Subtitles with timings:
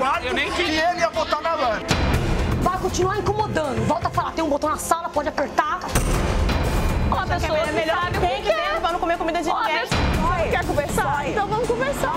[0.00, 0.66] quarto eu nem e quis.
[0.66, 1.80] ele ia botar na lã.
[2.62, 3.86] Vai continuar incomodando.
[3.86, 5.80] Volta a falar, tem um botão na sala, pode apertar.
[7.06, 10.50] Uma pessoa é melhor sabe tem que dentro pra não comer comida de ninguém.
[10.50, 11.28] Quer conversar?
[11.28, 12.14] Então vamos conversar.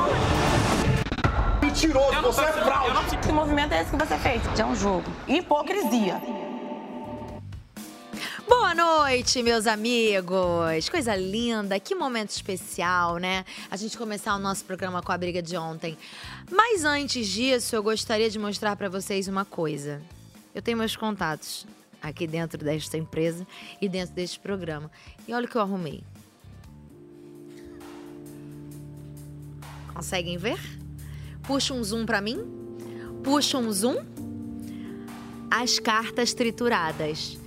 [1.61, 3.17] Mentiroso, Eu não você é fraude.
[3.17, 4.41] Que movimento é esse que você fez?
[4.57, 5.03] É um jogo.
[5.27, 6.21] Hipocrisia.
[8.47, 10.89] Boa noite, meus amigos.
[10.89, 13.45] Coisa linda, que momento especial, né?
[13.71, 15.97] A gente começar o nosso programa com a briga de ontem.
[16.51, 20.01] Mas antes disso, eu gostaria de mostrar pra vocês uma coisa.
[20.53, 21.65] Eu tenho meus contatos
[22.01, 23.47] aqui dentro desta empresa
[23.81, 24.91] e dentro deste programa.
[25.25, 26.03] E olha o que eu arrumei.
[29.93, 30.59] Conseguem ver?
[31.43, 32.43] Puxa um zoom pra mim.
[33.23, 34.03] Puxa um zoom.
[35.49, 37.37] As cartas trituradas.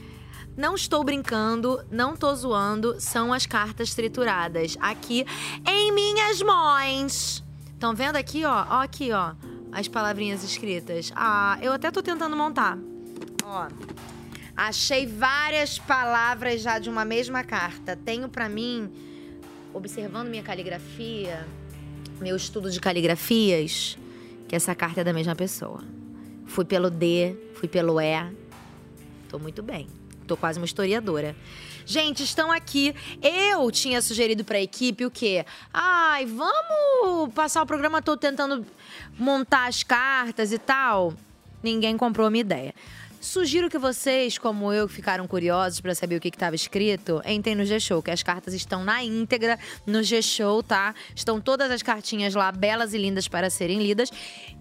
[0.56, 5.26] Não estou brincando, não tô zoando, são as cartas trituradas aqui
[5.66, 7.44] em minhas mãos.
[7.74, 8.64] Estão vendo aqui, ó?
[8.70, 9.34] Ó aqui, ó,
[9.70, 11.12] as palavrinhas escritas.
[11.14, 12.78] Ah, eu até tô tentando montar.
[13.44, 13.68] Ó.
[14.56, 17.94] Achei várias palavras já de uma mesma carta.
[17.94, 18.90] Tenho pra mim,
[19.74, 21.46] observando minha caligrafia,
[22.18, 23.98] meu estudo de caligrafias,
[24.48, 25.84] que essa carta é da mesma pessoa.
[26.46, 28.32] Fui pelo D, fui pelo E.
[29.28, 29.86] Tô muito bem.
[30.26, 31.36] Tô quase uma historiadora.
[31.84, 32.94] Gente, estão aqui.
[33.22, 35.46] Eu tinha sugerido pra equipe o quê?
[35.72, 38.66] Ai, vamos passar o programa todo tentando
[39.18, 41.14] montar as cartas e tal.
[41.62, 42.74] Ninguém comprou a minha ideia.
[43.20, 47.56] Sugiro que vocês, como eu, que ficaram curiosos pra saber o que estava escrito, entrem
[47.56, 50.94] no G-Show, que as cartas estão na íntegra no G-Show, tá?
[51.14, 54.12] Estão todas as cartinhas lá, belas e lindas para serem lidas.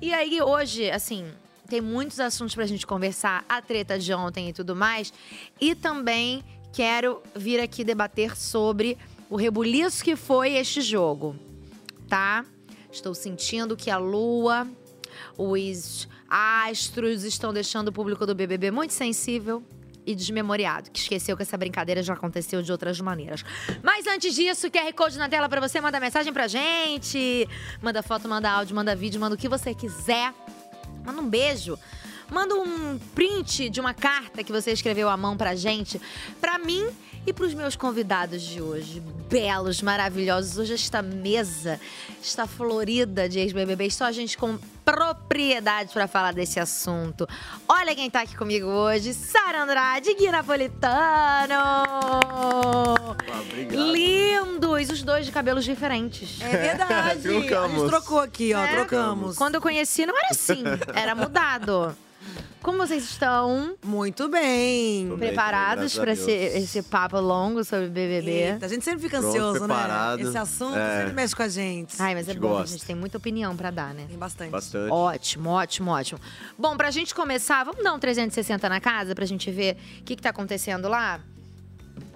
[0.01, 1.25] E aí, hoje, assim,
[1.67, 5.11] tem muitos assuntos pra gente conversar, a treta de ontem e tudo mais.
[5.59, 8.97] E também quero vir aqui debater sobre
[9.29, 11.35] o rebuliço que foi este jogo,
[12.07, 12.45] tá?
[12.91, 14.67] Estou sentindo que a lua,
[15.37, 19.63] os astros estão deixando o público do BBB muito sensível
[20.05, 23.43] e desmemoriado, que esqueceu que essa brincadeira já aconteceu de outras maneiras.
[23.81, 27.49] Mas antes disso, QR Code na tela pra você, manda mensagem pra gente.
[27.81, 30.33] Manda foto, manda áudio, manda vídeo, manda o que você quiser.
[31.05, 31.77] Manda um beijo.
[32.31, 36.01] Manda um print de uma carta que você escreveu à mão pra gente,
[36.41, 36.87] pra mim
[37.25, 38.99] e pros meus convidados de hoje.
[39.29, 40.57] Belos, maravilhosos.
[40.57, 41.79] Hoje esta mesa
[42.21, 43.91] está florida de ex-BBB.
[43.91, 47.27] Só a gente com propriedade pra falar desse assunto.
[47.67, 49.13] Olha quem tá aqui comigo hoje.
[49.13, 51.55] Sara Andrade, Gui Napolitano.
[53.41, 53.91] obrigado.
[53.91, 56.39] Lindos, os dois de cabelos diferentes.
[56.41, 56.93] É verdade.
[57.27, 57.89] A gente Trocamos.
[57.89, 58.63] trocou aqui, ó.
[58.63, 58.75] É.
[58.75, 59.35] Trocamos.
[59.37, 60.63] Quando eu conheci, não era assim.
[60.93, 61.95] Era mudado.
[62.65, 63.77] Como vocês estão?
[63.85, 65.07] Muito bem.
[65.07, 68.31] Tô bem, Preparados a para esse, esse papo longo sobre BBB?
[68.53, 69.67] Eita, a gente sempre fica Pronto, ansioso, né?
[69.67, 70.19] preparado.
[70.21, 70.97] Esse assunto É.
[71.01, 71.95] sempre mexe com a gente.
[72.01, 72.75] Ai, mas é bom, a gosta.
[72.75, 74.05] gente tem muita opinião pra dar, né?
[74.09, 74.49] Tem bastante.
[74.49, 74.91] Bastante.
[74.91, 76.19] Ótimo, ótimo, ótimo.
[76.57, 80.15] Bom, pra gente começar, vamos dar um 360 na casa pra gente ver o que,
[80.15, 81.19] que tá acontecendo lá?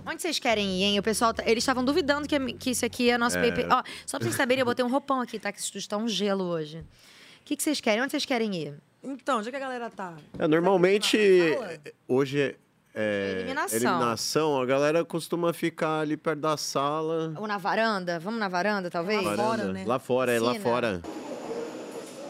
[0.03, 0.97] Onde vocês querem ir, hein?
[0.99, 3.51] O pessoal, tá- eles estavam duvidando que, que isso aqui é nosso É.
[3.51, 3.67] paper.
[3.69, 5.51] Ó, só pra vocês saberem, eu botei um roupão aqui, tá?
[5.51, 6.79] Que estúdio tá um gelo hoje.
[6.79, 8.01] O que, que vocês querem?
[8.01, 8.73] Onde vocês querem ir?
[9.03, 10.13] Então, onde é que a galera tá?
[10.37, 11.79] É, normalmente, Na sala?
[12.07, 12.55] hoje é,
[12.93, 13.77] é Eliminação.
[13.77, 17.33] eliminação, a galera costuma ficar ali perto da sala.
[17.37, 18.19] Ou na varanda?
[18.19, 19.23] Vamos na varanda, talvez?
[19.23, 19.73] Lá fora, varanda.
[19.73, 19.83] né?
[19.87, 20.69] Lá fora, é lá Piscina.
[20.69, 21.01] fora.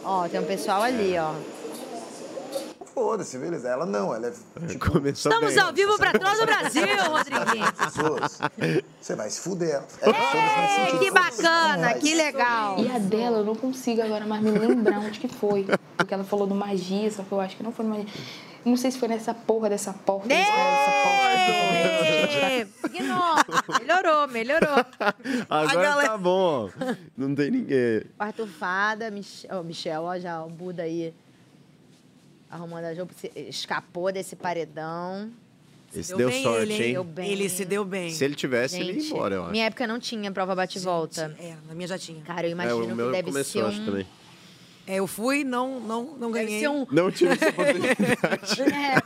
[0.03, 1.33] Ó, tem um pessoal ali, ó.
[2.99, 3.69] Foda-se, beleza.
[3.69, 4.31] Ela não, ela é
[4.67, 5.63] tipo, Começou Estamos bem.
[5.63, 7.71] ao vivo pra todo o Brasil, Rodriguinho.
[7.73, 8.39] pessoas.
[8.99, 9.81] Você vai se fuder.
[10.01, 10.99] É, sentido.
[10.99, 12.77] que bacana, que legal.
[12.77, 15.65] E a dela, eu não consigo agora mais me lembrar onde que foi.
[15.95, 18.07] Porque ela falou do magia, só que eu acho que não foi no magia.
[18.65, 20.27] Não sei se foi nessa porra dessa porta.
[20.27, 21.29] dessa porta.
[22.51, 23.45] Ei, Ignora.
[23.79, 24.85] Melhorou, melhorou.
[25.49, 26.95] Agora galera- tá bom, ó.
[27.17, 28.03] Não tem ninguém.
[28.19, 31.13] Arthur Fada, Mich oh, Michel, ó, já o Buda aí
[32.49, 33.11] arrumando a jogo.
[33.17, 35.31] se- Escapou desse paredão.
[35.93, 36.93] Esse Deu deu bem sorte, ele, hein?
[36.93, 37.31] Deu bem.
[37.31, 38.11] Ele se deu bem.
[38.11, 39.51] Se ele tivesse, ele ia Gente, embora, eu acho.
[39.51, 41.35] minha época não tinha prova bate-volta.
[41.39, 42.21] É, na minha já tinha.
[42.23, 43.85] Cara, eu É, imagino o que meu deve começou, ser acho, um...
[43.85, 44.07] também.
[44.85, 46.59] É, eu fui, não, não, não Deve ganhei.
[46.61, 46.85] ser um...
[46.91, 48.61] Não tive essa oportunidade.
[48.61, 49.01] É.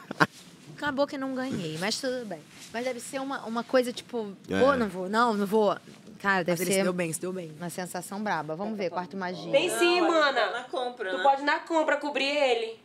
[0.76, 2.40] Acabou que não ganhei, mas tudo bem.
[2.74, 4.60] Mas deve ser uma, uma coisa tipo, É.
[4.60, 5.78] vou, não vou, não, não vou.
[6.20, 7.52] Cara, Mas deve ele se ser deu bem, se deu bem.
[7.58, 8.56] uma sensação braba.
[8.56, 9.52] Vamos ver, quarto magia.
[9.52, 10.52] Vem sim, mana.
[10.52, 11.24] Na compra, Tu né?
[11.24, 12.76] pode na compra cobrir ele.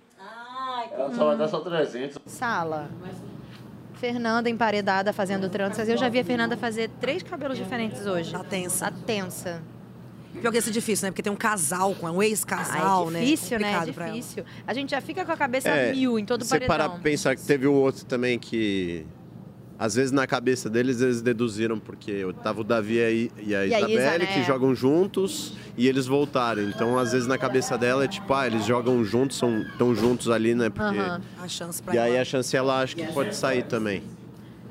[0.93, 2.19] Ela só vai dar só 300.
[2.27, 2.91] Sala.
[3.95, 5.89] Fernanda emparedada fazendo tranças.
[5.89, 8.31] Eu já vi a Fernanda fazer três cabelos diferentes hoje.
[8.33, 8.91] Tá tensa.
[8.91, 9.63] Tá tensa.
[10.41, 11.11] Pior que esse é difícil, né?
[11.11, 13.21] Porque tem um casal, com um Ah, ex-casal, é né?
[13.21, 13.71] difícil, né?
[13.71, 14.15] É Complicado pra ela.
[14.15, 14.45] difícil.
[14.67, 16.91] A gente já fica com a cabeça É, mil em todo o Você parar paredão.
[16.95, 19.05] pra pensar que teve o outro também que
[19.79, 23.55] Às vezes na cabeça deles eles deduziram porque tava o Davi e a, I- e
[23.55, 24.33] a E a Isa, Isabelle né?
[24.35, 26.63] que jogam juntos e eles voltaram.
[26.63, 30.29] Então às vezes na cabeça dela é tipo, ah, eles jogam juntos, são tão juntos
[30.31, 30.69] ali, né?
[30.69, 31.21] Porque Aham.
[31.41, 32.23] A chance pra e aí ela.
[32.23, 34.03] a chance ela acha que pode sair também.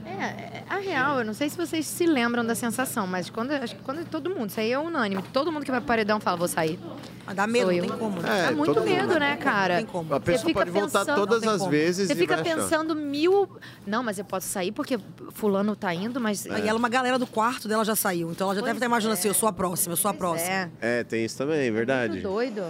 [0.09, 3.75] É, a real, eu não sei se vocês se lembram da sensação, mas quando, acho
[3.75, 6.37] que quando todo mundo, isso aí é unânime, todo mundo que vai pro paredão fala,
[6.37, 6.79] vou sair.
[7.25, 7.89] Mas dá medo, Sou não eu.
[7.89, 8.21] tem como.
[8.21, 9.19] Dá É, muito todo medo, mundo.
[9.19, 9.73] né, cara?
[9.75, 10.13] Não tem como.
[10.15, 11.71] A pessoa fica pode voltar pensando- todas Não tem as como.
[11.71, 12.55] vezes Você e fica vai achar.
[12.55, 13.49] pensando mil.
[13.85, 14.97] Não, mas eu posso sair porque
[15.33, 16.45] fulano tá indo, mas.
[16.45, 18.31] E ela, uma galera do quarto dela já saiu.
[18.31, 20.49] Então ela já deve estar imaginando assim, eu sou a próxima, eu sou a próxima.
[20.49, 20.99] É.
[20.99, 22.13] É, tem isso também, verdade.
[22.13, 22.63] Muito doido.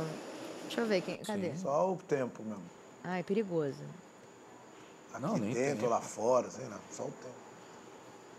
[0.66, 1.18] Deixa eu ver quem.
[1.18, 1.52] Cadê?
[1.56, 2.62] Só o tempo mesmo.
[3.04, 3.78] Ah, é perigoso.
[5.18, 5.90] Aqui Não, nem dentro, tem.
[5.90, 7.48] lá fora, sei lá, só o tempo.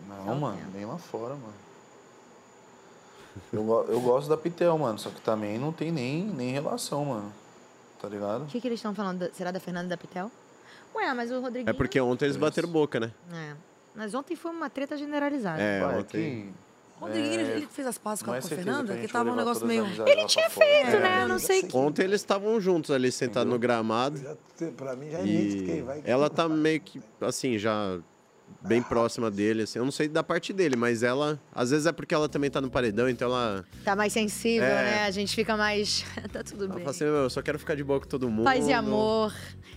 [0.07, 1.53] Não, mano, nem lá fora, mano.
[3.53, 7.33] Eu, eu gosto da Pitel, mano, só que também não tem nem, nem relação, mano.
[8.01, 8.43] Tá ligado?
[8.43, 9.29] O que, que eles estão falando?
[9.33, 10.31] Será da Fernanda e da Pitel?
[10.95, 11.69] Ué, mas o Rodriguinho.
[11.69, 13.11] É porque ontem eles bateram boca, né?
[13.31, 13.55] É.
[13.93, 15.61] Mas ontem foi uma treta generalizada.
[15.61, 16.53] É, ontem.
[16.99, 18.97] O Rodriguinho, ele, ele fez as pazes com a, é com a certeza Fernanda?
[18.97, 19.85] Que tava um negócio meio...
[19.85, 20.05] pra
[20.49, 20.49] fora.
[20.49, 21.23] Feito, né?
[21.23, 21.67] Eu não sei.
[21.73, 24.17] Ontem eles estavam juntos ali, sentados no gramado.
[24.17, 24.35] Já,
[24.75, 26.01] pra mim já é nítido quem vai.
[26.05, 27.99] ela tá meio que, assim, já
[28.61, 29.79] bem próxima dele, assim.
[29.79, 31.39] Eu não sei da parte dele, mas ela...
[31.53, 33.63] Às vezes é porque ela também tá no paredão, então ela...
[33.83, 34.83] Tá mais sensível, É.
[34.83, 35.03] né?
[35.05, 36.05] A gente fica mais.
[36.31, 36.83] tá tudo Ela bem.
[36.83, 38.43] fala assim, "Meu, eu só quero ficar de boa com todo mundo.
[38.45, 39.33] Paz e amor.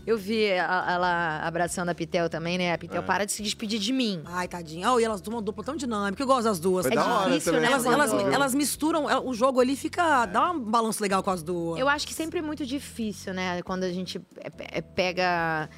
[0.07, 2.73] Eu vi a- ela abraçando a Pitel também, né?
[2.73, 3.05] A Pitel É.
[3.05, 4.21] para de se despedir de mim.
[4.25, 4.91] Ai, tadinha.
[4.93, 6.21] Oh, e elas de uma dupla tão dinâmica.
[6.21, 6.85] Eu gosto das duas.
[6.87, 10.27] Foi É da difícil, né, Elas, elas, elas misturam, ela- o jogo ali fica.
[10.27, 11.79] dá um balanço legal com as duas.
[11.79, 13.63] Eu acho que sempre é muito difícil, né?
[13.63, 15.69] Quando a gente é- é- pega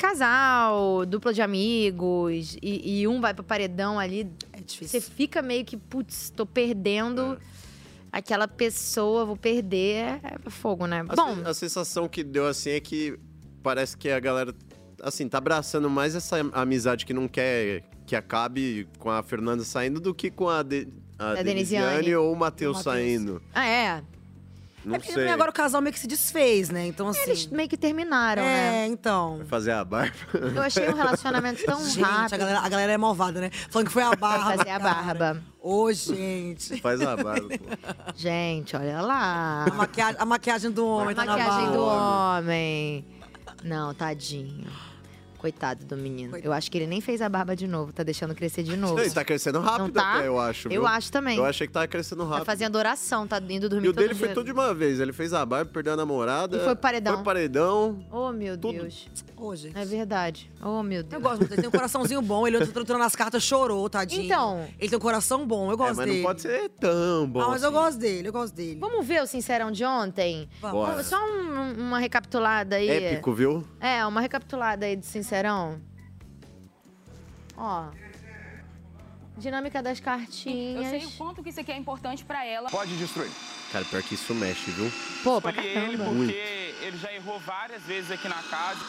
[0.00, 4.22] casal, dupla de amigos, e, e um vai pro paredão ali.
[4.52, 5.00] É Você difícil.
[5.14, 7.38] fica meio que, putz, tô perdendo
[8.10, 10.18] aquela pessoa, vou perder.
[10.24, 11.04] É fogo, né?
[11.08, 13.18] A, Bom, a sensação que deu, assim, é que
[13.62, 14.54] parece que a galera,
[15.02, 20.00] assim, tá abraçando mais essa amizade que não quer que acabe com a Fernanda saindo
[20.00, 20.88] do que com a, de,
[21.18, 22.78] a A Denisiane ou O Matheus.
[22.82, 23.40] saindo.
[23.54, 24.02] ah, é.
[24.84, 25.28] Não é porque sei.
[25.28, 26.86] agora o casal meio que se desfez, né?
[26.86, 27.20] Então, assim.
[27.22, 28.84] Eles meio que terminaram, né?
[28.84, 29.38] É, então.
[29.38, 30.14] Vai fazer a barba.
[30.32, 32.34] Eu achei um relacionamento tão Gente, rápido.
[32.34, 33.50] a galera, a galera é malvada, né?
[33.68, 34.56] Falando que foi a barba.
[34.56, 34.82] Fazer a cara.
[34.82, 35.42] barba.
[35.60, 36.80] Ô, gente.
[36.80, 38.12] Faz a barba, pô.
[38.16, 39.66] Gente, olha lá.
[39.70, 43.04] A maquiagem, a maquiagem do homem A tá na maquiagem do homem.
[43.62, 44.66] Não, tadinho.
[45.40, 46.36] Coitado do menino.
[46.36, 49.00] Eu acho que ele nem fez a barba de novo, tá deixando crescer de novo.
[49.00, 50.16] Ele tá crescendo rápido tá?
[50.16, 50.68] até, eu acho.
[50.68, 50.86] Eu viu?
[50.86, 51.38] acho também.
[51.38, 52.44] Eu achei que tava crescendo Tá rápido.
[52.44, 54.34] fazendo oração, tá indo dormir E o todo dele foi dia.
[54.34, 55.00] tudo de uma vez.
[55.00, 56.58] Ele fez a barba, perdeu a namorada.
[56.58, 57.12] E foi pro paredão.
[57.14, 58.04] Foi pro paredão.
[58.12, 58.74] Oh, meu Tudo.
[58.82, 59.08] Deus.
[59.34, 59.78] Ô, gente.
[59.78, 60.50] É verdade.
[60.62, 61.22] Oh, meu Eu Deus.
[61.22, 61.52] gosto muito.
[61.54, 62.46] Ele tem um coraçãozinho bom.
[62.46, 64.24] Ele ontem tirando as cartas, chorou, tadinho.
[64.26, 64.66] Então.
[64.78, 65.68] Ele tem um coração bom.
[65.68, 66.18] Eu É, gosto mas dele.
[66.18, 67.78] não pode ser tão bom Ah, mas eu assim.
[67.78, 68.28] gosto dele.
[68.28, 68.78] Eu gosto dele.
[68.78, 70.46] Vamos ver o Sincerão de ontem?
[70.60, 70.76] Vamos.
[70.86, 71.02] Bora.
[71.02, 72.90] Só um- uma recapitulada aí.
[72.90, 73.64] Épico, viu?
[73.80, 75.29] É, uma recapitulada aí do Sincerão.
[77.56, 77.88] Ó.
[79.36, 80.90] Dinâmica das Eu cartinhas.
[80.90, 82.68] sei o quanto que isso aqui é importante pra ela.
[82.68, 83.30] Pode destruir.
[83.72, 84.90] Cara, pior que isso mexe, viu?
[85.22, 86.04] Pô, pra Escolhi ele caramba.
[86.16, 88.80] porque ele já errou várias vezes aqui na casa.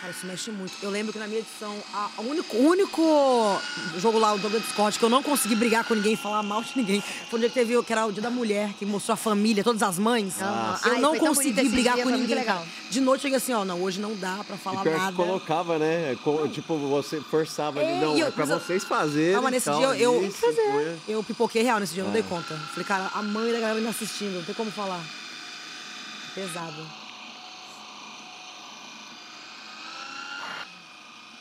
[0.00, 0.72] Cara, isso mexe muito.
[0.80, 3.60] Eu lembro que na minha edição, a- o único, único
[3.98, 6.62] jogo lá, o jogo da Discord, que eu não consegui brigar com ninguém, falar mal
[6.62, 9.14] de ninguém, foi o dia que teve, que era o dia da mulher, que mostrou
[9.14, 10.34] a família, todas as mães.
[10.40, 10.78] Ah.
[10.84, 12.44] Eu Ai, não bonito consegui brigar dia, com ninguém.
[12.90, 15.16] De noite eu cheguei assim, ó, não, hoje não dá pra E falar que nada.
[15.16, 16.16] colocava, né?
[16.52, 17.88] Tipo, você forçava ali.
[17.88, 19.34] É, Não, e eu- é pra vocês fazerem.
[19.34, 20.38] Ah, mas nesse tal, dia eu- eu- isso,
[21.08, 22.28] Eu pipoquei real nesse dia, eu não dei Ah.
[22.28, 22.54] conta.
[22.72, 25.00] Falei, cara, a mãe da galera me assistindo, não tem como falar.
[26.36, 27.07] Pesado.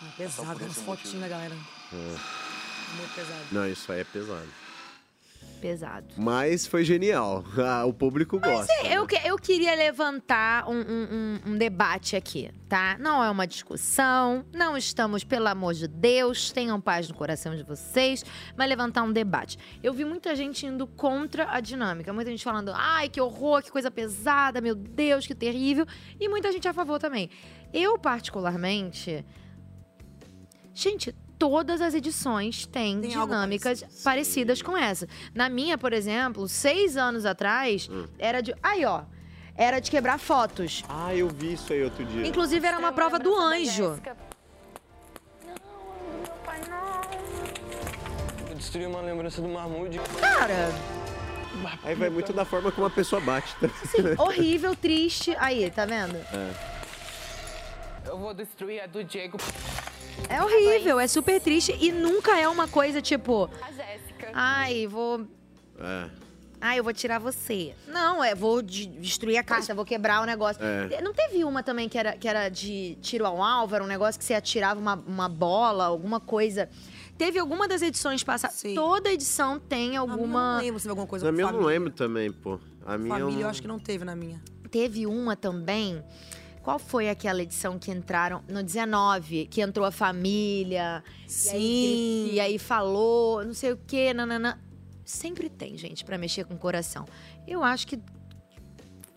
[0.01, 1.55] Ah, pesado, aquelas fotinhas da galera.
[1.91, 3.45] Muito pesado.
[3.51, 4.47] Não, isso aí é pesado.
[5.61, 6.05] Pesado.
[6.17, 7.43] Mas foi genial.
[7.57, 8.71] Ah, o público gosta.
[8.85, 11.07] Eu, que- eu queria levantar um, um-
[11.47, 12.95] um- um debate aqui, tá?
[12.99, 17.63] Não é uma discussão, não estamos, pelo amor de Deus, tenham paz no coração de
[17.63, 18.23] vocês,
[18.55, 19.57] mas levantar um debate.
[19.81, 23.71] Eu vi muita gente indo contra a dinâmica, muita gente falando, ai, que horror, que
[23.71, 25.87] coisa pesada, meu Deus, que terrível,
[26.19, 27.31] e muita gente a favor também.
[27.73, 29.25] Eu, particularmente.
[30.77, 35.07] Gente, todas as edições têm Tem dinâmicas parecidas com essa.
[35.33, 38.05] Na minha, por exemplo, seis anos atrás, Hum.
[38.19, 38.53] era de.
[38.61, 39.01] Aí, ó.
[39.55, 40.83] Era de quebrar fotos.
[40.87, 42.27] Ah, eu vi isso aí outro dia.
[42.27, 43.99] Inclusive, era uma prova do anjo.
[48.47, 49.99] Eu destruí uma lembrança do Marmude.
[50.21, 50.71] Cara,
[51.83, 53.55] Aí vai muito da forma como a pessoa bate.
[53.59, 53.65] tá?
[53.83, 55.35] assim, horrível, triste.
[55.39, 56.15] Aí, tá vendo?
[58.07, 59.37] Eu vou destruir a do Diego.
[60.29, 63.49] É horrível, é super triste e nunca é uma coisa tipo.
[63.61, 64.29] A Jéssica.
[64.33, 65.25] Ai, vou.
[65.79, 66.09] É.
[66.59, 67.75] Ah, eu vou tirar você.
[67.87, 70.59] Não, é vou de- destruir a carta, vou quebrar o negócio.
[70.63, 70.99] É.
[71.01, 74.17] Não teve uma também que era, que era de tiro ao alvo, era um negócio
[74.17, 76.67] que você atirava uma, uma bola, alguma coisa.
[77.15, 78.61] Teve alguma das edições passadas.
[78.73, 80.53] Toda edição tem alguma.
[80.55, 82.59] não lembro se teve alguma coisa Na minha eu não lembro também, pô.
[82.85, 84.41] A minha Família, eu não- acho que não teve na minha.
[84.71, 86.03] Teve uma também.
[86.67, 88.43] Qual foi aquela edição que entraram?
[88.49, 91.01] No 19, que entrou a família.
[91.45, 92.29] E aí, Sim.
[92.33, 94.59] e aí falou, não sei o quê, nananã.
[95.05, 97.05] Sempre tem, gente, pra mexer com o coração.
[97.47, 97.97] Eu acho que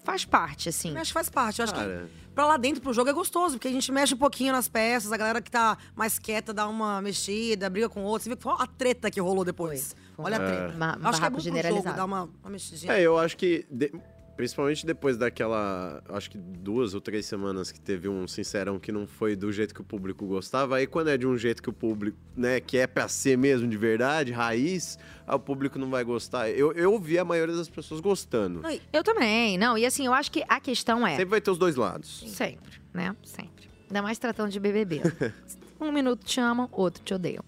[0.05, 0.91] faz parte, assim.
[0.95, 1.59] Eu acho que faz parte.
[1.59, 2.09] Eu acho Cara.
[2.09, 4.69] que pra lá dentro, pro jogo, é gostoso, porque a gente mexe um pouquinho nas
[4.69, 8.31] peças, a galera que tá mais quieta dá uma mexida, briga com outro.
[8.31, 9.97] Você qual a treta que rolou depois?
[10.17, 10.47] Olha a É.
[10.47, 10.77] treta.
[10.77, 12.93] Uma- acho que é bom pro jogo dar uma, uma mexidinha.
[12.93, 13.67] É, eu acho que.
[13.69, 13.93] de-
[14.41, 16.03] Principalmente depois daquela.
[16.09, 19.75] Acho que duas ou três semanas que teve um Sincerão que não foi do jeito
[19.75, 20.77] que o público gostava.
[20.77, 23.69] Aí quando é de um jeito que o público, né, que é pra ser mesmo
[23.69, 26.49] de verdade, raiz, o público não vai gostar.
[26.49, 28.63] Eu, eu vi a maioria das pessoas gostando.
[28.91, 29.77] Eu também, não.
[29.77, 31.11] E assim, eu acho que a questão é.
[31.11, 32.25] Sempre vai ter os dois lados.
[32.27, 33.15] Sempre, né?
[33.23, 33.69] Sempre.
[33.91, 35.03] Ainda mais tratando de BBB.
[35.79, 37.45] um minuto te amam, outro te odeiam.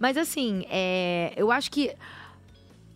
[0.00, 1.94] Mas assim, é, eu acho que.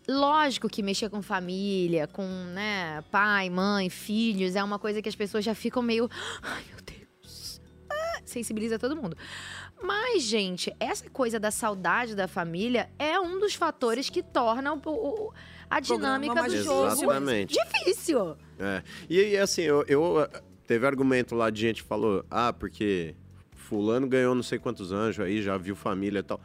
[0.08, 2.22] Lógico que mexer com família, com
[2.54, 6.08] né, pai, mãe, filhos, é uma coisa que as pessoas já ficam meio.
[6.42, 7.60] Ai, meu Deus.
[7.90, 9.16] Ah, sensibiliza todo mundo.
[9.82, 14.80] Mas, gente, essa coisa da saudade da família é um dos fatores que torna o-
[14.86, 15.32] o-
[15.70, 17.54] a dinâmica do jogo Exatamente.
[17.54, 18.34] difícil.
[18.58, 18.82] É.
[19.10, 23.14] E aí, assim, eu, eu, uh, Teve argumento lá de gente que falou: ah, porque
[23.56, 26.38] Fulano ganhou não sei quantos anjos aí, já viu família e tal.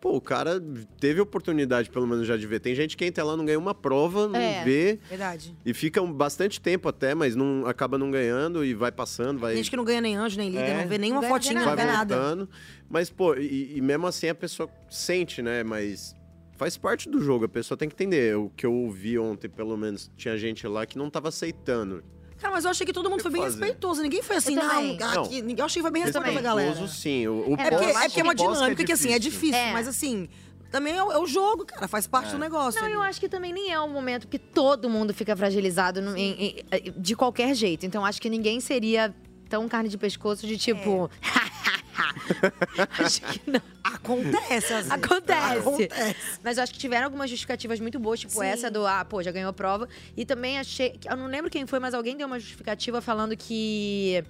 [0.00, 0.62] Pô, o cara
[1.00, 2.60] teve oportunidade, pelo menos, já de ver.
[2.60, 4.98] Tem gente que entra lá, não ganha uma prova, não É, vê.
[5.08, 5.56] Verdade.
[5.64, 9.56] E fica um- bastante tempo até, mas não acaba não ganhando e vai passando, vai.
[9.56, 10.82] Gente que não ganha nem anjo, nem líder, É.
[10.82, 12.14] não vê nenhuma Não ganha fotinha, vai não vê nada.
[12.16, 12.48] voltando.
[12.88, 15.64] Mas, pô, e, e mesmo assim a pessoa sente, né?
[15.64, 16.14] Mas
[16.56, 18.36] faz parte do jogo, a pessoa tem que entender.
[18.36, 22.04] O que eu ouvi ontem, pelo menos, tinha gente lá que não tava aceitando.
[22.40, 23.58] Cara, mas eu achei que todo mundo foi bem fazer?
[23.60, 24.02] respeitoso.
[24.02, 25.28] Ninguém foi assim, Eu não, Não.
[25.28, 26.68] que- ninguém- eu achei que foi bem respeitoso a galera.
[26.70, 27.26] Respeitoso, sim.
[27.26, 29.72] O, o É porque, é porque é uma pós dinâmica que, assim, é difícil, É.
[29.72, 30.28] mas assim,
[30.70, 32.32] também é, o- é o jogo, cara, faz parte É.
[32.32, 32.78] do negócio.
[32.80, 32.94] Não, ali.
[32.94, 36.62] eu acho que também nem é um momento que todo mundo fica fragilizado no- em-
[36.72, 37.86] em- de qualquer jeito.
[37.86, 39.14] Então acho que ninguém seria
[39.48, 41.08] tão carne de pescoço de tipo.
[42.98, 43.60] acho que não.
[43.82, 44.90] Acontece, às vezes.
[44.90, 45.58] Acontece.
[45.58, 46.40] Acontece.
[46.42, 48.46] Mas eu acho que tiveram algumas justificativas muito boas, tipo Sim.
[48.46, 49.88] essa do, ah, pô, já ganhou a prova.
[50.16, 50.98] E também achei.
[51.08, 54.24] Eu não lembro quem foi, mas alguém deu uma justificativa falando que.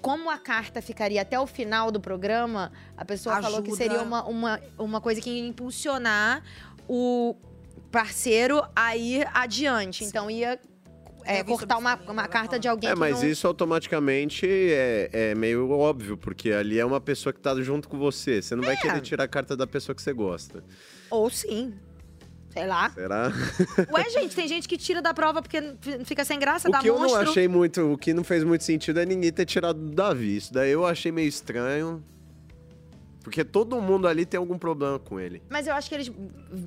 [0.00, 3.76] Como a carta ficaria até o final do programa, a pessoa falou que Ajuda.
[3.76, 6.40] seria uma, uma, uma coisa que ia impulsionar
[6.88, 7.34] o
[7.90, 10.04] parceiro a ir adiante.
[10.04, 10.60] Então ia
[11.28, 13.28] é, Eu cortar uma, uma carta de alguém É, que mas não...
[13.28, 17.98] isso automaticamente é, é meio óbvio, porque ali é uma pessoa que tá junto com
[17.98, 18.40] você.
[18.42, 18.76] Você não vai É.
[18.76, 20.64] querer tirar a carta da pessoa que você gosta.
[21.10, 21.74] Ou sim.
[22.50, 22.90] Sei lá.
[22.90, 23.30] Será?
[23.92, 26.88] Ué, gente, tem gente que tira da prova porque fica sem graça, o dá que
[26.88, 27.22] eu monstro.
[27.22, 30.36] não achei muito, o que não fez muito sentido é ninguém ter tirado do Davi.
[30.38, 32.02] Isso daí eu achei meio estranho.
[33.28, 35.42] Porque todo mundo ali tem algum problema com ele.
[35.50, 36.10] Mas eu acho que eles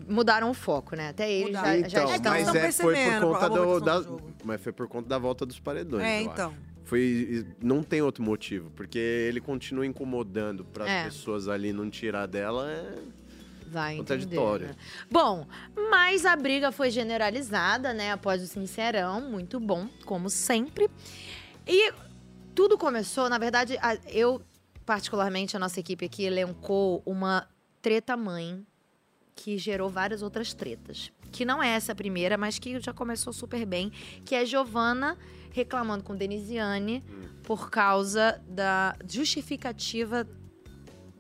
[0.08, 1.10] mudaram o foco, né?
[1.10, 1.90] Até eles já, Mudaram.
[1.90, 2.32] já Então, estão...
[2.32, 4.04] mas é, foi por percebendo conta do, da,
[4.44, 6.04] mas foi por conta da volta dos paredões.
[6.04, 6.50] É, eu então.
[6.50, 6.72] acho.
[6.84, 11.04] Foi, não tem outro motivo, porque ele continua incomodando para as É.
[11.06, 12.70] pessoas ali não tirar dela.
[12.70, 12.96] É...
[13.68, 14.66] Vai Contraditório.
[14.66, 14.86] entender, né?
[15.10, 15.48] Bom,
[15.90, 18.12] mas a briga foi generalizada, né?
[18.12, 20.90] Após o Sincerão, muito bom, como sempre.
[21.66, 21.94] E
[22.54, 23.78] tudo começou, na verdade,
[24.10, 24.42] eu,
[24.86, 27.48] particularmente, a nossa equipe aqui elencou uma
[27.82, 28.66] treta mãe
[29.36, 31.12] que gerou várias outras tretas.
[31.32, 33.92] Que não é essa a primeira, mas que já começou super bem,
[34.26, 35.18] que é Giovana
[35.52, 37.04] reclamando com Denisiane
[37.44, 40.28] por causa da justificativa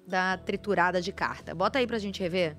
[0.07, 1.55] da triturada de carta.
[1.55, 2.57] Bota aí pra gente rever.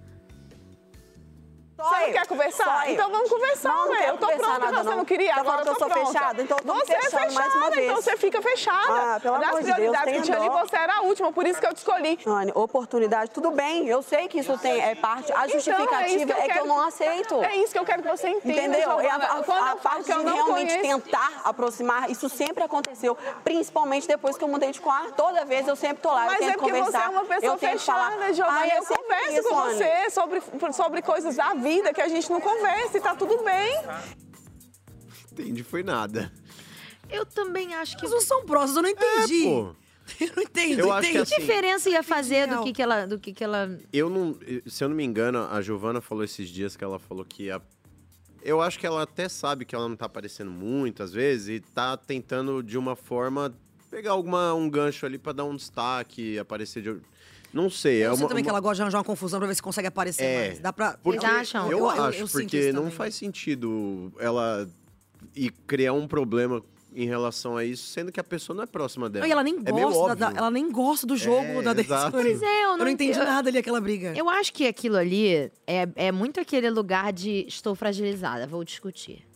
[1.83, 2.91] Você não quer conversar?
[2.91, 4.97] Então vamos conversar, Não, quero Eu tô pronta, nada, você não.
[4.99, 6.07] não queria, Tá agora eu que tô eu pronta.
[6.13, 7.85] fechada, então eu tô Você é mais fechada, vez.
[7.87, 9.15] então você fica fechada.
[9.15, 11.33] Ah, pelo Das amor de Deus, prioridades que eu tinha ali, você era a última,
[11.33, 12.19] por isso que eu te escolhi.
[12.27, 15.33] Anne, oportunidade, tudo bem, eu sei que isso tem, é parte.
[15.33, 17.43] A Então, justificativa isso é que eu, quero- não aceito.
[17.43, 19.01] É isso que eu quero que você entenda, Entendeu?
[19.01, 22.11] É a, a- Quando a eu falo parte que eu de realmente conheço- tentar aproximar,
[22.11, 25.13] isso sempre aconteceu, principalmente depois que eu mudei de quarto.
[25.15, 27.07] Toda vez eu sempre tô lá, Mas eu é porque você conversar.
[27.07, 28.33] é uma pessoa eu fechada.
[28.33, 28.67] Giovana.
[28.67, 32.99] É eu converso com você sobre, sobre coisas da vida que a gente não conversa
[32.99, 33.83] e tá tudo bem.
[35.31, 36.33] Entendi, foi nada.
[37.09, 38.03] Eu também acho que.
[38.03, 39.45] Mas não são próximos, eu não entendi.
[39.45, 39.75] Pô,
[40.21, 40.81] eu não entendi.
[40.81, 41.27] Eu acho que entendi.
[41.29, 43.07] Que assim- diferença ia fazer do que, que ela.
[43.07, 43.79] Do que, que ela.
[43.93, 44.37] eu não.
[44.67, 47.61] Se eu não me engano, a Giovana falou esses dias que ela falou que ia.
[48.43, 51.61] Eu acho que ela até sabe que ela não tá aparecendo muito, às vezes, e
[51.61, 53.55] tá tentando, de uma forma,
[53.89, 57.01] pegar alguma, um gancho ali pra dar um destaque, aparecer de.
[57.53, 58.29] Não sei, é Eu uma.
[58.29, 60.47] também que uma- ela gosta de arranjar uma confusão pra ver se consegue aparecer É,
[60.49, 60.59] mais.
[60.61, 60.97] Dá pra...
[61.03, 61.31] Porque eu,
[61.71, 62.97] eu, eu- acho, eu sinto porque não também.
[62.97, 64.67] faz sentido ela
[65.37, 66.63] ir criar um problema
[66.95, 69.23] em relação a isso, sendo que a pessoa não é próxima dela.
[69.25, 72.17] Não, e ela nem é gosta, da, ela nem gosta do jogo É, da exato.
[72.17, 72.39] Dessone.
[72.39, 74.13] Pois é, eu não entendi eu- nada ali, aquela briga.
[74.17, 79.27] Eu acho que aquilo ali é, é muito aquele lugar de estou fragilizada, vou discutir.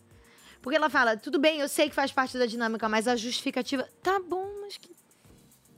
[0.61, 3.87] Porque ela fala, tudo bem, eu sei que faz parte da dinâmica, mas a justificativa.
[4.03, 4.96] Tá bom, mas que.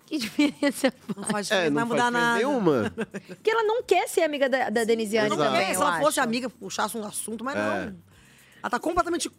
[0.09, 2.37] Que diferença Não faz É, diferença, não não vai mudar faz nada.
[2.39, 2.93] nenhuma.
[3.29, 5.67] Porque ela não quer ser amiga da, da Denisiane Não também.
[5.67, 6.01] se ela acho.
[6.03, 7.59] fosse amiga, puxasse um assunto, mas É.
[7.91, 7.97] não.
[8.63, 9.31] Ela tá completamente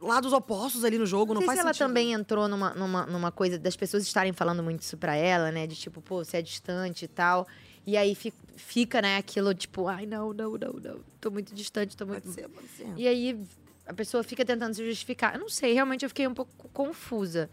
[0.00, 1.86] lados opostos ali no jogo, Não, não, sei faz se ela sentido.
[1.88, 5.66] também entrou numa, numa, numa coisa das pessoas estarem falando muito isso pra ela, né?
[5.66, 7.46] De tipo, pô, você é distante e tal.
[7.86, 11.00] E aí fi- fica, né, aquilo tipo, ai, não, não, não, não.
[11.20, 12.22] Tô muito distante, tô muito.
[12.24, 12.86] Pode ser, pode ser.
[12.96, 13.40] E aí
[13.86, 15.34] a pessoa fica tentando se justificar.
[15.34, 17.48] Eu não sei, realmente eu fiquei um pouco confusa.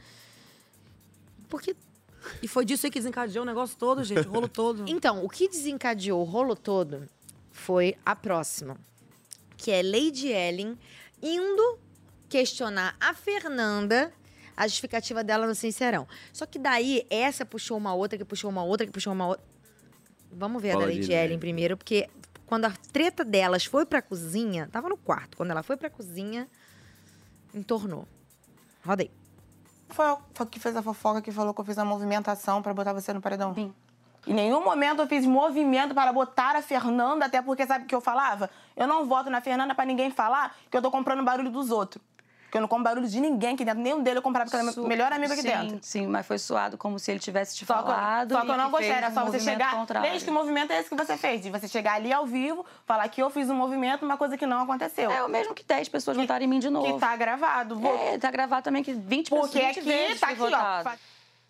[1.49, 1.75] Porque.
[2.41, 4.85] E foi disso aí que desencadeou o negócio todo, gente, o rolo todo.
[4.87, 7.07] Então, o que desencadeou o rolo todo
[7.51, 8.77] foi a próxima.
[9.57, 10.77] Que é Lady Ellen
[11.21, 11.79] indo
[12.27, 14.11] questionar a Fernanda
[14.55, 16.07] a justificativa dela no Sincerão.
[16.31, 19.43] Só que daí, essa puxou uma outra, que puxou uma outra, que puxou uma outra.
[20.31, 21.25] Vamos ver Fala a da Lady Ellen.
[21.25, 22.09] Ellen primeiro, porque
[22.45, 25.37] quando a treta delas foi pra cozinha, tava no quarto.
[25.37, 26.47] Quando ela foi pra cozinha,
[27.53, 28.07] entornou.
[28.85, 29.11] Roda aí.
[29.93, 32.93] Foi foi que fez a fofoca que falou que eu fiz a movimentação pra botar
[32.93, 33.53] você no paredão?
[33.53, 33.71] Sim.
[34.25, 37.93] Em nenhum momento eu fiz movimento para botar a Fernanda, até porque sabe o que
[37.93, 38.49] eu falava?
[38.75, 42.01] Eu não voto na Fernanda pra ninguém falar que eu tô comprando barulho dos outros.
[42.53, 43.81] Que eu não compro barulho de ninguém aqui dentro.
[43.81, 45.79] Nenhum dele eu comprava, porque ela é meu melhor amigo aqui sim, dentro.
[45.81, 48.31] Sim, mas foi suado como se ele tivesse te Só que, falado.
[48.35, 49.71] só que eu não gostei, era um só você movimento chegar.
[49.75, 50.07] contrário.
[50.07, 51.41] Desde que movimento é esse que você fez?
[51.41, 54.45] De você chegar ali ao vivo, falar que eu fiz um movimento, uma coisa que
[54.45, 55.09] não aconteceu.
[55.09, 56.93] É o mesmo que 10 pessoas votarem em mim de novo.
[56.93, 57.75] Que tá gravado.
[57.79, 60.45] Vou- É, tá gravado também que 20 Porque pessoas 20 aqui tá aqui, ó.
[60.45, 60.83] votado.
[60.83, 60.97] fa-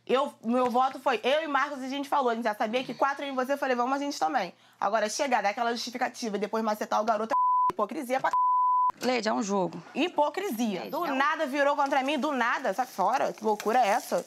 [0.08, 2.30] Eu, meu voto foi eu e Marcos e a gente falou.
[2.30, 4.54] A gente já sabia que quatro em você, eu falei, vamos a gente também.
[4.80, 7.36] Agora, chegar daquela justificativa e depois macetar o garoto é
[7.74, 8.30] hipocrisia pra
[9.04, 9.82] Leide, é um jogo.
[9.94, 10.90] Hipocrisia.
[10.90, 12.74] Do nada virou contra mim, do nada.
[12.74, 13.34] Sai fora.
[13.34, 14.26] Que loucura é essa?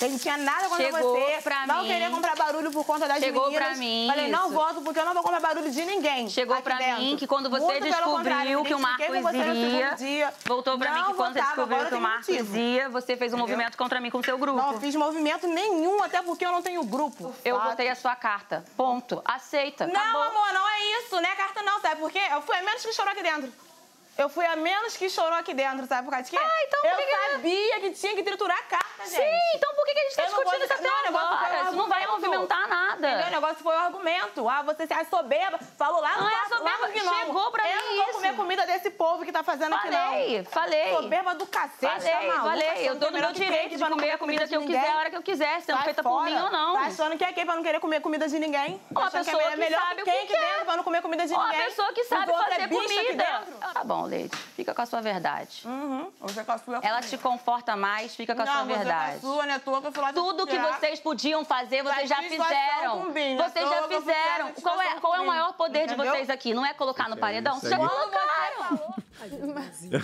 [0.00, 1.40] Não tinha nada contra Chegou você.
[1.40, 1.88] pra não mim.
[1.88, 3.64] queria comprar barulho por conta das Chegou meninas.
[3.68, 4.54] pra mim Falei, não isso.
[4.54, 6.28] voto porque eu não vou comprar barulho de ninguém.
[6.28, 7.00] Chegou pra dentro.
[7.00, 10.34] mim que quando você Muito descobriu que o Marcos você iria, dia.
[10.46, 12.56] voltou pra mim que quando você votava, descobriu agora que o Marcos motivo.
[12.56, 13.54] ia, você fez um Entendeu?
[13.56, 14.58] movimento contra mim com o seu grupo.
[14.58, 17.32] Não fiz movimento nenhum, até porque eu não tenho grupo.
[17.44, 17.68] Eu Fato.
[17.70, 18.64] botei a sua carta.
[18.76, 19.22] Ponto.
[19.24, 19.86] Aceita.
[19.86, 20.22] Não, Acabou.
[20.24, 22.20] amor, não é isso, não é carta não, sabe por quê?
[22.32, 23.52] Eu fui a menos que chorou aqui dentro.
[24.16, 26.38] Eu fui a menos que chorou aqui dentro, sabe por causa de quê?
[26.40, 29.16] Ah, então por Eu que que- sabia que tinha que triturar a carta, gente.
[29.16, 31.28] Sim, então por que que a gente tá Eu discutindo isso até não, o negócio
[31.28, 31.62] foi agora?
[31.64, 33.08] Isso não vai movimentar nada.
[33.08, 33.26] Entendeu?
[33.26, 34.48] O negócio foi o argumento.
[34.48, 37.16] Ah, você se ah, soberba, falou lá no Não é quarto, lá soberba, no gnomo.
[37.26, 38.12] chegou pra Eu mim não vou isso.
[38.14, 39.98] comer comida desse povo que tá fazendo aqui, não.
[39.98, 40.94] Falei, falei.
[40.94, 42.42] Soberba do cacete, Falei, tá maluca?
[42.50, 42.88] falei.
[42.88, 44.62] Eu tô que é no meu que direito quem de comer a comida que eu
[44.62, 46.74] quiser, a hora que eu quiser, sendo feita por mim ou não.
[46.74, 48.80] Tá achando que é quem pra não querer comer comida de ninguém?
[48.92, 50.40] Uma achando pessoa é que sabe o quem que quer.
[50.40, 51.64] dentro pra não comer comida de Uma ninguém?
[51.66, 53.24] pessoa que sabe é fazer comida.
[53.24, 53.72] dentro.
[53.74, 54.36] Tá bom, Leite.
[54.36, 55.62] Fica com a sua verdade.
[55.64, 56.10] Uhum.
[56.20, 58.68] Hoje é com a sua Ela te conforta mais, fica com a Não, sua você
[58.68, 59.20] com a verdade.
[59.20, 59.58] sua, né?
[59.58, 63.04] Tua que eu fui lá te Tudo que vocês podiam fazer, vocês já fizeram.
[63.12, 64.52] Vocês já fizeram.
[64.52, 66.12] de Qual é, qual é o maior poder de entendeu?
[66.12, 66.54] vocês aqui?
[66.54, 67.58] Não é colocar no paredão?
[67.58, 68.94] Vocês já colocaram.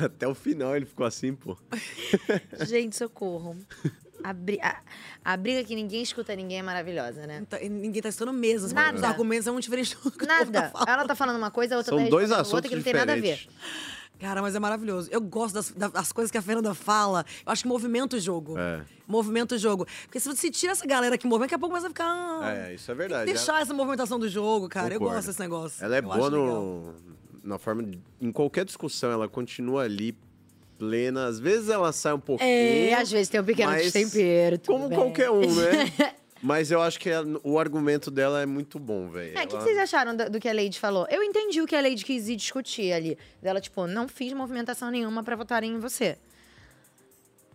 [0.05, 1.57] Até o final ele ficou assim, pô.
[2.67, 3.57] Gente, socorro.
[4.25, 4.81] A, bri- a-
[5.25, 7.45] a briga que ninguém escuta ninguém é maravilhosa, né?
[7.49, 8.67] Tá- Ninguém tá estudando mesmo.
[8.67, 9.07] Os Nada.
[9.07, 10.71] argumentos são muito diferentes do que Nada.
[10.71, 10.85] tá.
[10.87, 12.95] Ela tá falando uma coisa, a outra São tá dois assuntos outra que não tem
[12.95, 13.47] nada a ver.
[14.19, 15.09] Cara, mas é maravilhoso.
[15.11, 17.25] Eu gosto das, da- das coisas que a Fernanda fala.
[17.47, 18.59] Eu acho que movimenta o jogo.
[18.59, 18.83] É.
[19.09, 19.87] Movimenta o jogo.
[20.05, 22.05] Porque se você tira essa galera que movimenta, daqui a pouco começa a ficar.
[22.43, 23.25] ah, É, isso é verdade.
[23.25, 24.93] deixar essa movimentação do jogo, cara.
[24.93, 25.17] Eu Concordo.
[25.17, 25.83] gosto desse negócio.
[25.83, 26.95] Ela é Eu boa no,
[27.43, 30.15] na forma de, em qualquer discussão, ela continua ali
[30.81, 31.27] plena.
[31.27, 32.49] Às vezes ela sai um pouquinho.
[32.51, 34.59] É, às vezes tem um pequeno mas destempero.
[34.67, 34.99] Como bem.
[34.99, 35.93] qualquer um, né?
[36.43, 39.37] Mas eu acho que a- o argumento dela é muito bom, velho.
[39.39, 41.07] É, o que, Ela- que vocês acharam do, do que a Lady falou?
[41.11, 43.19] Eu entendi o que a Lady quis ir discutir ali.
[43.43, 46.17] Dela, tipo, não fiz movimentação nenhuma pra votarem em você.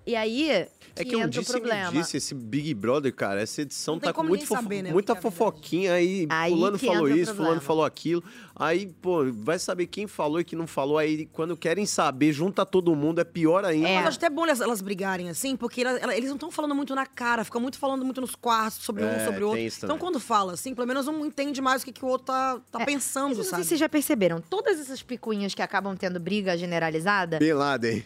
[0.07, 1.91] E aí, É que que um o disse problema.
[1.91, 5.15] disse, esse Big Brother, cara, essa edição tá com muito fofo- saber, né, muita é
[5.15, 8.23] fofoquinha, aí, Aí fulano falou isso, fulano falou aquilo.
[8.55, 10.97] Aí, pô, vai saber quem falou e quem não falou.
[10.97, 13.87] Aí, quando querem saber, junta todo mundo, é pior ainda.
[13.89, 16.51] Mas eu acho até bom elas, elas brigarem assim, porque ela- ela- eles não estão
[16.51, 19.47] falando muito na cara, ficam muito falando muito nos quartos, sobre um, É, sobre o
[19.49, 19.61] outro.
[19.83, 22.61] Então, quando fala assim, pelo menos um entende mais o que, que o outro tá,
[22.71, 23.63] tá pensando, Mas eu não sei sabe?
[23.63, 28.03] se vocês já perceberam, todas essas picuinhas que acabam tendo briga generalizada, Bin Laden.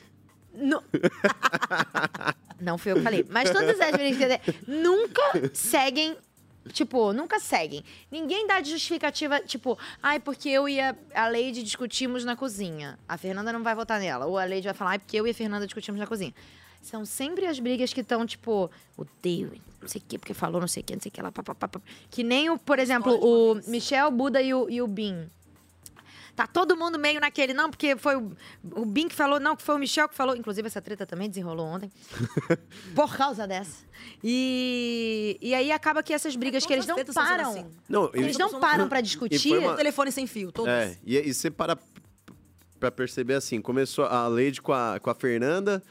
[0.59, 0.83] Nu-
[2.59, 5.21] não foi eu que falei, mas todas as brigas nunca
[5.53, 6.15] seguem
[6.73, 7.83] Tipo, nunca seguem.
[8.11, 12.99] Ninguém dá de justificativa, tipo, ai, porque eu e a, a Lady discutimos na cozinha.
[13.07, 14.27] A Fernanda não vai votar nela.
[14.27, 16.33] Ou a Lady vai falar, ai, porque eu e a Fernanda discutimos na cozinha.
[16.81, 20.67] São sempre as brigas que estão, tipo, odeio, não sei o quê, porque falou não
[20.67, 21.67] sei o quê, não sei o que lá, papapá.
[21.67, 21.81] papá.
[22.11, 25.27] Que nem o, por exemplo, o Michel, Buda e o, e o Bin.
[26.39, 28.31] Tá todo mundo meio naquele, não, porque foi o,
[28.71, 30.37] o Bin que falou, não, que foi o Michel que falou.
[30.37, 31.91] Inclusive, essa treta também desenrolou ontem.
[32.95, 33.83] por causa dessa.
[34.23, 37.49] E, e aí acaba que essas brigas que eles não estão sendo param.
[37.49, 37.65] assim.
[37.89, 39.57] Não, eles não param pra E discutir.
[39.57, 40.71] uma- Telefone sem fio, todos.
[40.71, 41.77] É, e, e você para
[42.79, 45.83] pra perceber assim, começou a Lady com a, com a Fernanda,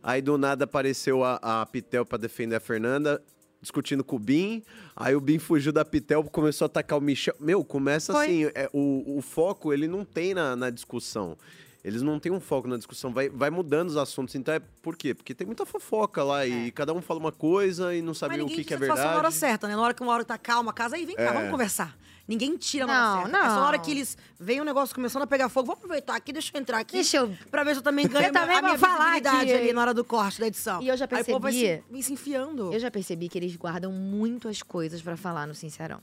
[0.00, 3.20] aí do nada apareceu a, a Pitel pra defender a Fernanda,
[3.66, 4.62] discutindo com o Bin,
[4.94, 7.34] aí o Bin fugiu da Pitel, começou a atacar o Michel.
[7.40, 8.24] Meu, começa Foi.
[8.26, 11.36] assim, é, o, o foco ele não tem na, na discussão.
[11.84, 14.34] Eles não têm um foco na discussão, vai, vai mudando os assuntos.
[14.34, 15.14] Então é por quê?
[15.14, 18.42] Porque tem muita fofoca lá e cada um fala uma coisa e não sabe Mas
[18.42, 19.40] o ninguém que, que é tira satisfação na hora verdade.
[19.40, 19.76] certa, né?
[19.76, 21.32] Na hora que uma hora tá calma a casa, aí vem cá, É.
[21.32, 21.96] vamos conversar.
[22.28, 23.38] Ninguém tira na Não, hora certa.
[23.38, 23.84] É só na hora não.
[23.84, 25.66] que eles veem o negócio começando a pegar fogo.
[25.66, 26.94] Vou aproveitar aqui, deixa eu entrar aqui.
[26.94, 29.62] Deixa eu- Pra ver se eu também ganho Eu também a minha falar visibilidade aqui.
[29.62, 30.82] ali na hora do corte da edição.
[30.82, 32.72] E eu já Aí o povo vai percebi- se, vem se enfiando.
[32.72, 36.00] Eu já percebi que eles guardam muito as coisas pra falar no Sincerão.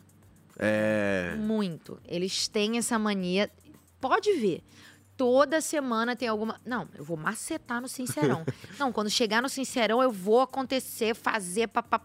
[0.57, 1.35] É.
[1.37, 1.99] Muito.
[2.07, 3.51] Eles têm essa mania.
[3.99, 4.61] Pode ver.
[5.17, 6.59] Toda semana tem alguma.
[6.65, 8.43] Não, eu vou macetar no Sincerão.
[8.79, 11.67] Não, quando chegar no Sincerão, eu vou acontecer, fazer.
[11.67, 12.01] Papá.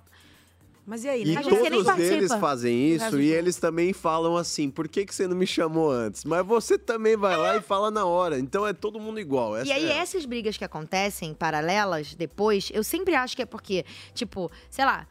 [0.89, 4.71] Mas e aí, E você nem todos eles fazem isso e eles também falam assim:
[4.71, 6.25] por que, que você não me chamou antes?
[6.25, 8.39] Mas você também vai lá e fala na hora.
[8.39, 9.55] Então é todo mundo igual.
[9.55, 13.45] Essa E aí, é- essas brigas que acontecem, paralelas, depois, eu sempre acho que é
[13.45, 15.07] porque, tipo, sei lá,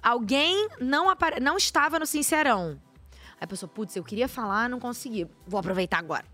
[0.00, 1.40] alguém não, apare...
[1.40, 2.80] não estava no Sincerão.
[3.32, 5.26] Aí a pessoa, putz, eu queria falar, não consegui.
[5.44, 6.24] Vou aproveitar agora.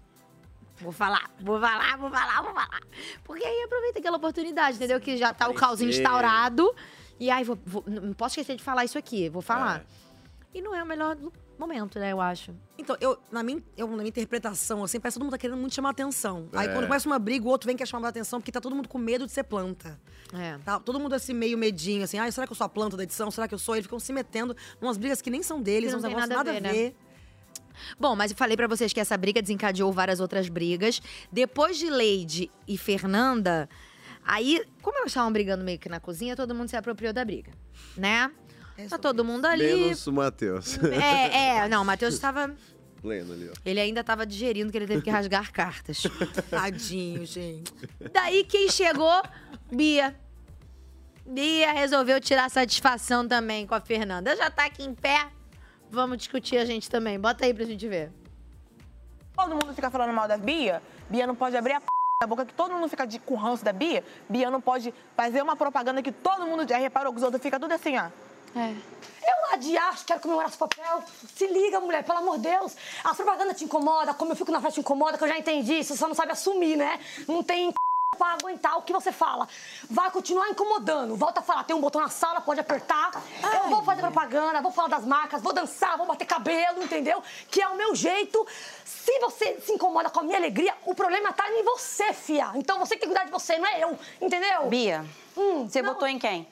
[0.83, 2.81] Vou falar, vou falar, vou falar, vou falar.
[3.25, 5.01] Porque aí aproveita aquela oportunidade, entendeu?
[5.01, 5.89] Que já tá o Aparecer.
[5.89, 6.75] instaurado.
[7.23, 9.81] E aí, vou, vou- não posso esquecer de falar isso aqui, vou falar.
[9.81, 10.59] É.
[10.59, 11.17] E não é o melhor
[11.57, 12.53] momento, né, eu acho.
[12.77, 15.57] Então, eu na, minha, eu, na minha interpretação, assim, parece que todo mundo tá querendo
[15.57, 16.49] muito chamar atenção.
[16.53, 16.73] Aí É.
[16.73, 18.99] quando começa uma briga, o outro vem quer chamar atenção, porque tá todo mundo com
[18.99, 20.01] medo de ser planta.
[20.35, 20.59] É.
[20.65, 23.05] Tá, todo mundo assim, meio medinho, assim, ah, será que eu sou a planta da
[23.05, 23.31] edição?
[23.31, 23.77] Será que eu sou?
[23.77, 26.29] Eles ficam se metendo em umas brigas que nem são deles, Que não uns negócios
[26.29, 26.89] nada a nada a ver, ver.
[26.91, 26.95] né?
[28.01, 31.01] Bom, mas eu falei pra vocês que essa briga desencadeou várias outras brigas.
[31.31, 33.69] Depois de Leide e Fernanda,
[34.25, 37.53] aí, como elas estavam brigando meio que na cozinha, todo mundo se apropriou da briga,
[37.97, 38.31] né?
[38.89, 39.75] Tá todo mundo ali.
[39.75, 40.79] Menos o Matheus.
[40.83, 42.55] É, é, não, o Matheus estava.
[43.03, 43.53] Lendo ali, ó.
[43.65, 46.03] Ele ainda tava digerindo que ele teve que rasgar cartas.
[46.49, 47.73] Tadinho, gente.
[48.13, 49.23] Daí quem chegou?
[49.71, 50.17] Bia.
[51.27, 54.37] Bia resolveu tirar satisfação também com a Fernanda.
[54.37, 55.29] Já tá aqui em pé.
[55.91, 57.19] Vamos discutir a gente também.
[57.19, 58.13] Bota aí pra gente ver.
[59.35, 60.81] Todo mundo fica falando mal da Bia.
[61.11, 61.87] Bia não pode abrir a p...
[62.23, 64.05] da boca que todo mundo fica de com ranço da Bia.
[64.29, 67.59] Bia não pode fazer uma propaganda que todo mundo já reparou que os outros ficam
[67.59, 68.07] tudo assim, ó.
[68.55, 71.03] Eu lá de acho, quero comemorar esse papel.
[71.35, 72.77] Se liga, mulher, pelo amor de Deus.
[73.03, 75.83] A propaganda te incomoda, como eu fico na festa te incomoda, que eu já entendi.
[75.83, 77.01] Você só não sabe assumir, né?
[77.27, 77.73] Não tem.
[78.17, 79.49] Pra aguentar o que você fala.
[79.89, 81.17] Vai continuar incomodando.
[81.17, 83.11] Volta a falar, tem um botão na sala, pode apertar.
[83.63, 87.23] Eu vou fazer propaganda, vou falar das marcas, vou dançar, vou bater cabelo, entendeu?
[87.51, 88.47] Que é o meu jeito.
[88.85, 92.51] Se você se incomoda com a minha alegria, o problema tá em você, fia.
[92.55, 94.67] Então você que tem que cuidar de você, não é eu, entendeu?
[94.69, 95.05] Bia,
[95.37, 96.47] Hum, você não- votou em quem?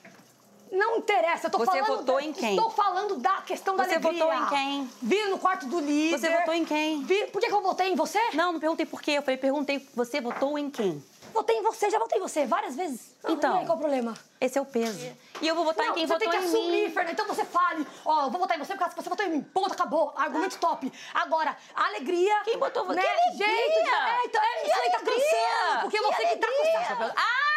[0.73, 1.87] Não interessa, eu tô Você falando.
[1.99, 2.51] votou da- em quem?
[2.57, 4.25] Estou falando da questão da Você alegria.
[4.25, 4.91] votou em quem?
[5.03, 6.17] Vira no quarto do líder.
[6.19, 7.03] Você votou em quem?
[7.03, 8.21] Vi- Por que, que eu votei em você?
[8.35, 9.13] Não, não perguntei por quê.
[9.13, 11.05] Eu falei, perguntei, você votou em quem?
[11.33, 13.15] Votei em você, já votei em você várias vezes.
[13.23, 13.57] Não, Então.
[13.57, 14.15] E aí, qual o problema?
[14.41, 15.13] Esse é o peso.
[15.41, 16.95] E eu vou votar não, em quem você votou tem que em assumir, mim.
[16.95, 17.13] Fernanda.
[17.13, 17.87] Então você fale.
[18.05, 19.43] Ó, eu vou votar em você porque você votou em mim.
[19.43, 20.13] Ponto, acabou.
[20.17, 20.91] Argumento top.
[21.15, 22.41] Agora, alegria.
[22.45, 22.97] Quem botou você?
[23.01, 23.03] né?
[23.03, 23.47] Que alegria!
[23.47, 25.17] Jeito É, então, é, Que isso aí tá alegria!
[25.21, 25.81] cansando.
[25.83, 26.81] Porque Que você que tá alegria!
[26.89, 27.13] cansando.
[27.17, 27.50] Ah,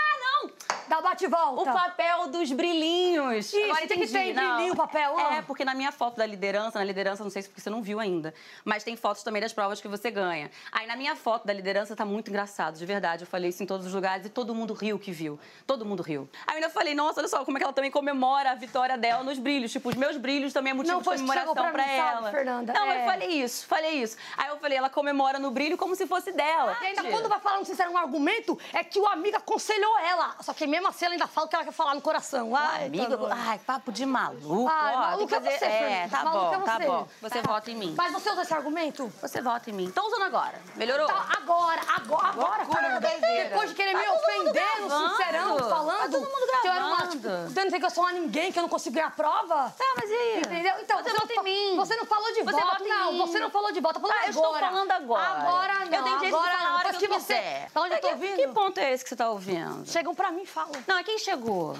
[0.89, 0.97] não!
[0.97, 1.61] Dá bate e volta.
[1.61, 3.47] O papel dos brilhinhos.
[3.47, 5.33] Isso, Agora tem que ter brilhinho o papel, ó.
[5.33, 7.81] É, porque na minha foto da liderança, na liderança, não sei se porque você não
[7.81, 10.49] viu ainda, mas tem fotos também das provas que você ganha.
[10.71, 13.23] Aí na minha foto da liderança tá muito engraçado, de verdade.
[13.23, 15.39] Eu falei isso em todos os lugares e todo mundo riu que viu.
[15.65, 16.29] Todo mundo riu.
[16.47, 18.97] Aí eu ainda falei, nossa, olha só como é que ela também comemora a vitória
[18.97, 19.71] dela nos brilhos.
[19.71, 22.31] Tipo, os meus brilhos também é motivo Não de comemoração pra pra, mim, sabe, ela.
[22.31, 22.73] Fernanda?
[22.73, 23.01] Não, É.
[23.01, 24.17] eu falei isso, falei isso.
[24.37, 26.77] Aí eu falei, ela comemora no brilho como se fosse dela.
[26.81, 30.35] E ainda quando vai falar um sincero um argumento, é que o amigo aconselhou ela.
[30.41, 32.55] Só que mesmo assim ela ainda fala o que ela quer falar no coração.
[32.55, 34.67] Ai, Amiga, tá ai, papo de maluco.
[34.71, 35.57] Ai, ó, maluco que é fazer...
[35.59, 36.85] você, É, tá Maluco bom, é tá você.
[36.85, 37.07] bom.
[37.21, 37.51] Você Tá.
[37.51, 37.93] vota em mim.
[37.97, 39.11] Mas você usa esse argumento?
[39.21, 39.91] Você vota em mim.
[39.91, 40.61] Tô usando agora.
[40.75, 41.07] Melhorou?
[41.07, 43.07] Tá, agora, agora, agora, Fernanda.
[43.49, 45.09] Depois de querer Tá me ofender no gravando.
[45.15, 47.11] sincerão, falando Tá todo mundo que eu era uma, gravando.
[47.53, 49.73] tipo, que eu sou uma ninguém, que eu não consigo ganhar a prova.
[49.77, 50.37] Tá, mas e aí?
[50.39, 50.73] Entendeu?
[50.81, 51.75] Então, Você não vota em fa- mim.
[51.75, 52.65] Você não falou de Você voto.
[52.65, 53.99] vota em não, você não falou de voto.
[53.99, 54.55] Falou Tá, eu agora.
[54.55, 55.27] estou falando agora.
[55.27, 55.83] Agora não.
[55.83, 56.77] Eu tenho direito de agora falar a não.
[56.79, 57.67] hora que eu você...
[57.73, 58.35] Tá onde eu tô Que- ouvindo?
[58.35, 59.85] Que ponto é esse que você tá ouvindo?
[59.87, 60.62] Chegam pra mim e falam.
[60.87, 61.77] Não, é quem chegou?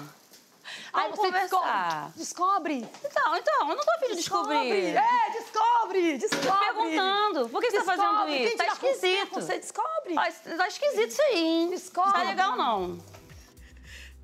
[0.92, 2.12] Aí você conversar.
[2.16, 2.80] descobre.
[2.80, 2.88] Descobre.
[3.04, 4.96] Então, então, eu não tô afim de descobrir.
[4.96, 6.48] É, descobre, descobre.
[6.48, 7.48] Tô perguntando.
[7.50, 8.44] Por que você tá fazendo Descobre.
[8.44, 8.56] isso?
[8.56, 9.34] Tá com esquisito.
[9.34, 10.14] Você descobre.
[10.16, 11.70] Ah, isso- tá esquisito isso aí, hein?
[11.70, 12.12] Descobre.
[12.12, 12.98] Tá legal, não.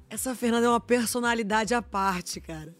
[0.08, 2.74] Essa Fernanda é uma personalidade à parte, cara.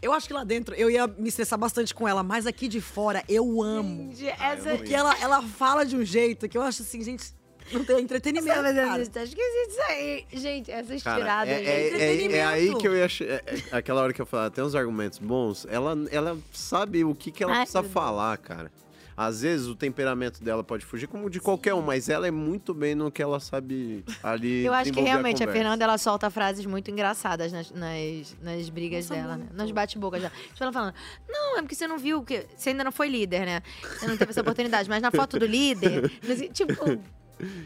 [0.00, 2.80] Eu acho que lá dentro eu ia me estressar bastante com ela, mas aqui de
[2.80, 4.14] fora eu amo.
[4.14, 7.34] Gente, essa- Porque ela, ela fala de um jeito que eu acho assim, gente,
[7.72, 8.62] não tem entretenimento.
[8.62, 9.02] Mas cara.
[9.02, 10.26] eu tá esqueci disso aí.
[10.32, 11.54] Gente, essas Cara, tiradas.
[11.54, 12.34] é, é- gente.
[12.34, 13.04] é- é aí que eu ia.
[13.04, 15.66] é- é aquela hora que eu falava, tem uns argumentos bons.
[15.70, 18.70] Ela, ela sabe o que, que ela Ai, precisa falar, cara.
[19.16, 22.74] Às vezes o temperamento dela pode fugir, como de qualquer um, mas ela é muito
[22.74, 24.64] bem no que ela sabe ali.
[24.64, 25.52] Eu acho que realmente a, conversa.
[25.52, 29.46] Fernanda ela solta frases muito engraçadas nas, nas, nas brigas dela, né?
[29.52, 30.32] Nas bate-bocas dela.
[30.48, 30.94] Tipo, ela falando,
[31.28, 32.44] não, é porque você não viu que.
[32.56, 33.62] Você ainda não foi líder, né?
[33.82, 34.88] Você não teve essa oportunidade.
[34.88, 36.10] Mas na foto do líder,
[36.52, 36.74] tipo.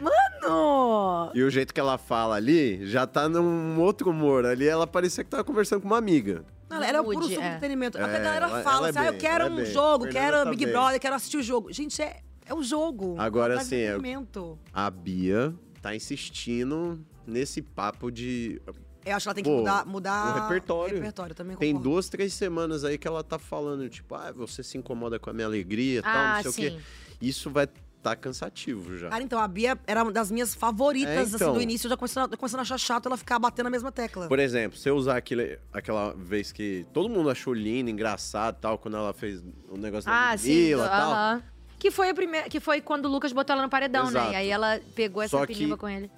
[0.01, 1.31] Mano!
[1.35, 4.45] E o jeito que ela fala ali já tá num outro humor.
[4.47, 6.45] Ali ela parecia que tava conversando com uma amiga.
[6.71, 7.47] Não, era o puro Mude, é.
[7.47, 7.99] entretenimento.
[7.99, 9.57] Até É, a galera ela- fala ela é assim, ah, eu bem, quero é um
[9.57, 9.65] bem.
[9.67, 10.75] jogo, Fernanda quero tá Big bem.
[10.75, 11.73] Brother, quero assistir o jogo.
[11.73, 13.15] Gente, é, é o jogo.
[13.19, 14.59] Agora Faz sim, é- entretenimento.
[14.73, 18.61] A Bia tá insistindo nesse papo de.
[19.07, 20.95] Eu acho que ela tem que Pô, mudar, mudar o repertório.
[20.97, 24.77] repertório também Tem duas, três semanas aí que ela tá falando, tipo, ah, você se
[24.77, 26.77] incomoda com a minha alegria e tal, Ah, não sei o sim.
[26.77, 26.83] quê.
[27.23, 27.67] Isso vai
[28.03, 29.09] tá cansativo já.
[29.09, 31.53] Cara, então, a Bia era uma das minhas favoritas, É, assim, então.
[31.55, 31.87] do início.
[31.87, 34.29] Eu já começando, começando a achar chato ela ficar batendo na mesma tecla.
[34.29, 38.61] Por exemplo, se eu usar aquele, aquela vez que todo mundo achou lindo, engraçado e
[38.61, 40.43] tal, quando ela fez o negócio Ah, da.
[40.43, 41.11] Ludmilla e tal.
[41.13, 41.43] aham.
[41.79, 42.49] Que foi a primeira.
[42.49, 44.11] Que foi quando o Lucas botou ela no paredão, né?
[44.11, 44.33] Exato.
[44.33, 46.11] E aí ela pegou essa que- pilimba com ele.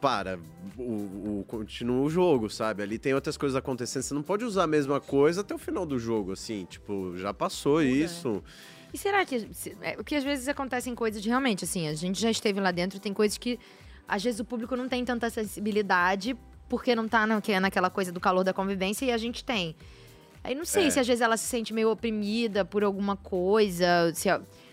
[0.00, 0.38] Para,
[0.78, 0.82] o,
[1.40, 2.82] o- continua o jogo, sabe?
[2.82, 4.02] Ali tem outras coisas acontecendo.
[4.02, 6.64] Você não pode usar a mesma coisa até o final do jogo, assim.
[6.64, 8.42] Tipo, já passou isso.
[8.92, 9.48] E será que.
[9.54, 12.70] se- é, Porque às vezes acontecem coisas de realmente, assim, a gente já esteve lá
[12.70, 13.58] dentro, tem coisas que
[14.08, 16.36] às vezes o público não tem tanta sensibilidade
[16.68, 19.74] porque não tá é naquela coisa do calor da convivência e a gente tem.
[20.42, 20.90] Aí não sei É.
[20.90, 24.28] se às vezes ela se sente meio oprimida por alguma coisa, se,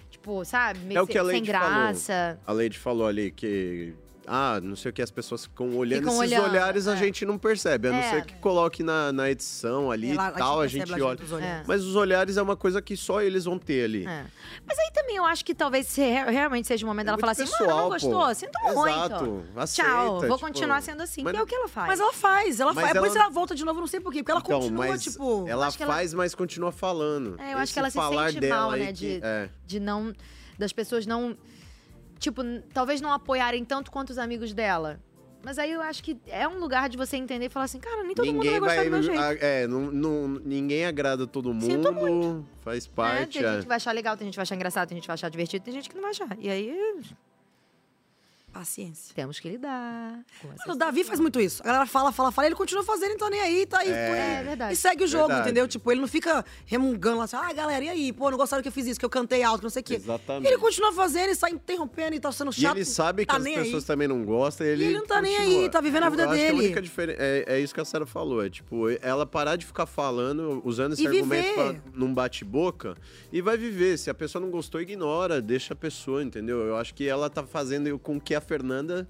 [0.10, 2.40] tipo, sabe, meio É o que a sem graça.
[2.46, 2.60] falou.
[2.60, 3.94] A Lady falou ali que.
[4.30, 6.02] Ah, não sei o que, as pessoas ficam olhando.
[6.02, 6.98] Ficam Esses olhando, olhares a é.
[6.98, 8.10] gente não percebe, a não É.
[8.12, 11.24] ser que coloque na, na edição ali Ela- e a gente tal, a gente olha.
[11.24, 11.66] os olhares.
[11.68, 14.06] Mas os olhares é uma coisa que só eles vão ter ali.
[14.06, 14.26] É.
[14.68, 17.68] Mas aí também eu acho que talvez realmente seja o momento dela falar assim, mano,
[17.68, 18.12] não gostou?
[18.28, 18.34] pô.
[18.36, 19.60] Sinto Exato, muito.
[19.60, 21.88] aceita, Tchau, vou tipo, continuar sendo assim, mas- que é o que ela faz.
[21.88, 22.94] Mas ela faz, ela Mas faz.
[22.94, 24.20] Depois ela- ela volta de novo, não sei por quê.
[24.24, 25.46] Porque ela Então, continua, mas tipo.
[25.48, 27.36] ela acho que ela- faz, mas continua falando.
[27.40, 28.94] É, eu acho Esse que ela se sente mal, né?
[29.24, 29.50] é.
[29.66, 30.14] de não.
[30.60, 31.38] Das pessoas não.
[32.20, 32.42] Tipo,
[32.74, 35.00] talvez não apoiarem tanto quanto os amigos dela.
[35.44, 38.04] Mas aí eu acho que é um lugar de você entender e falar assim, cara,
[38.04, 38.86] nem todo mundo vai Ninguém gostar vai.
[38.86, 39.22] do meu jeito.
[39.22, 41.66] a- é, não, não- ninguém agrada todo mundo.
[41.66, 43.40] Sinto Faz É, parte.
[43.40, 43.52] tem é.
[43.54, 45.14] gente que vai achar legal, tem gente que vai achar engraçado, tem gente que vai
[45.14, 46.36] achar divertido, tem gente que não vai achar.
[46.40, 47.02] E aí.
[48.58, 49.14] Paciência.
[49.14, 50.20] Temos que lidar.
[50.68, 51.62] O Davi faz muito isso.
[51.62, 53.90] A galera fala, fala, fala, ele continua fazendo, então nem aí, tá aí.
[53.92, 54.74] É, pô, e- é verdade.
[54.74, 55.50] E segue o jogo, Verdade.
[55.50, 55.68] entendeu?
[55.68, 58.12] Tipo, ele não fica remungando lá assim, ah, galera, e aí?
[58.12, 59.86] Pô, não gostaram que eu fiz isso, que eu cantei alto, que não sei o
[59.86, 59.94] quê.
[59.94, 60.48] Exatamente.
[60.48, 62.76] Ele continua fazendo e sai interrompendo e tá sendo E chato.
[62.78, 63.88] ele sabe que tá as nem pessoas aí.
[63.88, 64.66] também não gostam.
[64.66, 65.62] Ele, ele não tá nem continua.
[65.64, 66.58] aí, tá vivendo a vida Eu acho que dele.
[66.58, 68.44] a única diferença é, é isso que a Sarah falou.
[68.44, 72.96] É tipo, ela parar de ficar falando, usando esse E argumento pra, num bate-boca
[73.32, 73.98] e vai viver.
[74.00, 76.62] Se a pessoa não gostou, ignora, deixa a pessoa, entendeu?
[76.62, 79.08] Eu acho que ela tá fazendo com que a Fernanda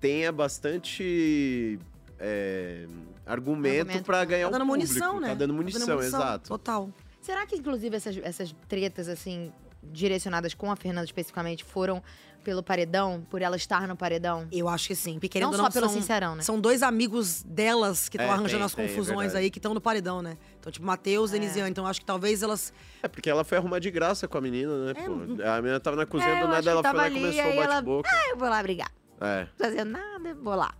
[0.00, 1.78] tenha bastante.
[2.18, 2.86] é,
[3.26, 4.04] argumento, Argumento.
[4.04, 4.88] pra ganhar Tá dando o público.
[4.88, 5.28] munição, né?
[5.28, 6.48] Tá dando munição, exato.
[6.48, 6.88] Total.
[7.20, 12.02] Será que, inclusive, essas, essas tretas, assim, direcionadas com a Fernanda especificamente, foram
[12.46, 14.46] pelo paredão, por ela estar no paredão?
[14.52, 15.14] Eu acho que sim.
[15.14, 16.42] Porque querendo Não ou só pelo são, Sincerão, né?
[16.42, 19.58] São dois amigos delas que estão É, arranjando tem, as tem, é confusões aí, que
[19.58, 20.38] estão no paredão, né?
[20.60, 21.68] Então, tipo, Matheus, Denisiane.
[21.70, 22.72] Então, acho que talvez elas.
[23.02, 24.94] É porque ela foi arrumar de graça com a menina, né?
[24.94, 25.12] pô?
[25.44, 27.58] A menina tava na cozinha É, do eu nada, ela foi lá e começou aí
[27.58, 28.08] o ela- bate-boca.
[28.12, 28.92] Ah, eu vou lá brigar.
[29.20, 29.40] É.
[29.58, 30.72] Não fazendo nada, vou lá.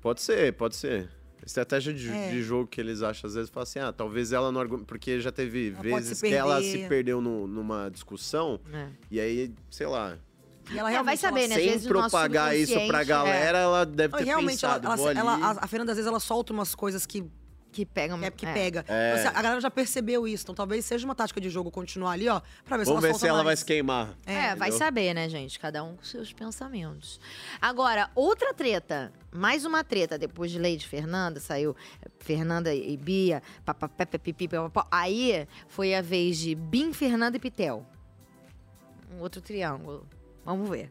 [0.00, 1.08] Pode ser, pode ser.
[1.44, 2.30] Estratégia de, É.
[2.30, 4.86] de jogo que eles acham, às vezes, fala assim, ah, talvez ela não argumente.
[4.86, 8.88] Porque já teve pode vezes que ela se perdeu no- numa discussão, É.
[9.10, 10.18] e aí, sei lá.
[10.70, 11.54] E ela É, realmente, vai saber, ela- né?
[11.56, 13.62] Às Sem vezes o nosso propagar isso pra subconsciente, galera, é.
[13.62, 14.86] ela deve ter realmente, ela, pensado.
[14.86, 15.42] ela- vou ela- ali.
[15.42, 17.24] a, a Fernanda, às vezes, ela solta umas coisas que.
[17.70, 18.18] Que pegam.
[18.24, 18.52] É, que é.
[18.52, 18.84] pega.
[18.88, 19.10] É.
[19.12, 20.42] Então, assim, a galera já percebeu isso.
[20.42, 23.08] Então, talvez seja uma tática de jogo continuar ali, ó, pra ver Vamos se ver
[23.10, 23.58] ela se ela solta vai mais.
[23.58, 24.14] se queimar.
[24.24, 24.78] É, vai Entendeu?
[24.86, 25.58] saber, né, gente?
[25.60, 27.20] Cada um com seus pensamentos.
[27.60, 29.12] Agora, outra treta.
[29.30, 30.16] Mais uma treta.
[30.16, 31.76] Depois de Lady Fernanda, saiu
[32.20, 33.42] Fernanda e Bia.
[33.66, 34.88] Papapé, pipi, papapó.
[34.90, 37.86] Aí foi a vez de Bim, Fernanda e Pitel.
[39.14, 40.06] Um outro triângulo.
[40.48, 40.90] Vamos ver.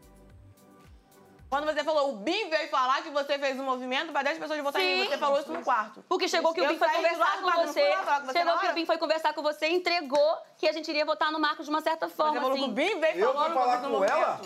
[1.50, 4.60] Quando você falou, o Bim veio falar que você fez um movimento pra 10 pessoas
[4.62, 6.04] votarem em você falou isso no quarto.
[6.08, 7.91] Porque chegou que o Bim foi conversar com você.
[7.91, 11.04] falar Chegou que o Bim foi conversar com você e entregou que a gente iria
[11.06, 12.34] votar no Marcos de uma certa forma.
[12.34, 12.63] Você falou assim.
[12.65, 14.41] que o Bim veio Eu falar um com ela?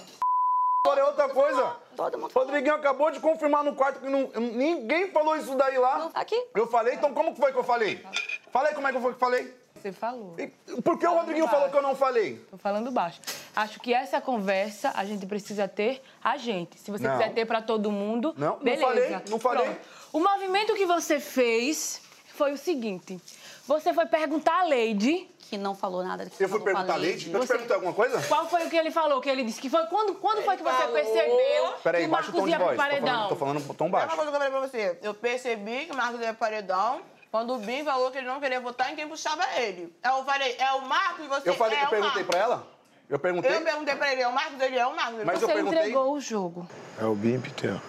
[0.86, 1.76] Agora é outra coisa.
[1.94, 6.10] Todo mundo Rodriguinho acabou de confirmar no quarto que não- ninguém falou isso daí lá.
[6.14, 6.42] Aqui.
[6.56, 8.06] Eu falei, então como que foi que eu falei?
[8.52, 9.61] Falei como é que foi que eu falei?
[9.82, 10.36] Você falou.
[10.38, 10.48] E
[10.82, 12.36] por que o Rodriguinho falou que eu não falei?
[12.52, 13.20] Tô falando baixo.
[13.56, 16.80] Acho que essa conversa a gente precisa ter a gente.
[16.80, 17.18] Se você Não.
[17.18, 18.86] quiser ter pra todo mundo, Não, não beleza.
[18.86, 19.64] falei, não falei.
[19.66, 19.80] Pronto.
[20.14, 23.20] O movimento que você fez foi o seguinte:
[23.68, 25.28] você foi perguntar a Lady.
[25.50, 26.32] Que não falou nada.
[26.40, 27.30] Eu fui perguntar a Lady?
[27.30, 28.22] Eu te perguntei alguma coisa?
[28.22, 29.20] Qual foi o que ele falou?
[29.20, 29.86] Que ele disse que foi.
[29.88, 32.78] Quando, quando foi que você percebeu Peraí, que o Marcos tom de ia pro voz.
[32.78, 33.08] Tô paredão?
[33.08, 34.08] falando, tô falando um tom É baixo.
[34.08, 35.00] uma coisa que eu falei pra você.
[35.02, 38.40] Eu percebi que o Marcos ia pro paredão quando o Bim falou que ele não
[38.40, 39.96] queria votar em quem puxava ele.
[40.04, 42.28] Eu falei, é o Marcos e você Eu, falei, é eu o perguntei Marcos.
[42.36, 42.68] pra ela?
[43.10, 43.56] Eu perguntei?
[43.56, 44.60] Eu perguntei pra ele, é o Marcos?
[44.62, 45.16] Ele é o Marcos.
[45.16, 46.68] Ele Mas eu você perguntei- entregou o jogo.
[47.00, 47.80] É o Bim Pitel.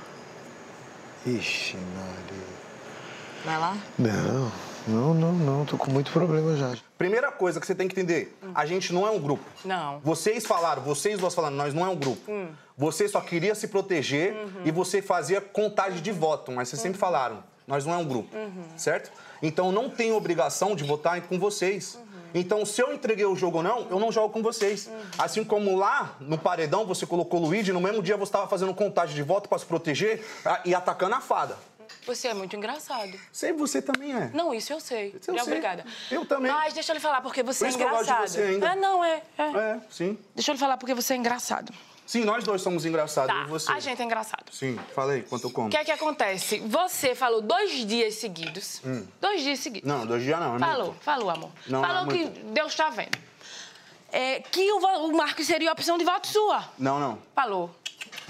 [1.26, 2.52] Ixi, Maria.
[3.44, 3.76] Vai lá.
[3.98, 4.52] Não,
[4.86, 5.64] não, não, não.
[5.64, 6.74] Tô com muito problema já.
[6.98, 9.44] Primeira coisa que você tem que entender, a gente não é um grupo.
[9.64, 10.00] Não.
[10.00, 12.30] Vocês falaram, vocês duas falaram, nós não é um grupo.
[12.76, 17.42] Você só queria se proteger e você fazia contagem de voto, mas vocês sempre falaram,
[17.66, 18.30] nós não é um grupo,
[18.76, 19.10] certo?
[19.42, 21.98] Então não tem obrigação de votar com vocês.
[22.34, 24.88] Então, se eu entreguei o jogo ou não, eu não jogo com vocês.
[25.18, 28.72] Assim como lá no paredão você colocou o Luigi, no mesmo dia você estava fazendo
[28.74, 31.58] contagem de voto para se proteger ah, e atacando a fada.
[32.06, 33.12] Você é muito engraçado.
[33.30, 34.30] Sei, você também é.
[34.32, 35.10] Não, isso eu sei.
[35.10, 35.42] eu é sei.
[35.42, 35.84] obrigada.
[36.10, 36.50] Eu também.
[36.50, 38.28] Mas deixa eu lhe falar porque você Por é isso que eu gosto de engraçado.
[38.28, 38.72] você ainda.
[38.72, 39.42] É, não, é, é.
[39.42, 40.18] É, sim.
[40.34, 41.72] Deixa eu lhe falar porque você é engraçado.
[42.12, 43.72] Sim, nós dois somos engraçados, Tá, e você.
[43.72, 44.44] a gente é engraçado.
[44.52, 45.68] Sim, falei, quanto eu como.
[45.68, 46.58] O que é que acontece?
[46.58, 48.82] Você falou dois dias seguidos.
[48.84, 49.06] Hum.
[49.18, 49.88] Dois dias seguidos.
[49.88, 51.02] Não, dois dias não, é falou, muito.
[51.02, 51.50] falou, amor.
[51.66, 52.24] Não, falou é que.
[52.26, 53.18] Deus está vendo.
[54.12, 56.62] É, que o, o Marcos seria a opção de voto sua.
[56.78, 57.18] Não, não.
[57.34, 57.74] Falou.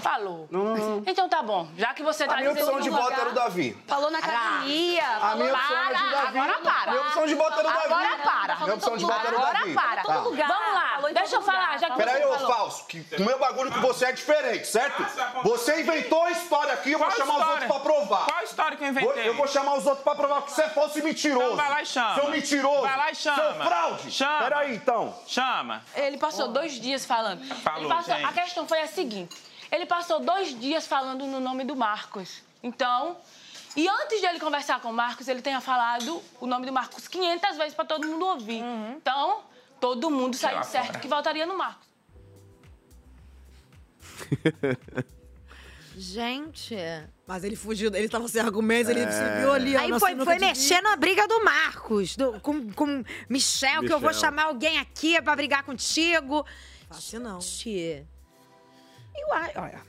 [0.03, 0.47] Falou.
[0.51, 1.03] Não, não, não.
[1.07, 1.67] Então tá bom.
[1.77, 3.77] Já que você tá A minha opção de voto era o Davi.
[3.87, 5.07] Falou na academia.
[5.07, 6.39] A falou minha opção era de Davi.
[6.39, 6.91] Agora para.
[6.91, 7.85] Minha opção de voto era o Davi.
[7.85, 8.55] Agora para.
[8.57, 9.57] Minha opção de voto era o Davi.
[9.57, 10.03] Agora para.
[10.03, 10.13] Tá.
[10.19, 11.09] Vamos lá.
[11.13, 11.77] Deixa eu falar.
[11.79, 12.53] Já que Peraí, você ô falou.
[12.55, 15.05] falso, que o meu bagulho com você é diferente, certo?
[15.43, 18.25] Você inventou a história aqui, eu vou chamar os outros pra provar.
[18.25, 19.27] Qual história que eu inventei?
[19.27, 21.45] Eu vou chamar os outros pra provar que você é falso e mentiroso.
[21.45, 22.15] Então vai lá e chama.
[22.15, 22.81] Seu mentiroso.
[22.81, 23.35] Vai lá e chama.
[23.35, 24.11] Seu fraude.
[24.11, 24.39] Chama.
[24.39, 25.15] Peraí, então.
[25.27, 25.81] Chama.
[25.95, 27.43] Ele passou dois dias falando.
[27.61, 27.91] Falou.
[27.91, 29.35] A questão foi a seguinte:
[29.73, 32.41] ele passou dois dias falando no nome do Marcos.
[32.61, 33.17] Então.
[33.75, 37.07] E antes de ele conversar com o Marcos, ele tenha falado o nome do Marcos
[37.07, 38.61] 500 vezes pra todo mundo ouvir.
[38.95, 39.41] Então,
[39.81, 40.99] todo mundo saiu certo fora.
[40.99, 41.87] que votaria no Marcos.
[45.95, 46.75] Gente.
[47.27, 49.11] Mas ele fugiu, ele tava sem argumentos, ele É.
[49.11, 49.75] subiu ali.
[49.77, 54.09] Aí foi, foi mexer na briga do Marcos, do- com, com Michel, que eu vou
[54.09, 54.21] Michel.
[54.21, 56.45] chamar alguém aqui pra brigar contigo.
[56.89, 57.39] Fácil não.
[57.39, 58.05] Gente,
[59.15, 59.81] Eu acho, olha,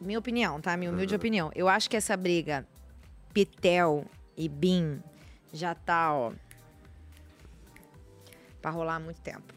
[0.00, 0.76] minha opinião, tá?
[0.76, 1.50] Minha humilde opinião.
[1.54, 2.66] Eu acho que essa briga
[3.32, 4.04] Pitel
[4.36, 5.02] e Bim
[5.52, 6.32] já tá, ó,
[8.60, 9.54] pra rolar há muito tempo.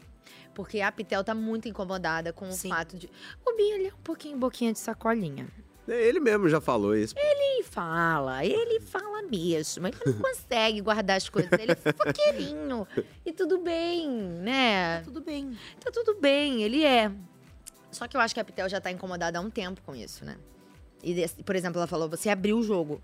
[0.54, 3.10] Porque a Pitel tá muito incomodada com o fato de.
[3.44, 5.48] O Bim, ele é um pouquinho boquinha de sacolinha.
[5.86, 7.14] Ele mesmo já falou isso.
[7.18, 9.86] Ele fala, ele fala mesmo.
[9.86, 11.50] Ele não consegue guardar as coisas.
[11.52, 12.86] Ele é fofoqueirinho.
[13.26, 15.00] E tudo bem, né?
[15.00, 15.58] Tá tudo bem.
[15.80, 17.12] Tá tudo bem, ele é.
[17.94, 20.24] Só que eu acho que a Pitel já tá incomodada há um tempo com isso,
[20.24, 20.36] né?
[21.02, 23.00] E, por exemplo, ela falou: você abriu o jogo.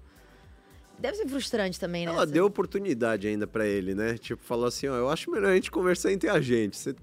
[0.99, 2.13] Deve ser frustrante também, né?
[2.13, 4.19] Ela deu oportunidade ainda pra ele, né?
[4.19, 6.77] Tipo, falou assim, ó, eu acho melhor a gente conversar entre a gente.
[6.77, 6.95] Você...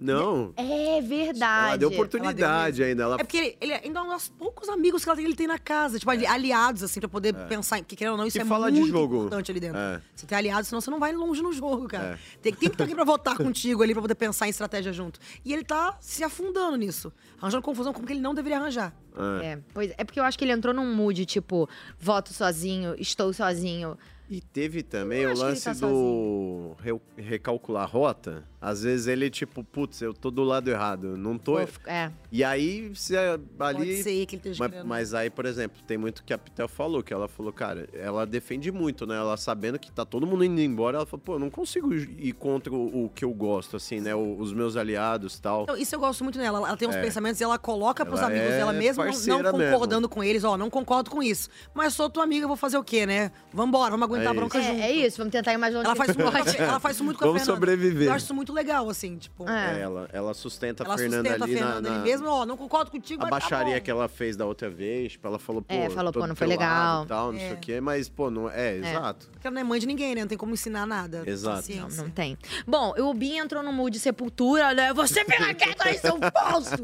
[0.00, 0.52] Não.
[0.56, 1.68] É verdade.
[1.68, 3.02] Ela deu oportunidade ainda.
[3.04, 3.14] Ela...
[3.16, 5.46] É porque ele, ele ainda é um dos poucos amigos que ela tem, ele tem
[5.46, 5.98] na casa.
[5.98, 7.82] Tipo, ali- aliados, assim, pra poder pensar em.
[7.82, 9.16] Porque, querendo ou não, isso E é fala de muito jogo.
[9.16, 9.78] importante ali dentro.
[9.78, 10.00] É.
[10.14, 12.14] Você tem aliados, senão você não vai longe no jogo, cara.
[12.14, 12.18] É.
[12.42, 15.18] Tem, tem que ter alguém pra votar contigo ali, pra poder pensar em estratégia junto.
[15.44, 17.12] E ele tá se afundando nisso.
[17.40, 18.94] Arranjando confusão com o que ele não deveria arranjar.
[19.42, 23.32] É, pois é porque eu acho que ele entrou num mood, tipo, voto sozinho, estou
[23.32, 23.96] sozinho.
[24.28, 28.42] E teve também Eu o que lance tá do re- recalcular rota.
[28.66, 31.58] Às vezes ele, tipo, putz, eu tô do lado errado, não tô.
[31.86, 32.10] É.
[32.32, 33.38] E aí, você ali.
[33.58, 36.66] Pode ser que ele esteja mas, mas aí, por exemplo, tem muito que a Pitel
[36.66, 39.16] falou, que ela falou, cara, ela defende muito, né?
[39.16, 42.32] Ela sabendo que tá todo mundo indo embora, ela falou, pô, eu não consigo ir
[42.32, 44.14] contra o, o que eu gosto, assim, né?
[44.14, 45.64] O- os meus aliados e tal.
[45.64, 46.58] Então, isso eu gosto muito nela.
[46.66, 47.02] Ela tem uns É.
[47.02, 50.42] pensamentos e ela coloca pros Ela amigos é dela mesmo, não- concordando com eles.
[50.42, 51.50] Ó, não concordo com isso.
[51.74, 53.30] Mas sou tua amiga, eu vou fazer o quê, né?
[53.52, 54.80] Vambora, vamos aguentar É a bronca É, junto.
[54.80, 56.56] é isso, vamos tentar ir mais longe Ela que faz, a gente isso muito, pode.
[56.70, 57.60] ela faz isso muito com a Vamos Fernanda.
[57.60, 58.08] sobreviver.
[58.08, 59.48] Eu acho isso muito legal, assim, tipo...
[59.48, 62.28] É, ela, ela sustenta Ela a Fernanda sustenta ali a Fernanda na, ali na- mesmo,
[62.28, 63.80] ó, não concordo contigo, A tá baixaria bom.
[63.82, 66.46] que ela fez da outra vez, tipo, ela falou, pô, É, falou, pô, não foi
[66.46, 67.04] legal.
[67.06, 67.48] tal, não É.
[67.48, 69.28] sei o quê, mas, pô, não é, exato.
[69.32, 70.20] Porque ela não é mãe de ninguém, né?
[70.22, 71.22] Não tem como ensinar nada.
[71.26, 71.56] Exato.
[71.56, 72.02] Paciência.
[72.02, 72.38] Não tem.
[72.66, 74.92] Bom, o Bin entrou no mood de sepultura, né?
[74.94, 76.76] Você fica quieto aí, seu falso!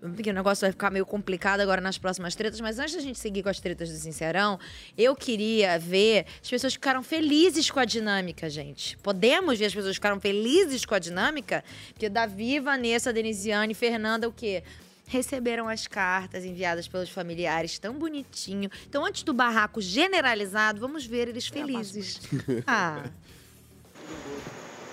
[0.00, 3.18] Porque o negócio vai ficar meio complicado agora nas próximas tretas, mas antes da gente
[3.18, 4.58] seguir com as tretas do Sincerão,
[4.96, 8.96] eu queria ver as pessoas que ficaram felizes com a dinâmica, gente.
[8.98, 11.64] Podemos ver as pessoas que ficaram felizes com a dinâmica?
[11.92, 14.62] Porque Davi, Vanessa, Denisiane, Fernanda, o quê?
[15.06, 18.70] Receberam as cartas enviadas pelos familiares tão bonitinho.
[18.88, 22.20] Então, antes do barraco generalizado, vamos ver eles felizes.
[22.66, 23.04] Ah.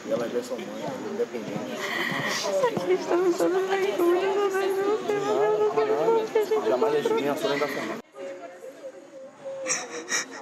[0.07, 0.67] E ela já é sua mãe,
[1.13, 1.81] independente.
[6.69, 7.97] Jamais deixe ninguém a sua da família.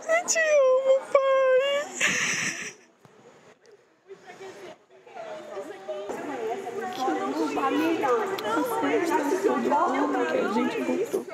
[0.06, 0.40] Gente,
[10.44, 11.26] a gente voltou.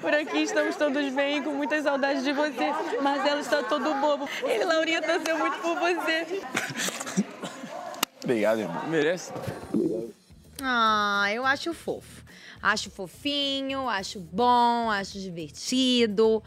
[0.00, 2.72] Por aqui estamos todos bem, com muitas saudades de você.
[3.02, 4.28] Marcelo está todo bobo.
[4.42, 6.42] Ele, Laurinha, torceu muito por você.
[8.22, 8.86] Obrigado, irmão.
[8.88, 9.32] Merece?
[10.62, 12.27] Ah, eu acho fofo.
[12.62, 16.42] Acho fofinho, acho bom, acho divertido.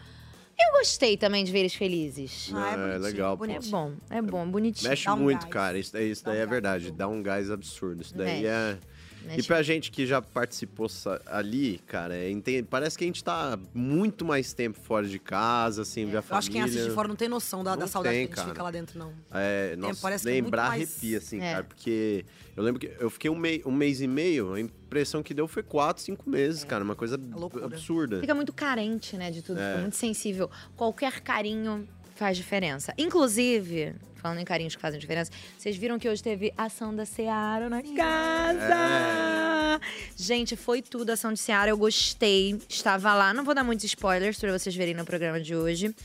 [0.59, 2.51] Eu gostei também de ver eles felizes.
[2.53, 3.37] é, legal.
[3.37, 3.45] pô.
[3.45, 4.89] É bom, é bom, bonitinho.
[4.89, 5.53] Mexe um muito, gás.
[5.53, 5.79] cara.
[5.79, 6.91] Isso daí, isso daí é verdade.
[6.91, 8.01] Dá um gás absurdo.
[8.01, 8.47] Isso daí Mexe.
[8.47, 8.77] é.
[9.25, 10.87] Mexe E pra gente que já participou
[11.27, 12.31] ali, cara, é,
[12.69, 16.23] parece que a gente tá muito mais tempo fora de casa, assim, ver a Eu
[16.23, 16.37] família.
[16.39, 18.35] acho que quem assiste de fora não tem noção da, da saudade tem, que a
[18.35, 18.49] gente cara.
[18.49, 19.13] fica lá dentro, não.
[19.31, 21.51] É, nossa, parece que é muito lembrar mais- arrepia, assim, É.
[21.53, 21.63] cara.
[21.63, 25.33] Porque eu lembro que eu fiquei um, mei, um mês e meio, a impressão que
[25.33, 26.83] deu foi quatro, cinco meses, cara.
[26.83, 27.19] Uma coisa
[27.63, 28.19] absurda.
[28.19, 29.69] Fica muito carente, né, de tudo, É.
[29.69, 30.49] fica muito sensível.
[30.75, 31.87] Qualquer carinho
[32.21, 32.93] faz diferença.
[32.99, 37.67] Inclusive, falando em carinhos que fazem diferença, vocês viram que hoje teve ação da Seara
[37.67, 39.81] na casa.
[40.15, 42.61] Gente, foi tudo ação de Seara, eu gostei.
[42.69, 45.95] Estava lá, não vou dar muitos spoilers pra vocês verem no programa de hoje.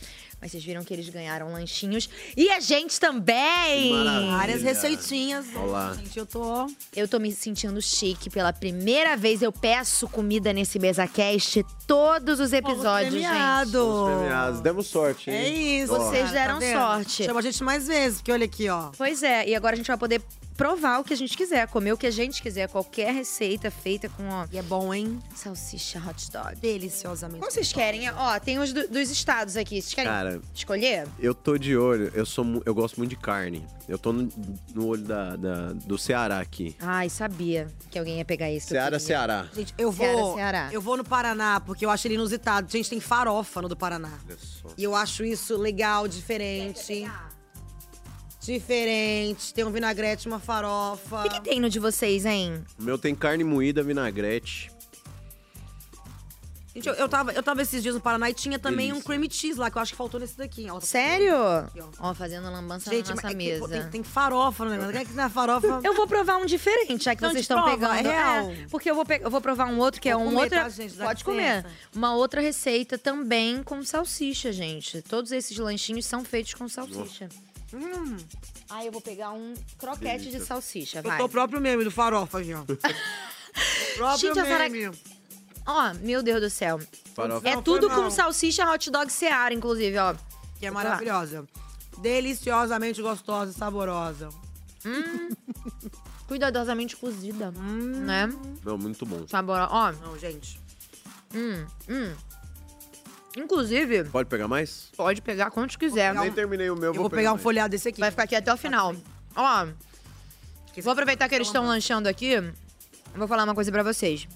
[0.41, 2.09] Mas vocês viram que eles ganharam lanchinhos.
[2.37, 3.93] E a gente também!
[4.31, 5.47] Várias receitinhas.
[5.55, 5.95] Olá.
[5.95, 6.71] Gente, eu tô.
[6.95, 8.29] Eu tô me sentindo chique.
[8.29, 13.27] Pela primeira vez eu peço comida nesse BesaCast todos os episódios, gente.
[13.73, 14.61] Fomos premiados.
[14.61, 15.37] Demos sorte, hein?
[15.37, 15.93] É isso.
[15.93, 17.25] Vocês cara, deram tá sorte.
[17.25, 18.91] Chama a gente mais vezes, porque olha aqui, ó.
[18.97, 20.23] Pois é, e agora a gente vai poder
[20.57, 24.09] provar o que a gente quiser, comer o que a gente quiser, qualquer receita feita
[24.09, 24.47] com, ó.
[24.51, 25.21] E é bom, hein?
[25.35, 26.57] Salsicha hot dog.
[26.57, 27.41] Deliciosamente.
[27.41, 28.09] Como vocês querem?
[28.11, 29.81] Ó, tem os do- dos estados aqui.
[29.83, 31.07] Vocês querem Cara, escolher?
[31.19, 33.67] Eu tô de olho, eu, sou, eu gosto muito de carne.
[33.89, 34.29] Eu tô no,
[34.75, 36.75] no olho da, da- do Ceará aqui.
[36.81, 38.99] Ai, sabia que alguém ia pegar eu Ceará.
[38.99, 39.49] Ceará.
[39.55, 40.35] Gente, eu Ceará, vou.
[40.35, 40.69] Ceará.
[40.73, 42.71] Eu vou no Paraná, porque eu acho ele inusitado.
[42.71, 44.19] Gente, tem farofa no do Paraná.
[44.27, 44.69] Olha só.
[44.77, 47.05] E eu acho isso legal, diferente.
[48.47, 49.53] Diferente.
[49.53, 51.21] Tem um vinagrete, uma farofa.
[51.21, 52.65] O que, que tem no de vocês, hein?
[52.79, 54.71] O meu tem carne moída, vinagrete.
[56.75, 58.99] Gente, eu, eu, tava, eu tava esses dias no Paraná e tinha também Delícia.
[59.01, 60.69] um cream cheese lá, que eu acho que faltou nesse daqui.
[60.71, 61.35] Ó, Sério?
[61.35, 61.87] Aqui, ó.
[62.11, 63.61] Ó, fazendo lambança Gente, na nossa é mesa.
[63.61, 64.93] pô, tem, tem farofa no negócio.
[64.93, 65.81] Quer que na farofa.
[65.83, 67.95] Eu vou provar um diferente, já que Não, vocês estão prova, pegando.
[67.97, 68.53] é real.
[68.71, 70.63] porque eu vou, pe- eu vou provar um outro que é Vou um comer, outra.
[70.65, 70.95] tá, gente?
[70.97, 71.65] Pode comer.
[71.95, 75.01] Uma outra receita também com salsicha, gente.
[75.01, 77.31] Todos esses lanchinhos são feitos com salsicha.
[77.75, 78.17] Hum.
[78.71, 80.41] Ah, eu vou pegar um croquete Delícia.
[80.41, 81.19] de salsicha, Eu vai.
[81.19, 82.63] tô o próprio meme do farofa aqui, ó.
[83.97, 84.97] próprio Gente, a Sara- meme.
[85.67, 86.81] Ó, meu Deus do céu.
[87.15, 87.49] Farofa.
[87.49, 90.15] É Não, tudo com salsicha hot dog Seara, inclusive, ó.
[90.61, 91.45] Que é maravilhosa.
[91.99, 94.29] Deliciosamente gostosa e saborosa.
[94.85, 95.29] Hum.
[96.29, 98.29] Cuidadosamente cozida, né?
[98.65, 99.27] Não, muito bom.
[99.29, 99.93] Sabor, ó.
[99.93, 100.61] Não, gente.
[101.35, 102.15] Hum, hum.
[103.37, 104.91] Inclusive, Pode pegar mais?
[104.97, 106.15] pode pegar quantos quiser.
[106.15, 107.43] Nem terminei o meu, Eu vou pegar um mais.
[107.43, 108.01] folhado desse aqui.
[108.01, 108.95] Vai ficar aqui até o final.
[109.35, 109.67] Ó,
[110.83, 112.33] vou aproveitar que eles estão lanchando aqui.
[112.33, 112.53] eu
[113.15, 114.27] Vou falar uma coisa pra vocês.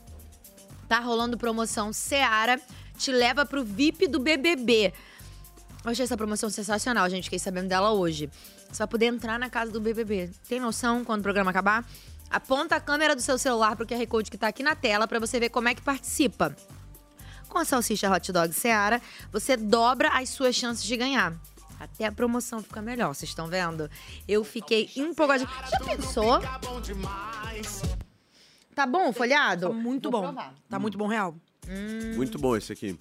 [0.87, 2.61] Tá rolando promoção Seara
[2.99, 4.93] te leva pro VIP do BBB.
[5.83, 7.25] Eu achei essa promoção sensacional, gente.
[7.25, 8.29] Fiquei sabendo dela hoje.
[8.71, 10.31] Você vai poder entrar na casa do BBB.
[10.47, 11.85] Tem noção quando o programa acabar?
[12.29, 15.19] Aponta a câmera do seu celular pro QR Code que tá aqui na tela pra
[15.19, 16.55] você ver como é que participa.
[17.51, 21.35] Com a salsicha hot dog Seara, você dobra as suas chances de ganhar.
[21.81, 23.91] Até a promoção fica melhor, vocês estão vendo?
[24.29, 25.49] Eu fiquei empolgada.
[25.69, 26.41] Já pensou?
[28.73, 29.69] Tá bom folhado?
[29.69, 30.27] Tá muito Vou bom.
[30.29, 30.55] provar.
[30.69, 31.35] Tá muito bom, real.
[32.15, 32.97] Muito bom esse aqui.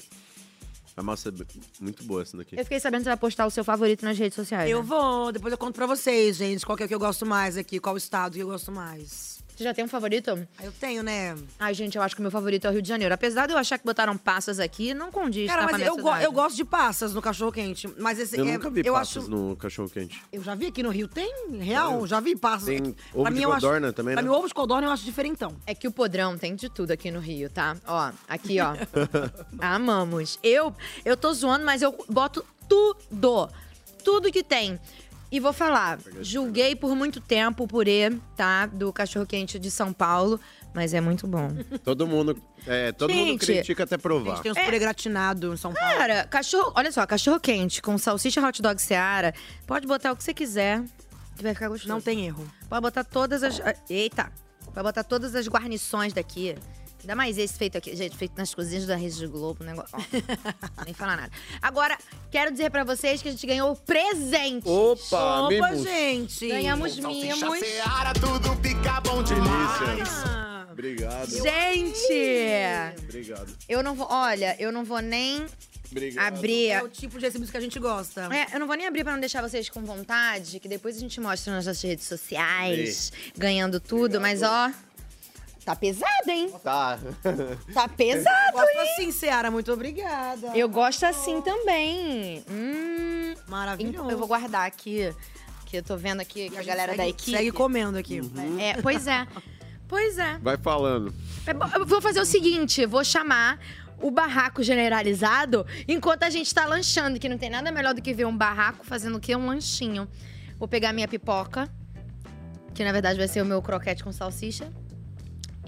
[0.97, 1.33] A massa é
[1.79, 2.57] muito boa essa daqui.
[2.57, 4.69] Eu fiquei sabendo que você vai postar o seu favorito nas redes sociais.
[4.69, 4.85] Eu né?
[4.85, 7.55] vou, depois eu conto pra vocês, gente, qual que é o que eu gosto mais
[7.55, 9.38] aqui, qual o estado que eu gosto mais.
[9.59, 10.47] Você já tem um favorito?
[10.63, 11.35] Eu tenho, né?
[11.59, 13.13] Ai, gente, eu acho que o meu favorito é o Rio de Janeiro.
[13.13, 15.81] Apesar de eu achar que botaram passas aqui, não condiz Cara, tá, com a mas
[15.81, 18.69] minha eu, go- eu gosto de passas no cachorro quente, mas esse Eu é, nunca
[18.69, 20.23] vi eu passas acho no cachorro quente.
[20.31, 21.29] Eu já vi aqui no Rio, tem
[21.59, 22.67] real, já vi passas.
[22.67, 24.29] Tem Pra ovo de eu acho- codorna também, Pra né?
[24.29, 25.53] mim, ovo de codorna eu acho diferentão.
[25.67, 27.75] É que o podrão tem de tudo aqui no Rio, tá?
[27.85, 28.71] Ó, aqui, ó.
[29.59, 30.39] Amamos.
[30.41, 33.49] Eu, eu tô zoando, mas eu boto tudo.
[34.05, 34.79] Tudo que tem.
[35.31, 38.65] E vou falar, julguei por muito tempo o purê, tá?
[38.65, 40.39] Do cachorro-quente de São Paulo,
[40.73, 41.49] mas é muito bom.
[41.83, 44.41] Todo mundo, é, todo mundo Gente, critica até provar.
[44.41, 45.97] Tem uns purê gratinado em São Paulo.
[45.97, 49.33] Cara, cachorro, olha só, cachorro-quente com salsicha hot dog Seara,
[49.67, 50.83] pode botar o que você quiser,
[51.37, 51.89] que vai ficar gostoso.
[51.89, 52.49] Não tem erro.
[52.67, 53.61] Pode botar todas as...
[53.87, 54.31] Eita!
[54.73, 56.55] Pode botar todas as guarnições daqui.
[57.01, 59.97] Ainda mais esse feito aqui, gente, feito nas cozinhas da Rede Globo, negócio.
[59.97, 61.31] ó, nem falar nada.
[61.61, 61.97] Agora,
[62.29, 64.69] quero dizer pra vocês que a gente ganhou presentes.
[64.69, 65.81] Opa, Opa, mimos.
[65.83, 66.47] gente!
[66.47, 67.59] Ganhamos mimos.
[68.19, 70.69] tudo fica bom demais.
[70.71, 71.29] Obrigado.
[71.29, 73.03] Gente!
[73.03, 73.53] Obrigado.
[73.67, 75.45] Eu não vou, olha, eu não vou nem
[76.17, 76.69] abrir.
[76.69, 78.29] É o tipo de exibício que a gente gosta.
[78.33, 80.99] É, eu não vou nem abrir pra não deixar vocês com vontade, que depois a
[80.99, 84.71] gente mostra nas nossas redes sociais, ganhando tudo, mas ó.
[85.69, 86.51] Tá pesado, hein?
[86.63, 86.97] Tá.
[87.71, 88.89] Tá pesado, Gosto hein?
[88.93, 89.51] assim, Seara.
[89.51, 90.47] Muito obrigada.
[90.57, 92.43] Eu gosto assim também.
[92.49, 94.09] Hum, Maravilhoso.
[94.09, 95.13] Eu vou guardar aqui,
[95.67, 97.37] que eu tô vendo aqui que a, galera da segue- equipe.
[97.37, 98.19] segue comendo aqui.
[98.59, 99.27] É, pois é.
[99.87, 100.39] Pois é.
[100.39, 101.13] Vai falando.
[101.45, 103.59] É Eu vou fazer o seguinte, vou chamar
[104.01, 108.11] o barraco generalizado enquanto a gente tá lanchando, que não tem nada melhor do que
[108.11, 109.35] ver um barraco fazendo o quê?
[109.35, 110.07] Um lanchinho.
[110.57, 111.69] Vou pegar minha pipoca,
[112.73, 114.73] que na verdade vai ser o meu croquete com salsicha.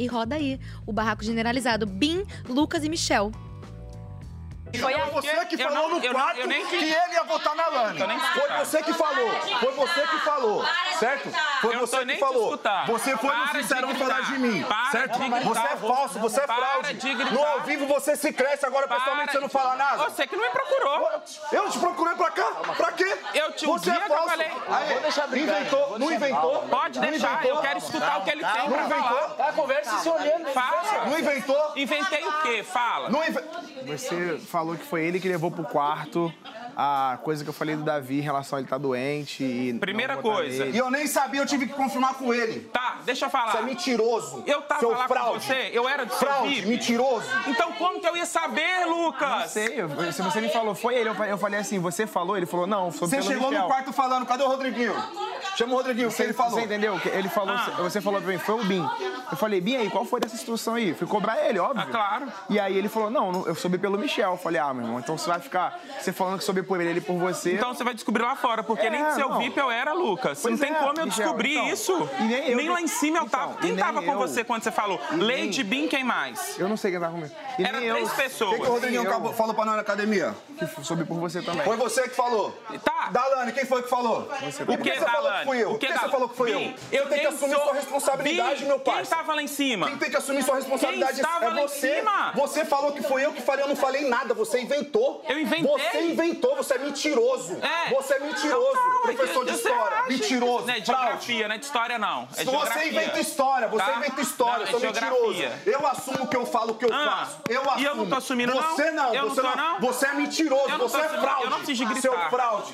[0.02, 1.86] E roda aí o barraco generalizado.
[1.86, 3.32] Bim, Lucas e Michel.
[4.80, 8.00] Foi você que falou no quarto que ele ia votar na Lani.
[8.34, 9.32] Foi você que falou.
[9.60, 10.66] Foi você que falou.
[11.00, 11.30] Certo?
[11.62, 12.60] Foi você que falou.
[12.88, 14.64] Você foi no sincerão falar de mim.
[14.64, 15.20] Para Certo?
[15.20, 17.14] Você é falso, você é fraude.
[17.32, 20.04] No ao vivo você se cresce, agora pessoalmente você não fala nada.
[20.10, 21.22] Você que não me procurou.
[21.52, 22.52] Eu te procurei pra cá?
[22.76, 23.18] Pra quê?
[23.34, 24.36] Eu te Você é falso.
[24.42, 26.62] Aí, inventou, não inventou?
[26.70, 29.04] Pode deixar, eu quero escutar o que ele tem Não pra inventou?
[29.04, 29.30] falar.
[29.30, 30.48] Tá, conversa se olhando.
[30.52, 31.06] Faça.
[31.06, 31.74] Não inventou?
[31.76, 32.64] Inventei o quê?
[32.64, 33.10] Fala.
[33.10, 33.40] Não inve...
[34.62, 36.32] Falou que foi ele que levou pro quarto
[37.14, 39.74] a coisa que eu falei do Davi em relação a ele estar doente e.
[39.80, 40.66] Primeira coisa.
[40.66, 40.78] nele.
[40.78, 42.62] E eu nem sabia, eu tive que confirmar com ele.
[42.74, 43.52] Tá, deixa eu falar.
[43.52, 44.44] Você é mentiroso.
[44.48, 45.34] Eu tava Seu lá fraude.
[45.34, 46.68] com você, eu era seu Fraude, VIP.
[46.68, 47.26] mentiroso.
[47.48, 49.30] Então como que eu ia saber, Lucas?
[49.30, 51.10] Não sei, eu- se você me falou, foi ele.
[51.10, 53.64] Eu falei, eu falei assim, você falou, ele falou, não, foi Você pelo chegou Michel.
[53.64, 54.94] no quarto falando, cadê o Rodriguinho?
[55.58, 56.52] Chama o Rodriguinho, o que ele falou.
[56.54, 57.00] Você entendeu?
[57.14, 57.72] Ele falou, Ah.
[57.80, 58.88] você falou pra mim, foi o Bim.
[59.32, 60.94] Eu falei, Bim, aí, qual foi dessa situação aí?
[60.94, 61.84] Fui cobrar ele, óbvio.
[61.84, 62.28] Ah, claro.
[62.50, 64.32] E aí ele falou, não, não, eu soube pelo Michel.
[64.32, 67.02] Eu falei, ah, meu irmão, então você vai ficar, você falando que soube por ele,
[67.02, 67.54] por você.
[67.56, 69.40] Então você vai descobrir lá fora, porque É, nem do seu não.
[69.40, 70.40] VIP eu era, Lucas.
[70.42, 71.68] Pois não tem é, como eu Michel, descobrir então.
[71.74, 72.10] isso.
[72.20, 72.24] E
[72.56, 72.72] nem eu.
[72.74, 73.44] lá em cima eu tava.
[73.52, 74.18] Então, Quem nem tava com eu.
[74.18, 74.98] você quando você falou?
[75.12, 76.58] E nem- Lady Bin, quem mais?
[76.58, 77.34] Eu não sei quem tava comigo.
[77.60, 77.96] E Era nem eu.
[77.96, 78.52] três pessoas.
[78.52, 79.18] O que, que o Rodriguinho Nem eu.
[79.18, 80.34] acabou- falou pra nós na academia?
[80.58, 81.64] Que soube por você também.
[81.66, 82.52] Foi você que falou.
[82.86, 83.10] Tá.
[83.12, 84.22] Dalane, quem foi que falou?
[84.22, 84.26] O
[84.66, 85.46] Por que, você falou que Dalane?
[85.46, 85.68] fui eu?
[85.68, 86.60] O Por que, que você falou que foi eu?
[86.60, 89.16] Você tem que nem assumir sua responsabilidade, meu Quem parça.
[89.16, 89.88] tava lá em cima?
[89.88, 91.96] Quem tem que assumir sua responsabilidade Quem estava é lá em você.
[91.96, 92.32] cima?
[92.36, 94.34] Você falou que foi eu que falei, eu não falei nada.
[94.34, 95.24] Você inventou.
[95.28, 95.68] Eu inventei?
[95.68, 97.54] Você inventou, você é mentiroso.
[97.62, 97.90] É.
[97.94, 98.78] Você é mentiroso.
[99.02, 99.98] Professor de Você história.
[99.98, 100.08] acha?
[100.10, 100.66] Mentiroso.
[100.68, 100.86] Não é fraude.
[100.86, 102.24] geografia, não é de história, não.
[102.24, 102.74] É Se geografia.
[102.82, 103.98] você inventa história, você Tá?
[103.98, 105.34] inventa história, Não, eu sou é mentiroso.
[105.34, 105.72] geografia.
[105.74, 107.42] Eu assumo o que eu falo, o que eu Ah, faço.
[107.50, 107.86] Eu e assumo.
[107.88, 108.62] eu não tô assumindo, não?
[108.62, 109.80] Você não, Eu não você tô, não?
[109.82, 111.44] Você é mentiroso, não você é fraude.
[111.44, 112.30] eu não preciso de Seu gritar.
[112.30, 112.74] fraude.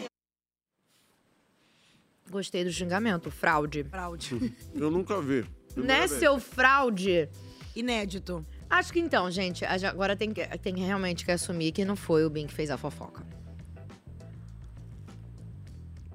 [2.29, 3.83] Gostei do xingamento, fraude.
[3.85, 4.53] Fraude.
[4.75, 5.45] Eu nunca vi.
[5.77, 7.29] Né, seu fraude?
[7.75, 8.45] Inédito.
[8.69, 12.25] Acho que então, gente, agora tem, que, tem que realmente que assumir que não foi
[12.25, 13.23] o Bin que fez a fofoca.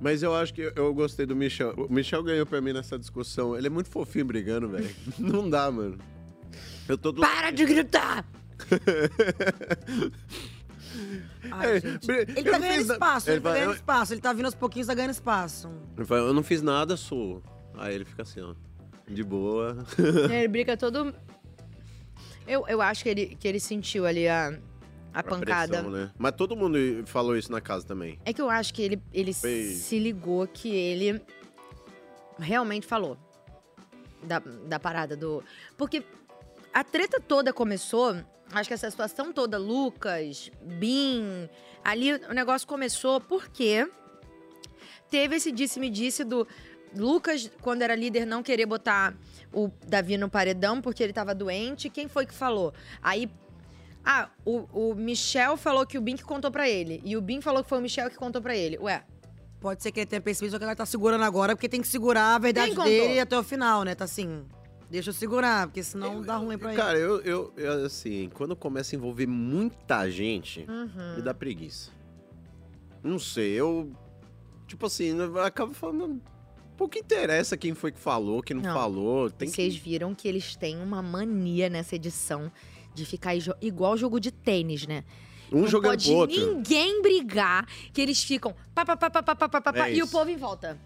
[0.02, 1.72] Mas eu acho que eu- gostei do Michel.
[1.76, 3.56] O Michel ganhou pra mim nessa discussão.
[3.56, 4.90] Ele é muito fofinho brigando, velho.
[5.18, 5.96] Não dá, mano.
[6.88, 7.20] Eu tô do...
[7.20, 8.26] Para de gritar!
[11.50, 11.78] Ai, É,
[12.36, 14.12] Ele tá ganhando espaço, Ele ele tá fala, ganhando eu- espaço.
[14.14, 15.70] Ele tá vindo aos pouquinhos, tá ganhando espaço.
[15.96, 17.42] Ele fala, eu não fiz nada, sou.
[17.74, 18.54] Aí ele fica assim, ó.
[19.08, 19.84] De boa.
[20.30, 21.14] ele brinca todo.
[22.46, 24.54] Eu, eu acho que ele, que ele sentiu ali a, a
[25.12, 25.72] A pancada.
[25.74, 26.10] pressão, né?
[26.18, 28.18] Mas todo mundo falou isso na casa também.
[28.24, 31.20] É que eu acho que ele, ele Foi- se ligou que ele
[32.38, 33.16] realmente falou
[34.22, 35.42] da, da parada do.
[35.76, 36.02] Porque
[36.72, 38.16] a treta toda começou.
[38.52, 41.48] Acho que essa situação toda, Lucas, Bin,
[41.82, 43.88] ali o negócio começou porque
[45.10, 46.46] teve esse disse-me-disse do
[46.94, 49.14] Lucas, quando era líder, não querer botar
[49.50, 51.88] o Davi no paredão porque ele tava doente.
[51.88, 52.72] Quem foi que falou?
[53.02, 53.30] Aí.
[54.04, 57.00] Ah, o, o Michel falou que o Bin que contou pra ele.
[57.04, 58.78] E o Bin falou que foi o Michel que contou pra ele.
[58.78, 59.04] Ué,
[59.60, 61.86] Pode ser que ele tenha percebido, só que ela tá segurando agora, porque tem que
[61.86, 63.94] segurar a verdade dele até o final, né?
[63.94, 64.44] Tá assim,
[64.90, 66.82] deixa eu segurar, porque senão dá ruim pra ele.
[66.82, 71.14] Cara, eu, eu, eu, assim, quando começa a envolver muita gente, Uhum.
[71.14, 71.92] me dá preguiça.
[73.04, 73.92] Não sei, eu.
[74.66, 76.20] Tipo assim, eu acabo falando.
[76.76, 78.74] Pouco interessa quem foi que falou, quem não, Não.
[78.74, 79.30] falou.
[79.30, 79.78] Tem vocês que.
[79.80, 82.50] viram que eles têm uma mania nessa edição
[82.94, 85.04] de ficar igual jogo de tênis, né?
[85.50, 86.54] Um jogo jogando pode outro.
[86.54, 90.08] ninguém brigar, que eles ficam pá, pá, pá, pá, pá, pá, pá, é e o
[90.08, 90.78] povo em volta.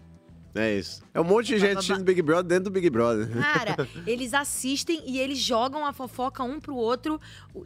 [0.53, 1.03] É isso.
[1.13, 3.29] É um monte de gente assistindo Big Brother dentro do Big Brother.
[3.31, 7.19] Cara, eles assistem e eles jogam a fofoca um pro outro.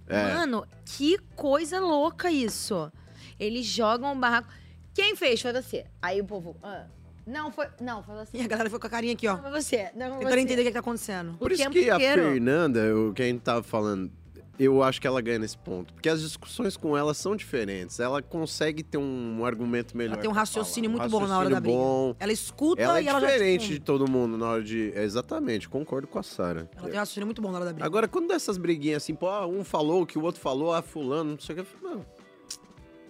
[0.08, 0.34] É.
[0.34, 2.92] Mano, que coisa louca isso.
[3.40, 4.50] Eles jogam o barraco.
[4.94, 5.42] Quem fez?
[5.42, 5.86] Foi você.
[6.02, 6.58] Aí o povo.
[6.62, 6.86] Ah,
[7.26, 7.68] não, foi.
[7.80, 8.38] Não, foi você.
[8.38, 9.36] E a galera foi com a carinha aqui, ó.
[9.36, 9.90] Não, foi você.
[9.96, 10.40] Não, foi Tentando você.
[10.42, 11.38] entender o que, é que tá acontecendo.
[11.38, 11.96] Por o isso que inteiro.
[11.96, 14.12] a Fernanda, o que a gente tava falando
[14.66, 15.94] eu acho que ela ganha nesse ponto.
[15.94, 18.00] Porque as discussões com ela são diferentes.
[18.00, 20.14] Ela consegue ter um argumento melhor.
[20.14, 21.78] Ela tem um raciocínio muito um bom na hora da briga.
[21.78, 22.16] raciocínio bom.
[22.20, 24.94] Ela escuta Ela é e ela já, diferente tipo, de todo mundo na hora de.
[24.96, 26.70] Exatamente, concordo com a Sara.
[26.76, 27.86] Ela tem um raciocínio muito bom na hora da briga.
[27.86, 31.32] Agora, quando dessas briguinhas assim, pô, ah, um falou que o outro falou, ah, fulano,
[31.32, 31.84] não sei o que.
[31.84, 32.06] Não.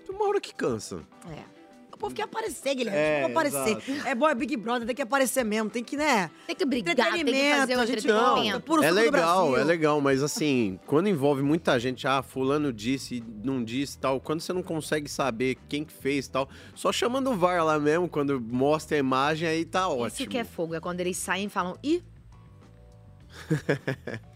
[0.09, 1.01] uma hora que cansa.
[1.29, 1.60] É.
[2.01, 2.99] O povo quer aparecer, Guilherme.
[2.99, 3.77] É, É, aparecer.
[3.77, 4.07] exato.
[4.07, 5.69] É bom, é Big Brother, tem que aparecer mesmo.
[5.69, 6.31] Tem que, né?
[6.47, 8.61] Tem que brigar, tem que fazer Entretenimento, o a gente entretenimento.
[8.61, 13.63] Puro é legal, é legal, mas assim, quando envolve muita gente, ah, fulano disse, não
[13.63, 17.63] disse tal, quando você não consegue saber quem que fez tal, só chamando o VAR
[17.63, 20.07] lá mesmo, quando mostra a imagem, aí tá ótimo.
[20.07, 22.03] Isso que é fogo, é quando eles saem e falam, ih.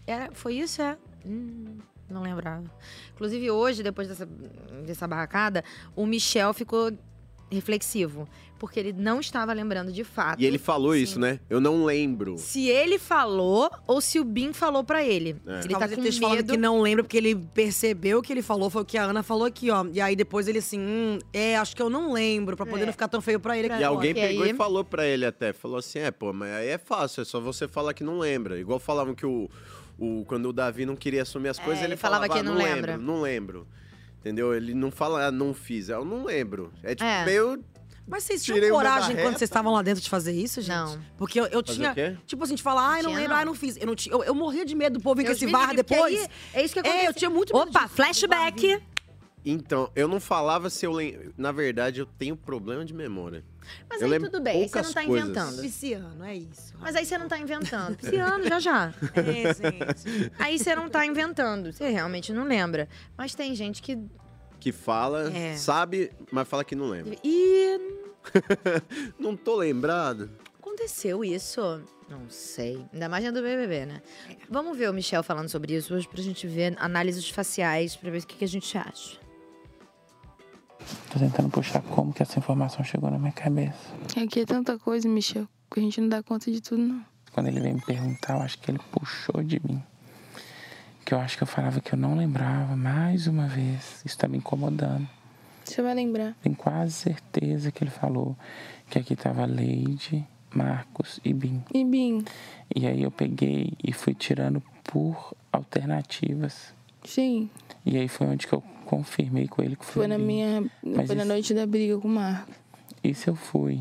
[0.06, 0.96] Era, foi isso, é?
[1.26, 2.62] Hum, não lembrava.
[3.12, 4.24] Inclusive, hoje, depois dessa,
[4.86, 5.64] dessa barracada,
[5.96, 6.92] o Michel ficou
[7.50, 8.28] reflexivo.
[8.58, 10.40] Porque ele não estava lembrando de fato.
[10.40, 11.38] E ele falou isso, né?
[11.50, 12.38] Eu não lembro.
[12.38, 15.36] Se ele falou ou se o Bin falou pra ele.
[15.46, 15.58] É.
[15.60, 16.52] Ele tá Talvez com medo.
[16.52, 19.44] que não lembra, porque ele percebeu que ele falou, foi o que a Ana falou
[19.44, 19.84] aqui, ó.
[19.92, 22.86] E aí depois ele assim, hum, é, acho que eu não lembro, pra poder É.
[22.86, 23.68] não ficar tão feio pra ele.
[23.68, 24.50] E alguém pegou aí?
[24.52, 27.38] e falou pra ele até, falou assim, é, pô, mas aí é fácil, é só
[27.38, 28.58] você falar que não lembra.
[28.58, 29.50] Igual falavam que o,
[29.98, 32.46] o quando o Davi não queria assumir as coisas, É, ele, ele falava falava, que
[32.48, 33.66] "Ah, não não lembra." lembro, não lembro.
[34.26, 34.52] Entendeu?
[34.52, 36.72] Ele não fala, ah, não fiz, eu não lembro.
[36.82, 37.24] É tipo É.
[37.24, 37.62] meio...
[38.08, 40.76] Mas vocês Tirei tinham uma coragem quando vocês estavam lá dentro de fazer isso, gente?
[40.76, 41.00] Não.
[41.16, 41.90] Porque eu, eu Fazer tinha.
[41.90, 42.16] o quê?
[42.26, 43.38] Tipo assim, de falar, ai, não Tinha, lembro, não.
[43.38, 43.76] ai, não fiz.
[43.76, 45.76] Eu, não tinha, eu, eu morria de medo do povo vir com esse VAR porque
[45.82, 46.16] depois.
[46.20, 48.80] aí é isso que É, eu tinha muito medo Opa, disso, flashback.
[49.48, 51.32] Então, eu não falava se eu lembro.
[51.38, 53.44] Na verdade, eu tenho problema de memória.
[53.88, 55.24] Mas eu aí lembro tudo bem, aí você não tá coisas.
[55.24, 55.60] inventando.
[55.62, 56.74] Pisciano, é isso.
[56.80, 57.96] Mas aí você não tá inventando.
[57.98, 58.94] Pisciano, já já.
[59.14, 60.32] É, gente.
[60.38, 61.72] Aí você não tá inventando.
[61.72, 62.88] Você realmente não lembra.
[63.16, 63.96] Mas tem gente que.
[64.58, 65.56] Que fala, É.
[65.56, 67.14] sabe, mas fala que não lembra.
[67.22, 67.78] Ih,
[69.18, 70.28] Não tô lembrado.
[70.58, 71.60] aconteceu isso?
[72.08, 72.84] Não sei.
[72.92, 74.02] Ainda mais do BBB, né?
[74.50, 78.18] Vamos ver o Michel falando sobre isso hoje pra gente ver análises faciais pra ver
[78.22, 79.18] o que, que a gente acha.
[81.10, 83.78] Tô tentando puxar como que essa informação chegou na minha cabeça.
[84.20, 87.04] Aqui é tanta coisa, Michel, que a gente não dá conta de tudo, não.
[87.32, 89.82] Quando ele veio me perguntar, eu acho que ele puxou de mim.
[91.04, 94.02] Que eu acho que eu falava que eu não lembrava mais uma vez.
[94.04, 95.08] Isso tá me incomodando.
[95.64, 96.34] Você vai lembrar.
[96.42, 98.36] Tenho quase certeza que ele falou
[98.88, 101.62] que aqui tava Leide, Marcos e Bim.
[101.74, 102.24] E Bim?
[102.74, 106.72] E aí eu peguei e fui tirando por alternativas.
[107.04, 107.50] Sim.
[107.84, 110.62] E aí foi onde que eu confirmei com ele que foi, Foi na minha.
[110.82, 112.50] Mas foi na isso- noite da briga com o Marco.
[113.04, 113.80] E se eu fui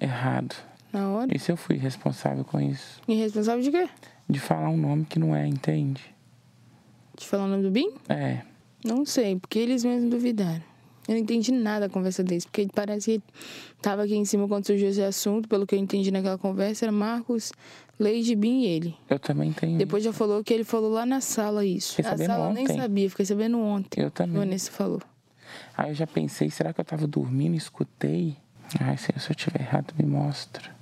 [0.00, 0.54] errado?
[0.92, 1.38] Na hora?
[1.38, 3.00] Se eu fui responsável com isso?
[3.06, 3.88] Irresponsável de quê?
[4.28, 6.02] De falar um nome que não é, entende?
[7.16, 7.90] De falar o nome do Bim?
[8.08, 8.40] É.
[8.84, 10.62] Não sei, porque eles mesmos duvidaram.
[11.06, 13.22] Eu não entendi nada da conversa deles, porque parece que
[13.82, 16.92] tava aqui em cima quando surgiu esse assunto, pelo que eu entendi naquela conversa, era
[16.92, 17.52] Marcos,
[18.00, 18.96] Leide, Bim e ele.
[19.10, 19.76] Eu também tenho.
[19.76, 21.90] Depois já falou que ele falou lá na sala isso.
[21.94, 22.76] Fiquei na sabendo sala eu nem ontem.
[22.78, 24.00] sabia, fiquei sabendo ontem.
[24.02, 24.38] Eu também.
[24.38, 25.02] Vanessa falou.
[25.76, 28.38] Aí eu já pensei, será que eu tava dormindo e escutei?
[28.80, 30.74] Ai, se eu tiver errado, me mostra.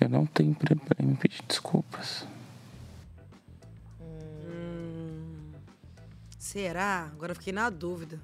[0.00, 2.26] Eu não tenho problema em pedir desculpas.
[6.38, 7.10] Será?
[7.12, 8.18] Agora eu fiquei na dúvida.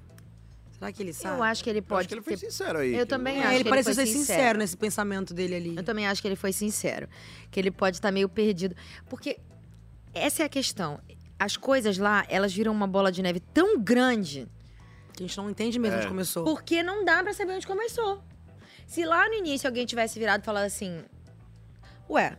[0.77, 1.37] Será que ele sabe?
[1.37, 2.07] Eu acho que ele pode.
[2.07, 3.51] que ele foi ter- sincero aí, Eu que também eu- acho.
[3.51, 5.75] É, ele que pareceu foi ser sincero nesse pensamento dele ali.
[5.75, 7.07] Eu também acho que ele foi sincero.
[7.49, 8.75] Que ele pode estar meio perdido.
[9.09, 9.37] Porque
[10.13, 10.99] essa é a questão.
[11.39, 14.47] As coisas lá, elas viram uma bola de neve tão grande.
[15.13, 15.99] Que a gente não entende mesmo É.
[15.99, 16.43] onde começou.
[16.43, 18.21] Porque não dá pra saber onde começou.
[18.85, 21.03] Se lá no início alguém tivesse virado e falado assim:
[22.09, 22.37] Ué,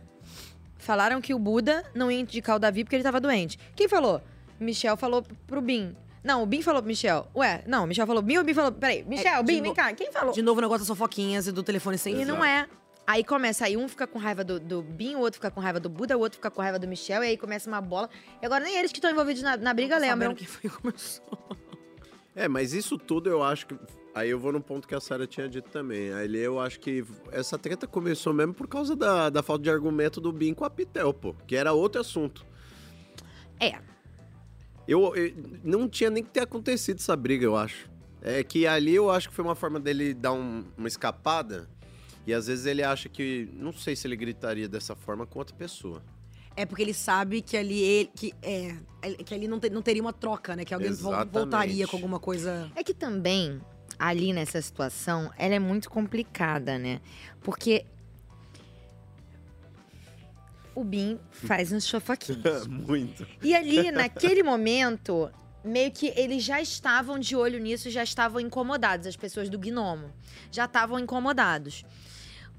[0.77, 3.57] falaram que o Buda não ia indicar o Davi porque ele tava doente.
[3.75, 4.21] Quem falou?
[4.59, 5.95] Michel falou pro Bin.
[6.23, 7.27] Não, o Bin falou pro Michel.
[7.35, 8.71] Ué, não, o Michel falou Bin ou o Bin falou.
[8.71, 9.93] Peraí, Michel, É, de Bin, no- vem cá.
[9.93, 10.33] Quem falou?
[10.33, 12.67] De novo o negócio das fofoquinhas e do telefone sem E não é.
[13.05, 15.79] Aí começa, aí um fica com raiva do, do Bin, o outro fica com raiva
[15.79, 18.09] do Buda, o outro fica com raiva do Michel, e aí começa uma bola.
[18.41, 20.35] E agora nem eles que estão envolvidos na, na briga lembram.
[20.35, 21.23] que foi que começou.
[22.39, 23.75] É, mas isso tudo eu acho que.
[24.13, 26.13] Aí eu vou no ponto que a Sarah tinha dito também.
[26.13, 30.21] Ali eu acho que essa treta começou mesmo por causa da, da falta de argumento
[30.21, 31.33] do Bin com a Pitel, pô.
[31.47, 32.45] Que era outro assunto.
[33.59, 33.79] É.
[34.87, 35.33] Eu, eu-
[35.63, 37.89] não tinha nem que ter acontecido essa briga, eu acho.
[38.21, 41.67] É que ali eu acho que foi uma forma dele dar um- uma escapada.
[42.25, 43.49] E às vezes ele acha que.
[43.53, 46.01] Não sei se ele gritaria dessa forma com outra pessoa.
[46.55, 48.09] É porque ele sabe que ali ele.
[48.15, 48.75] Que, é,
[49.23, 50.65] que ali não, te- não teria uma troca, né?
[50.65, 51.31] Que alguém Exatamente.
[51.33, 52.69] voltaria com alguma coisa.
[52.75, 53.61] É que também,
[53.99, 56.99] ali nessa situação, ela é muito complicada, né?
[57.41, 57.85] Porque
[60.79, 62.67] o Bin faz uns chofoquinhos.
[62.69, 63.25] Muito.
[63.41, 65.27] E ali, naquele momento,
[65.63, 70.11] meio que eles já estavam de olho nisso, já estavam incomodados, as pessoas do Gnomo.
[70.51, 71.83] Já estavam incomodados.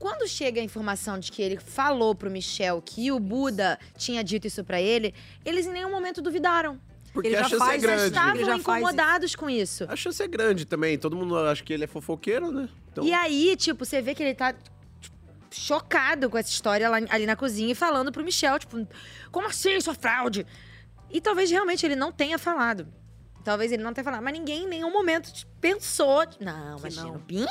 [0.00, 4.48] Quando chega a informação de que ele falou pro Michel que o Buda tinha dito
[4.48, 5.14] isso pra ele,
[5.44, 6.78] eles em nenhum momento duvidaram.
[7.12, 8.06] Porque Ele a já chance é faz, já grande.
[8.08, 9.84] estavam Ele já faz incomodados com isso.
[9.88, 10.98] A chance é grande também.
[10.98, 12.68] Todo mundo acha que ele é fofoqueiro, né?
[12.92, 14.54] Então, E aí, tipo, você vê que ele tá
[15.50, 18.86] chocado com essa história lá, ali na cozinha e falando pro Michel, tipo,
[19.30, 20.46] como assim, sua fraude?
[21.10, 22.86] E talvez realmente ele não tenha falado.
[23.44, 26.22] talvez ele não tenha falado, mas ninguém em nenhum momento pensou.
[26.38, 27.14] Não, imagina, não.
[27.14, 27.46] o Bin?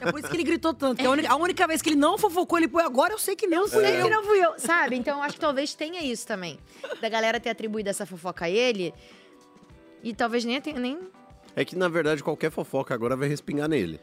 [0.00, 0.98] É por isso que ele gritou tanto.
[0.98, 3.36] que a, única, a única vez que ele não fofocou, ele foi agora, eu sei
[3.36, 4.04] que não Eu fui sei eu.
[4.04, 4.96] que não fui eu, sabe?
[4.96, 6.58] Então eu acho que talvez tenha isso também.
[7.00, 8.92] Da galera ter atribuído essa fofoca a ele.
[10.02, 10.98] E talvez nem tenha nem.
[11.54, 14.00] É que, na verdade, qualquer fofoca agora vai respingar nele.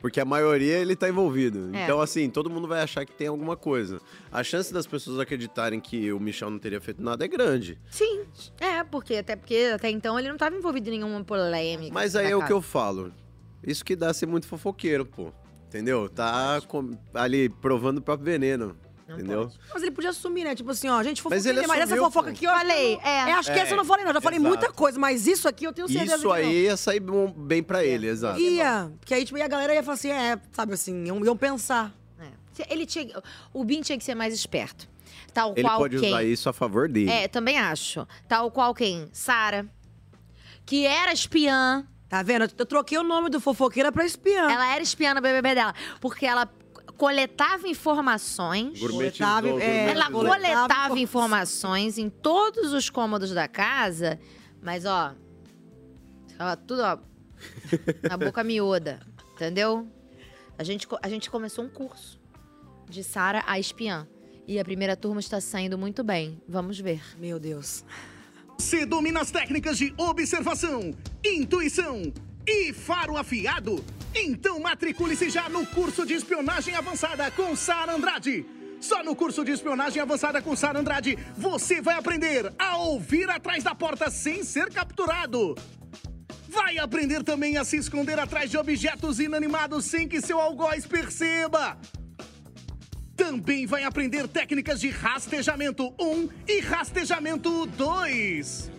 [0.00, 1.70] Porque a maioria ele tá envolvido.
[1.74, 1.84] É.
[1.84, 4.00] Então, assim, todo mundo vai achar que tem alguma coisa.
[4.30, 7.78] A chance das pessoas acreditarem que o Michel não teria feito nada é grande.
[7.90, 8.24] Sim.
[8.60, 11.92] É, porque até porque até então ele não estava envolvido em nenhuma polêmica.
[11.92, 13.12] Mas aí é o que eu falo.
[13.66, 15.32] Isso que dá ser muito fofoqueiro, pô.
[15.66, 16.08] Entendeu?
[16.08, 18.76] Tá com- ali provando o próprio veneno.
[19.14, 19.50] Entendeu?
[19.72, 20.54] Mas ele podia assumir, né?
[20.54, 23.06] Tipo assim, ó, gente, Mas fofoquei, ele mas essa fofoca aqui, eu Falei, eu não-
[23.06, 23.32] é.
[23.32, 24.12] Acho que É, essa eu não falei, não.
[24.12, 24.48] Já falei exato.
[24.56, 26.52] muita coisa, mas isso aqui eu tenho certeza Isso que aí não.
[26.52, 28.38] ia sair bom- bem pra ele, exato.
[28.40, 31.92] Ia, porque aí tipo, a galera ia falar assim, é, sabe assim, iam, iam pensar.
[32.52, 33.22] Se- Ele tinha,
[33.54, 34.88] o Bin tinha que ser mais esperto.
[35.32, 36.08] Tal Ele qual pode quem.
[36.08, 37.08] usar isso a favor dele.
[37.10, 38.04] É, também acho.
[38.26, 39.08] Tal qual quem?
[39.12, 39.64] Sara.
[40.66, 41.86] Que era espiã.
[42.08, 42.50] Tá vendo?
[42.58, 44.50] Eu troquei o nome do fofoqueira pra espiã.
[44.50, 45.74] Ela era espiã no BBB dela.
[46.00, 46.48] Porque ela
[46.98, 48.80] coletava informações.
[48.80, 54.18] Coletava, é, Ela coletava informações em todos os cômodos da casa.
[54.60, 55.14] Mas, ó.
[56.38, 56.98] ó tudo, ó.
[58.10, 58.98] Na boca miúda.
[59.34, 59.86] Entendeu?
[60.58, 62.20] A gente, a gente começou um curso
[62.90, 64.06] de Sara a espiã.
[64.46, 66.42] E a primeira turma está saindo muito bem.
[66.48, 67.00] Vamos ver.
[67.18, 67.84] Meu Deus.
[68.58, 70.92] Você domina as técnicas de observação,
[71.24, 72.12] intuição
[72.44, 73.84] e faro afiado?
[74.14, 78.44] Então matricule-se já no curso de espionagem avançada com Sara Andrade.
[78.80, 83.64] Só no curso de espionagem avançada com Sara Andrade você vai aprender a ouvir atrás
[83.64, 85.54] da porta sem ser capturado.
[86.48, 91.78] Vai aprender também a se esconder atrás de objetos inanimados sem que seu algoz perceba.
[93.16, 98.77] Também vai aprender técnicas de rastejamento 1 e rastejamento 2.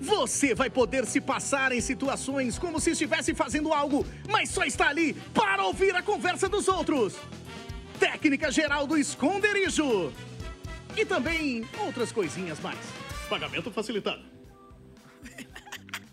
[0.00, 4.88] Você vai poder se passar em situações como se estivesse fazendo algo, mas só está
[4.88, 7.14] ali para ouvir a conversa dos outros.
[7.98, 10.12] Técnica geral do esconderijo.
[10.96, 12.78] E também outras coisinhas mais.
[13.28, 14.22] Pagamento facilitado.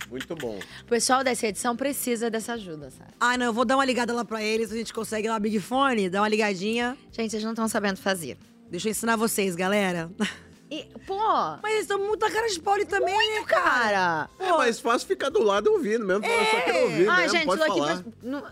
[0.09, 0.59] Muito bom.
[0.81, 3.11] O pessoal dessa edição precisa dessa ajuda, sabe?
[3.19, 5.59] Ai, não, eu vou dar uma ligada lá pra eles, a gente consegue lá Big
[5.59, 6.97] Fone, dar uma ligadinha.
[7.11, 8.37] Gente, vocês não estão sabendo fazer.
[8.69, 10.11] Deixa eu ensinar vocês, galera.
[10.71, 11.15] E, pô...
[11.61, 14.29] Mas eles estão muito na cara de pau também, né, cara?
[14.39, 16.25] É mais fácil ficar do lado ouvindo mesmo.
[16.25, 18.01] Eu só quero ouvir Ai, mesmo, gente, pode tô aqui falar.
[18.03, 18.43] pra- não-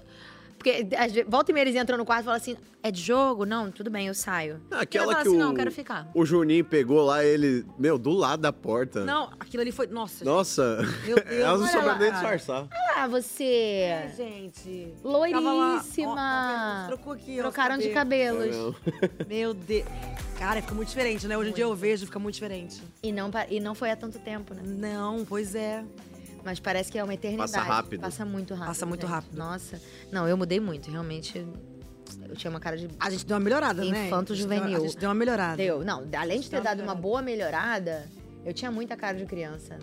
[0.63, 3.01] Porque às vezes, volta e meia eles entram no quarto e falam assim: é de
[3.01, 3.45] jogo?
[3.45, 4.61] Não, tudo bem, eu saio.
[4.71, 6.09] Ela Aquela fala que assim: o, não, eu quero ficar.
[6.13, 9.03] o Juninho pegou lá, ele, meu, do lado da porta.
[9.03, 9.87] Não, aquilo ali foi.
[9.87, 10.23] Nossa.
[10.23, 12.67] Nossa, Meu Deus, elas não lá, nem disfarçar.
[12.95, 14.09] Ah, você.
[14.15, 14.93] gente.
[15.03, 16.85] Loiríssima.
[16.87, 18.55] Trocou aqui, ó, Trocaram de os cabelos.
[19.27, 19.85] Meu Deus.
[20.39, 21.37] Cara, fica muito diferente, né?
[21.37, 22.81] Hoje em dia eu vejo, fica muito diferente.
[23.03, 24.61] E não, e não foi há tanto tempo, né?
[24.65, 25.83] Não, pois é.
[26.43, 27.51] Mas parece que é uma eternidade.
[27.51, 28.01] Passa rápido.
[28.01, 28.67] Passa muito rápido.
[28.67, 29.09] Passa muito gente.
[29.11, 29.37] rápido.
[29.37, 29.81] Nossa.
[30.11, 31.45] Não, eu mudei muito, realmente.
[32.27, 32.89] Eu tinha uma cara de.
[32.99, 34.07] A gente deu uma melhorada, né?
[34.07, 34.77] Infanto A gente deu- juvenil.
[34.77, 35.57] a gente deu uma melhorada.
[35.57, 35.83] Deu.
[35.83, 38.07] Não, além de ter dado uma boa melhorada,
[38.45, 39.79] eu tinha muita cara de criança.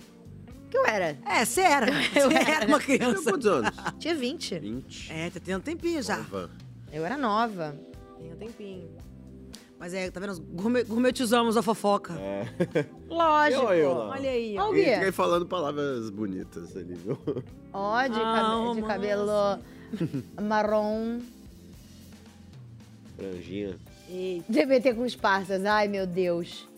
[0.70, 1.18] Que eu era.
[1.26, 1.86] É, você era.
[2.14, 2.50] Eu Você era.
[2.52, 3.22] era uma criança.
[3.32, 3.70] Quantos anos?
[3.98, 4.58] Tinha 20.
[4.60, 5.12] 20.
[5.12, 6.18] É, tá tendo um tempinho já.
[6.18, 6.48] Nova.
[6.92, 7.74] Eu era nova.
[8.16, 8.88] Tem um tempinho.
[9.80, 10.38] Mas é, tá vendo?
[10.42, 12.12] Gourmet- Gourmetizamos a fofoca.
[12.20, 12.44] É.
[13.08, 13.62] Lógico.
[13.62, 13.90] Eu, eu.
[13.92, 14.74] Olha aí, Olha ó.
[14.74, 17.18] E fiquei falando palavras bonitas ali, viu?
[17.72, 19.58] Ó, de, Ah, cabe- de cabelo
[20.42, 21.20] marrom.
[23.16, 23.76] Franjinha,
[24.52, 25.64] TBT com os parças.
[25.64, 26.68] Ai, meu Deus.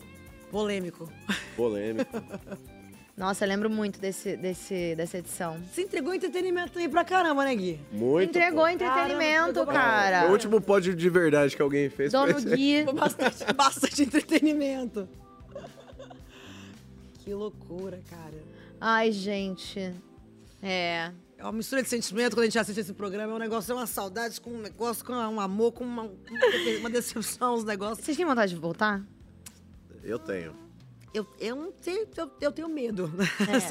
[0.49, 1.09] Polêmico.
[1.57, 2.11] polêmico.
[3.15, 5.61] Nossa, eu lembro muito desse, desse, dessa edição.
[5.71, 7.79] Você entregou entretenimento aí pra caramba, né, Gui?
[7.91, 8.29] Muito.
[8.29, 8.67] Entregou pô.
[8.67, 10.19] entretenimento, Caramba, cara.
[10.21, 12.33] Foi O último pódio de verdade que alguém fez Dono.
[12.41, 12.83] Gui.
[12.83, 15.07] Foi bastante, bastante entretenimento.
[17.19, 18.43] Que loucura, cara.
[18.81, 19.79] Ai, gente.
[20.61, 21.09] É.
[21.37, 23.31] É uma mistura de sentimento quando a gente assiste esse programa.
[23.31, 26.11] É um negócio, é uma saudade com um negócio, com um amor, com uma,
[26.79, 28.03] uma decepção, os negócios.
[28.03, 29.01] Vocês têm vontade de voltar?
[30.03, 30.62] Eu tenho.
[31.13, 33.11] Eu, eu não sei, eu, eu tenho medo.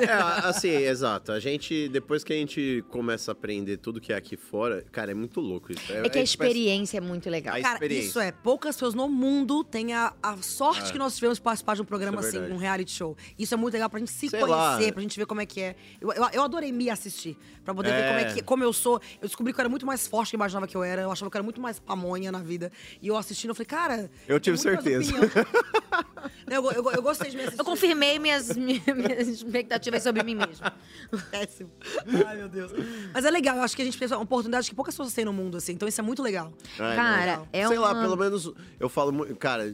[0.02, 0.12] É,
[0.46, 1.32] assim, exato.
[1.32, 5.10] A gente, depois que a gente começa a aprender tudo que é aqui fora, cara,
[5.10, 5.92] é muito louco isso.
[5.92, 7.56] É que a gente experiência é muito legal.
[7.56, 10.92] A Cara, isso é, poucas pessoas no mundo têm a, a sorte É.
[10.92, 13.16] que nós tivemos de participar de um programa é assim, um reality show.
[13.38, 14.92] Isso é muito legal pra gente se Sei conhecer, lá.
[14.92, 15.74] pra gente ver como é que é.
[16.00, 18.34] Eu, eu, eu adorei me assistir, pra poder ver como é É.
[18.34, 19.00] que, como eu sou.
[19.20, 21.02] Eu descobri que eu era muito mais forte que eu imaginava que eu era.
[21.02, 22.70] Eu achava que eu era muito mais pamonha na vida.
[23.00, 24.10] E eu assistindo, eu falei, cara.
[24.28, 25.12] Eu tive certeza.
[26.48, 30.72] eu, eu, eu gostei Eu confirmei minhas, minhas expectativas sobre mim mesma.
[31.30, 31.70] Péssimo.
[32.26, 32.72] Ai, meu Deus.
[33.12, 35.24] Mas é legal, eu acho que a gente tem uma oportunidade que poucas pessoas têm
[35.24, 35.72] no mundo, assim.
[35.72, 36.52] Então isso é muito legal.
[36.78, 37.48] Ai, Cara, não.
[37.52, 39.34] é Sei lá, uma- pelo menos eu falo muito.
[39.36, 39.66] Cara,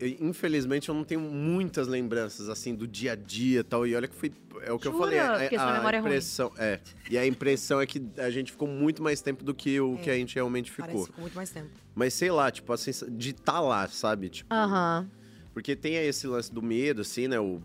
[0.00, 3.86] eu- infelizmente, eu não tenho muitas lembranças, assim, do dia a dia e tal.
[3.86, 4.32] E olha que foi.
[4.64, 5.04] É o que eu Jura?
[5.04, 5.18] falei.
[5.18, 5.34] a-
[5.64, 6.10] a, memória é ruim.
[6.10, 6.78] impressão, é.
[7.10, 10.08] E a impressão é que a gente ficou muito mais tempo do que o que
[10.10, 10.86] a gente realmente ficou.
[10.86, 11.68] Parece ficou muito mais tempo.
[11.94, 14.28] Mas sei lá, tipo, assim, de estar lá, sabe?
[14.28, 15.08] Tipo, Aham.
[15.52, 17.38] Porque tem esse lance do medo, assim, né?
[17.40, 17.60] O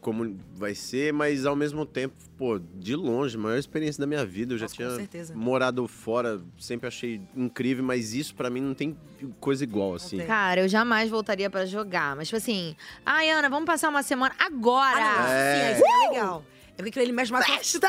[0.00, 4.24] como vai ser, mas ao mesmo tempo, pô, de longe, a maior experiência da minha
[4.24, 4.54] vida.
[4.54, 5.34] Eu já Nossa, com tinha certeza.
[5.34, 8.96] morado fora, sempre achei incrível, mas isso pra mim não tem
[9.40, 10.18] coisa igual, assim.
[10.18, 12.14] Cara, eu jamais voltaria pra jogar.
[12.14, 15.04] Mas, tipo assim, ai, Ana, vamos passar uma semana agora.
[15.04, 15.54] Ah, não, É.
[15.54, 16.44] sim, aí seria legal.
[16.78, 17.88] É porque ele mexe mais Festa!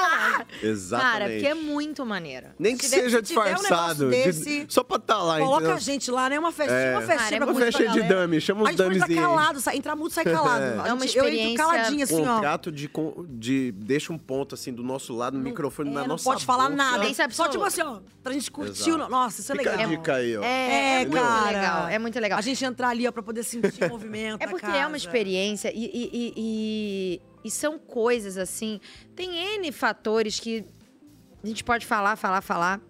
[0.63, 1.11] Exatamente.
[1.13, 2.47] Cara, porque é muito maneiro.
[2.57, 4.07] Nem que Se tiver- seja se tiver um disfarçado.
[4.09, 5.75] negócio de- desse, só pra estar lá, Coloca entendeu?
[5.75, 6.39] a gente lá, né?
[6.39, 6.91] Uma festinha, É.
[6.93, 9.77] uma festinha Cara, é pra Uma festinha de dummy, chama os A gente calado, sai,
[9.77, 10.63] entrar mudo, sai calado.
[10.63, 10.79] É.
[10.79, 12.35] A É uma gente- Eu entro experiência- caladinho assim, ó.
[12.35, 12.89] Contrato de,
[13.29, 13.71] de.
[13.73, 16.63] Deixa um ponto assim do nosso lado, no microfone na É, não nossa pode falar
[16.63, 16.75] boca.
[16.75, 17.03] nada.
[17.03, 18.89] Nem sabe Só tipo assim, ó, pra gente curtir.
[18.89, 19.05] Exato.
[19.05, 19.85] o- Nossa, isso é Fica legal.
[19.85, 20.43] a dica aí, ó.
[20.43, 21.45] É, é muito cara.
[21.45, 21.87] legal.
[21.89, 22.39] É muito legal.
[22.39, 24.41] A gente entrar ali, ó, pra poder sentir o movimento.
[24.41, 24.77] É porque casa.
[24.77, 28.79] é uma experiência e, e- são coisas assim.
[29.15, 30.65] Tem N fatores que
[31.43, 32.81] a gente pode falar, falar, falar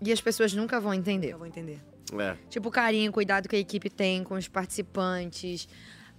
[0.00, 1.32] e as pessoas nunca vão entender.
[1.32, 1.80] Eu vou entender.
[2.18, 2.36] É.
[2.48, 5.68] Tipo, o carinho, o cuidado que a equipe tem com os participantes.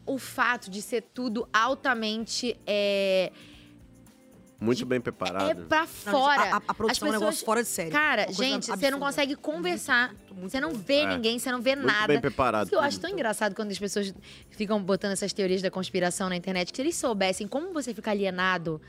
[0.06, 2.56] O fato de ser tudo altamente.
[2.66, 3.32] É,
[4.60, 5.66] Muito bem é preparado.
[5.68, 6.42] pra Não, fora.
[6.42, 7.92] a- a- a produção As é um negócio fora de série.
[7.92, 10.14] Cara, gente, você não consegue conversar.
[10.42, 11.08] Você não vê É.
[11.16, 12.08] ninguém, você não vê Muito nada.
[12.08, 14.14] bem preparado Isso que eu acho tão engraçado quando as pessoas
[14.52, 16.72] ficam botando essas teorias da conspiração na internet.
[16.72, 18.82] Que se eles soubessem como você fica alienado.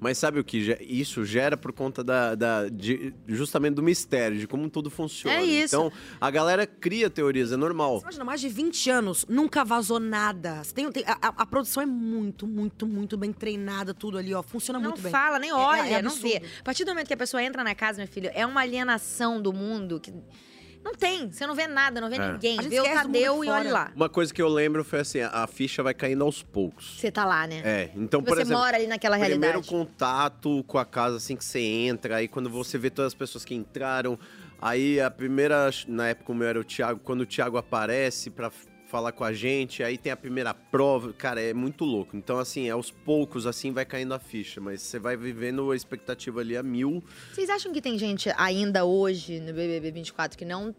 [0.00, 0.76] Mas sabe o que?
[0.80, 5.36] Isso gera por conta da, da- de- justamente do mistério, de como tudo funciona.
[5.38, 5.74] É isso.
[5.74, 8.00] Então, a galera cria teorias, é normal.
[8.02, 10.62] Imagina, mais de 20 anos, nunca vazou nada.
[10.62, 14.42] Você tem, tem- a, a- produção é muito, muito, muito bem treinada, tudo ali, ó.
[14.42, 15.10] Funciona Não muito bem.
[15.12, 16.42] fala, nem É- olha, é não vê.
[16.60, 19.40] A partir do momento que a pessoa entra na casa, meu filho, é uma alienação
[19.40, 20.12] do mundo que.
[20.86, 21.32] Não tem.
[21.32, 22.32] Você não vê nada, não vê É.
[22.32, 22.60] ninguém.
[22.60, 23.92] A gente Vê o Tadeu de e olha lá.
[23.96, 27.00] Uma coisa que eu lembro foi assim, a, ficha vai caindo aos poucos.
[27.00, 27.60] Você tá lá, né?
[27.64, 28.62] É, então, Você por exemplo...
[28.62, 29.68] mora ali naquela Primeiro realidade.
[29.68, 33.44] contato com a casa, assim que você entra, aí quando você vê todas as pessoas
[33.44, 34.16] que entraram,
[34.62, 38.48] aí a primeira, na época o meu era o Thiago, quando o Thiago aparece pra
[38.86, 42.16] falar com a gente, aí tem a primeira prova, cara, é muito louco.
[42.16, 46.40] Então, assim, aos poucos, assim, vai caindo a ficha, mas você vai vivendo a expectativa
[46.40, 47.02] ali a mil.
[47.32, 50.74] Vocês acham que tem gente ainda hoje no BBB 24 que não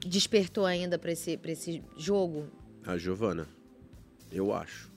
[0.00, 2.48] despertou ainda pra esse, pra esse jogo?
[2.84, 3.46] A Giovana,
[4.32, 4.87] eu acho.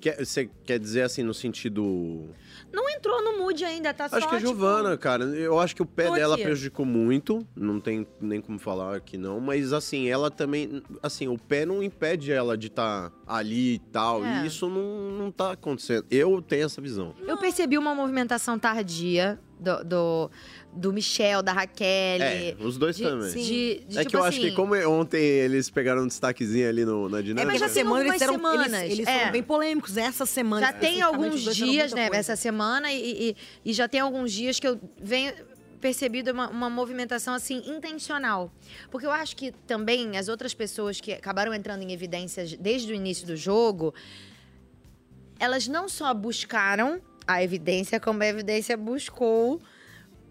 [0.00, 2.28] Quer- Você quer dizer assim, no sentido.
[2.72, 5.74] Não entrou no mood ainda, tá só, Acho que a tipo, Giovana, cara, eu acho
[5.74, 10.08] que o pé dela prejudicou muito, não tem nem como falar que não, mas assim,
[10.08, 14.42] ela também, assim, o pé não impede ela de estar ali e tal, É.
[14.42, 16.04] e isso não, não tá acontecendo.
[16.10, 17.14] Eu tenho essa visão.
[17.26, 20.30] Eu percebi uma movimentação tardia do, do,
[20.76, 22.22] do Michel, da Raquel.
[22.22, 23.32] É, os dois de- também.
[23.32, 26.68] De, de, é tipo que eu acho que assim, como ontem eles pegaram um destaquezinho
[26.68, 27.46] ali no, na É, dinâmica.
[27.52, 29.18] mas essa tem semana eles, algumas eram, semanas, eles, eles é.
[29.18, 29.96] foram bem polêmicos.
[29.96, 30.66] Essa semana.
[30.66, 32.20] Já tem alguns dias, né, coisa.
[32.20, 33.36] essa semana, e, e,
[33.70, 35.32] e já tem alguns dias que eu venho
[35.80, 38.50] percebido uma, uma movimentação assim intencional.
[38.90, 42.94] Porque eu acho que também as outras pessoas que acabaram entrando em evidências desde o
[42.94, 43.94] início do jogo,
[45.38, 49.60] elas não só buscaram a evidência, como a evidência buscou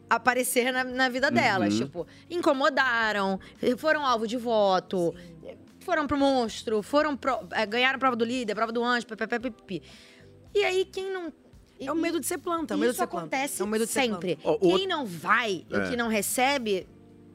[0.09, 1.73] aparecer na, na vida delas.
[1.73, 1.79] Uhum.
[1.85, 3.39] Tipo, incomodaram,
[3.77, 5.13] foram alvo de voto,
[5.79, 9.81] foram pro monstro, foram pro, eh, ganharam prova do líder, prova do anjo, ppp.
[10.53, 11.31] E aí, quem não.
[11.77, 13.25] É o medo de ser planta, é o medo de ser planta.
[13.27, 14.37] acontece É o medo de ser sempre.
[14.37, 14.59] planta.
[14.65, 15.77] Ó, Quem não vai e É.
[15.77, 16.87] o que não recebe.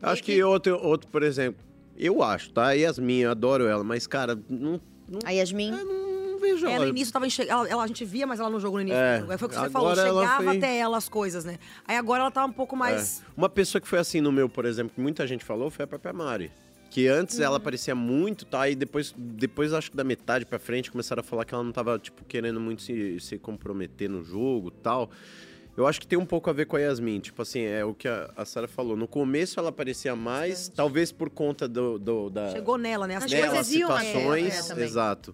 [0.02, 1.62] Acho que outro, outro, por exemplo,
[1.94, 2.68] eu acho, tá?
[2.68, 4.80] A Yasmin, eu adoro ela, mas, cara, não,
[5.26, 5.70] A Yasmin.
[5.72, 6.09] não
[6.40, 6.84] vejo É, ela.
[6.84, 7.60] no início tava enxergando.
[7.60, 8.98] Ela, ela- a gente via, mas ela no jogo no início.
[8.98, 9.32] É, do jogo.
[9.32, 11.58] Aí foi o que você agora falou, ela chegava foi- até ela as coisas, né?
[11.86, 13.20] Aí agora ela tá um pouco mais.
[13.20, 13.24] É.
[13.36, 15.88] Uma pessoa que foi assim no meu, por exemplo, que muita gente falou, foi a
[15.88, 16.50] própria Mari.
[16.90, 18.68] Que antes ela aparecia muito, tá?
[18.68, 21.70] E depois, depois, acho que da metade pra frente, começaram a falar que ela não
[21.70, 25.08] tava, tipo, querendo muito se, se comprometer no jogo tal.
[25.76, 27.20] Eu acho que tem um pouco a ver com a Yasmin.
[27.20, 28.96] Tipo assim, é o que a, a Sara falou.
[28.96, 33.14] No começo ela aparecia mais, talvez por conta do, do- da, Chegou nela, né?
[33.16, 34.70] As né, coisas as iam situações.
[34.72, 35.32] é, exato.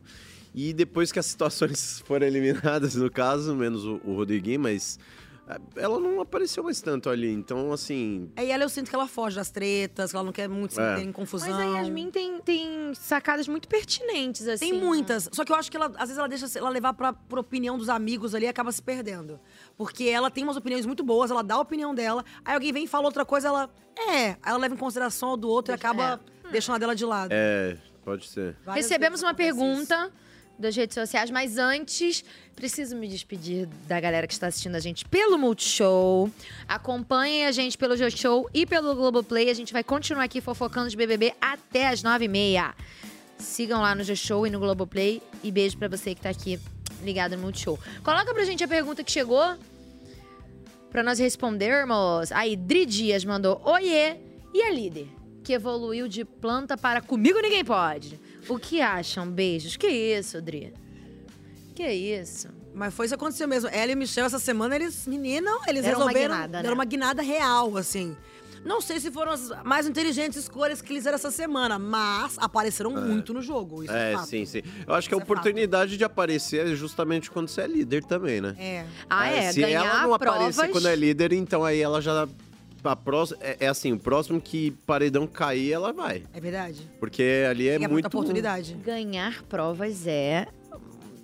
[0.56, 4.98] E depois que as situações foram eliminadas, no caso, menos o, o Rodriguinho, mas
[5.46, 7.30] eh, ela não apareceu mais tanto ali.
[7.30, 8.30] Então, assim.
[8.34, 10.80] Aí ela eu sinto que ela foge das tretas, que ela não quer muito se
[10.80, 10.94] É.
[10.94, 11.50] meter em confusão.
[11.50, 14.70] Mas a Yasmin tem, tem sacadas muito pertinentes, assim.
[14.70, 15.28] Tem muitas.
[15.30, 17.76] Só que eu acho que ela, às vezes ela deixa ela levar pra, por opinião
[17.76, 19.38] dos amigos ali e acaba se perdendo.
[19.76, 22.84] Porque ela tem umas opiniões muito boas, ela dá a opinião dela, aí alguém vem
[22.84, 23.68] e fala outra coisa, ela.
[24.08, 24.28] É.
[24.30, 26.18] Aí ela leva em consideração a do outro e acaba
[26.50, 27.30] deixando a dela de lado.
[27.30, 28.56] É, pode ser.
[28.64, 30.10] Várias Recebemos uma pergunta
[30.58, 35.04] das redes sociais, mas antes, preciso me despedir da galera que está assistindo a gente
[35.04, 36.30] pelo Multishow.
[36.66, 39.50] Acompanhem a gente pelo G-Show e pelo Globoplay.
[39.50, 42.74] A gente vai continuar aqui fofocando de BBB até as nove e meia.
[43.38, 45.22] Sigam lá no G-Show e no Globoplay.
[45.42, 46.58] E beijo pra você que tá aqui
[47.02, 47.78] ligado no Multishow.
[48.02, 49.56] Coloca pra gente a pergunta que chegou
[50.90, 52.32] pra nós respondermos.
[52.32, 54.16] Aí, Dri Dias mandou: Oiê!
[54.54, 55.08] E a líder?
[55.44, 58.18] Que evoluiu de planta para comigo ninguém pode.
[58.48, 59.28] O que acham?
[59.30, 59.76] Beijos.
[59.76, 60.72] Que isso, Dri?
[61.74, 62.48] Que isso?
[62.74, 63.68] Mas foi isso que aconteceu mesmo.
[63.70, 66.34] Ela e o Michel, essa semana, eles, menina, eles Deram uma resolveram.
[66.34, 66.62] guinada, né?
[66.62, 68.16] Deram uma guinada real, assim.
[68.64, 72.96] Não sei se foram as mais inteligentes escolhas que eles fizeram essa semana, mas apareceram
[72.98, 73.00] É.
[73.00, 73.84] muito no jogo.
[73.84, 74.26] Isso é, É, fato.
[74.28, 74.60] sim, sim.
[74.86, 78.56] Eu acho que a oportunidade de aparecer é justamente quando você é líder também, né?
[78.58, 78.84] É.
[79.08, 82.28] Ah, é, Se ganhar ela não aparecer provas- quando é líder, então aí ela já.
[82.88, 86.22] A próxima, é, é assim, o próximo que paredão cair, ela vai.
[86.32, 86.88] É verdade.
[87.00, 88.06] Porque ali é, É muita muito.
[88.06, 88.74] oportunidade.
[88.74, 90.46] Ganhar provas é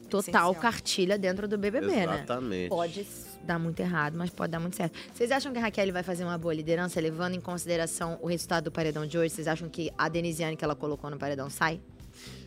[0.09, 2.03] total cartilha dentro do BBB, né?
[2.05, 2.69] Exatamente.
[2.69, 3.07] Pode
[3.45, 4.97] dar muito errado, mas pode dar muito certo.
[5.13, 8.65] Vocês acham que a Raquel vai fazer uma boa liderança, levando em consideração o resultado
[8.65, 9.31] do paredão de hoje?
[9.35, 11.81] Vocês acham que a Denisiane que ela colocou no paredão sai?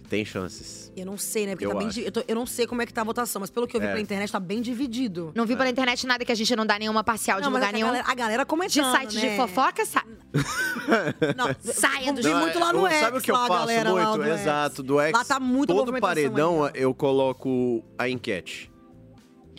[0.10, 0.91] Tem chances.
[0.95, 1.51] Eu não sei, né?
[1.53, 1.88] Porque Eu tá bem.
[1.89, 3.76] di- Eu, tô- eu não sei como é que tá a votação, mas pelo que
[3.76, 3.89] eu vi É.
[3.89, 5.32] pela internet, tá bem dividido.
[5.36, 7.66] Não vi pela internet nada que a gente não dá nenhuma parcial de Não, lugar
[7.66, 7.88] é que nenhum.
[7.88, 9.36] a galera- a galera comentando, De site de né?
[9.36, 10.03] fofoca, sai.
[11.36, 14.24] Não, Saia do Não, muito é- lá no X, Sabe o que eu faço muito?
[14.24, 15.14] Exato, do X.
[15.14, 18.72] Lá tá muita Todo paredão eu coloco a enquete.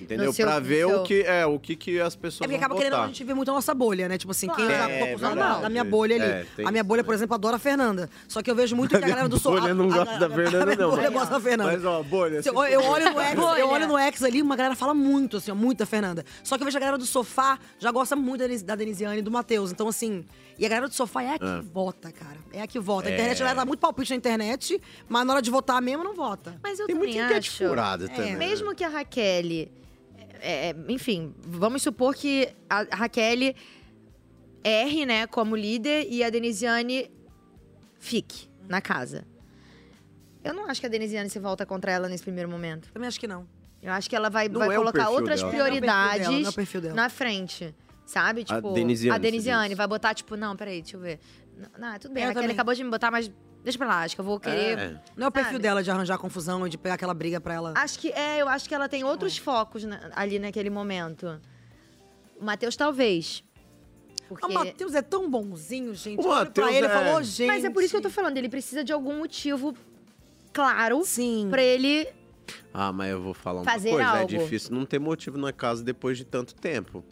[0.05, 0.33] Entendeu?
[0.33, 2.67] Seu- pra ver seu- o que é o que, que as pessoas É porque vão
[2.67, 4.19] acaba querendo a gente ver muito a nossa bolha, né?
[4.19, 5.63] Tipo assim, quem já É, verdade.
[5.63, 6.25] da minha bolha ali.
[6.25, 8.09] É, a minha bolha, por exemplo, adora a Fernanda.
[8.29, 9.59] Só que eu vejo muito que a galera do Sol.
[9.61, 10.91] bolha não gosta da Fernanda, a não.
[10.91, 11.73] bolha gosta da Fernanda.
[11.73, 14.57] Mas, ó, bolha, Se eu, eu olho no X, eu olho no X ali, uma
[14.57, 16.25] galera fala muito, assim, ó, muito da Fernanda.
[16.45, 19.19] Só que eu vejo a galera do sofá já gosta muito da Denis- da Denisiane
[19.19, 19.71] e do Matheus.
[19.73, 20.25] Então, assim.
[20.59, 21.61] E a galera do sofá é a que É.
[21.73, 22.39] vota, cara.
[22.51, 23.09] É a que vota.
[23.09, 23.15] A É.
[23.15, 26.59] internet, ela dá muito palpite na internet, mas na hora de votar mesmo, não vota.
[26.63, 27.69] Mas eu Tem também muita enquete acho.
[27.69, 28.39] furada também, né?
[28.39, 29.69] Mesmo que a Raquel.
[30.41, 33.55] É, é, enfim, vamos supor que a Raquel
[34.65, 37.11] erre, né, como líder e a Denisiane
[37.99, 39.25] fique na casa.
[40.43, 42.91] Eu não acho que a Denisiane se volta contra ela nesse primeiro momento.
[42.93, 43.47] Também acho que não.
[43.83, 45.53] Eu acho que ela vai, Não vai é colocar outras dela.
[45.53, 46.95] prioridades Não é dela, é perfil dela.
[46.95, 47.75] na frente.
[48.05, 48.45] Sabe?
[48.45, 51.19] Tipo, Denisiane, a Denisiane vai botar, tipo, não, peraí, deixa eu ver.
[51.57, 52.55] Não, Não, tudo bem, Eu a Raquel também.
[52.55, 53.31] acabou de me botar, mas
[53.67, 54.79] deixa pra lá, acho que eu vou querer.
[54.79, 55.01] É.
[55.17, 57.75] Não é o perfil dela de arranjar confusão e de pegar aquela briga pra ela.
[57.77, 61.41] Acho que é, eu acho que ela tem outros focos na- ali naquele momento.
[62.41, 63.43] O Matheus, talvez.
[64.29, 64.47] Porque...
[64.47, 66.21] O Matheus é tão bonzinho, gente.
[66.21, 67.47] O pra Matheus ele e é- falou, gente.
[67.49, 69.75] Mas é por isso que eu tô falando, ele precisa de algum motivo
[70.53, 71.49] claro Sim.
[71.51, 72.07] pra ele.
[72.73, 74.09] Ah, mas eu vou falar uma Fazer coisa.
[74.09, 74.23] algo.
[74.33, 77.05] É difícil não ter motivo na casa depois de tanto tempo.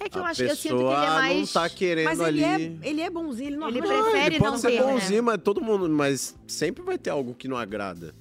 [0.00, 1.36] É que eu a acho que eu pessoa sinto que ele é mais.
[1.38, 2.42] não tá querendo Mas ali.
[2.42, 4.92] ele é, ele é bonzinho, ele não Ele prefere ele pode não ser ter, né?
[4.92, 5.88] bonzinho, mas todo mundo.
[5.88, 8.14] Mas sempre vai ter algo que não agrada.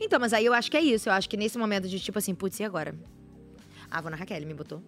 [0.00, 1.08] Então, mas aí eu acho que é isso.
[1.08, 2.94] Eu acho que nesse momento de tipo assim, putz, e agora?
[3.90, 4.82] Ah, vou na Raquel, ele me botou.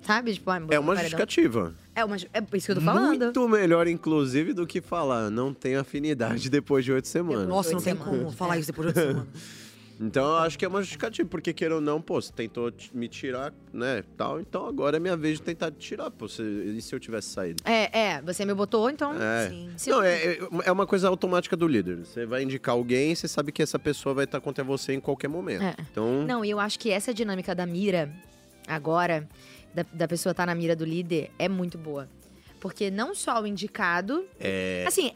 [0.00, 0.32] Sabe?
[0.34, 1.74] Tipo, ah, me botou É uma justificativa.
[1.94, 3.18] É, uma, é isso que eu tô falando.
[3.24, 7.46] Muito melhor, inclusive, do que falar não tem afinidade depois de oito semanas.
[7.46, 8.18] Nossa, não Oito tem semanas.
[8.24, 9.28] como falar isso depois de outra semana.
[10.04, 13.06] Então eu acho que é uma justificativa, porque queira ou não, pô, você tentou me
[13.08, 16.82] tirar, né, tal, então agora é minha vez de tentar te tirar, pô, se, e
[16.82, 17.62] se eu tivesse saído?
[17.64, 19.12] É, é, você me botou, então.
[19.14, 19.48] É.
[19.76, 21.98] Se Não, é, é- é uma coisa automática do líder.
[21.98, 25.28] Você vai indicar alguém, você sabe que essa pessoa vai estar contra você em qualquer
[25.28, 25.62] momento.
[25.62, 25.74] É.
[25.90, 28.12] Então, Não, e eu acho que essa dinâmica da mira,
[28.66, 29.28] agora,
[29.72, 32.08] da, da pessoa estar na mira do líder, é muito boa.
[32.60, 34.24] Porque não só o indicado.
[34.40, 34.84] é.
[34.86, 35.12] Assim,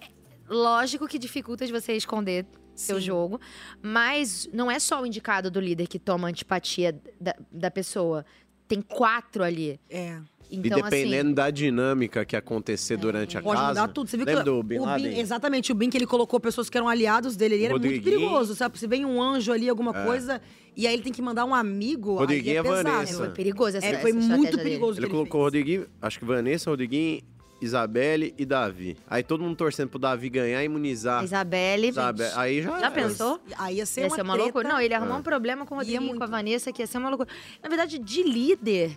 [0.48, 2.46] lógico que dificulta de você esconder
[2.76, 3.40] seu jogo,
[3.82, 8.24] mas não é só o indicado do líder que toma antipatia da, da pessoa.
[8.68, 9.80] Tem quatro ali.
[9.88, 10.18] É.
[10.48, 13.68] Então, e dependendo da dinâmica que acontecer durante a Pode casa.
[13.80, 14.08] mudar tudo.
[14.08, 15.10] Você viu lembra que do Bin o Laden?
[15.14, 18.02] Bin, exatamente, o Bin que ele colocou pessoas que eram aliados dele, ele era muito
[18.04, 18.78] perigoso, sabe?
[18.78, 20.04] Se vem um anjo ali, alguma É.
[20.04, 20.40] coisa,
[20.76, 22.82] e aí ele tem que mandar um amigo, Rodriguinho é é pesado.
[22.88, 23.16] Vanessa.
[23.16, 25.00] Foi perigoso essa, É, foi essa muito perigoso.
[25.00, 27.22] Ele que colocou Rodriguinho, acho que Vanessa, Rodriguinho,
[27.60, 28.96] Isabelle e Davi.
[29.08, 31.24] Aí todo mundo torcendo pro Davi ganhar e imunizar.
[31.24, 31.92] Isabelle.
[31.92, 32.22] Sabe?
[32.34, 32.78] Aí já.
[32.78, 33.40] Já pensou?
[33.58, 34.44] Aí ia ser ia uma ser uma treta.
[34.44, 34.68] loucura.
[34.68, 35.18] Não, ele arrumou É.
[35.18, 36.18] um problema com o Ia Rodriguinho, muito.
[36.18, 37.28] com a Vanessa, que ia ser uma loucura.
[37.62, 38.96] Na verdade, de líder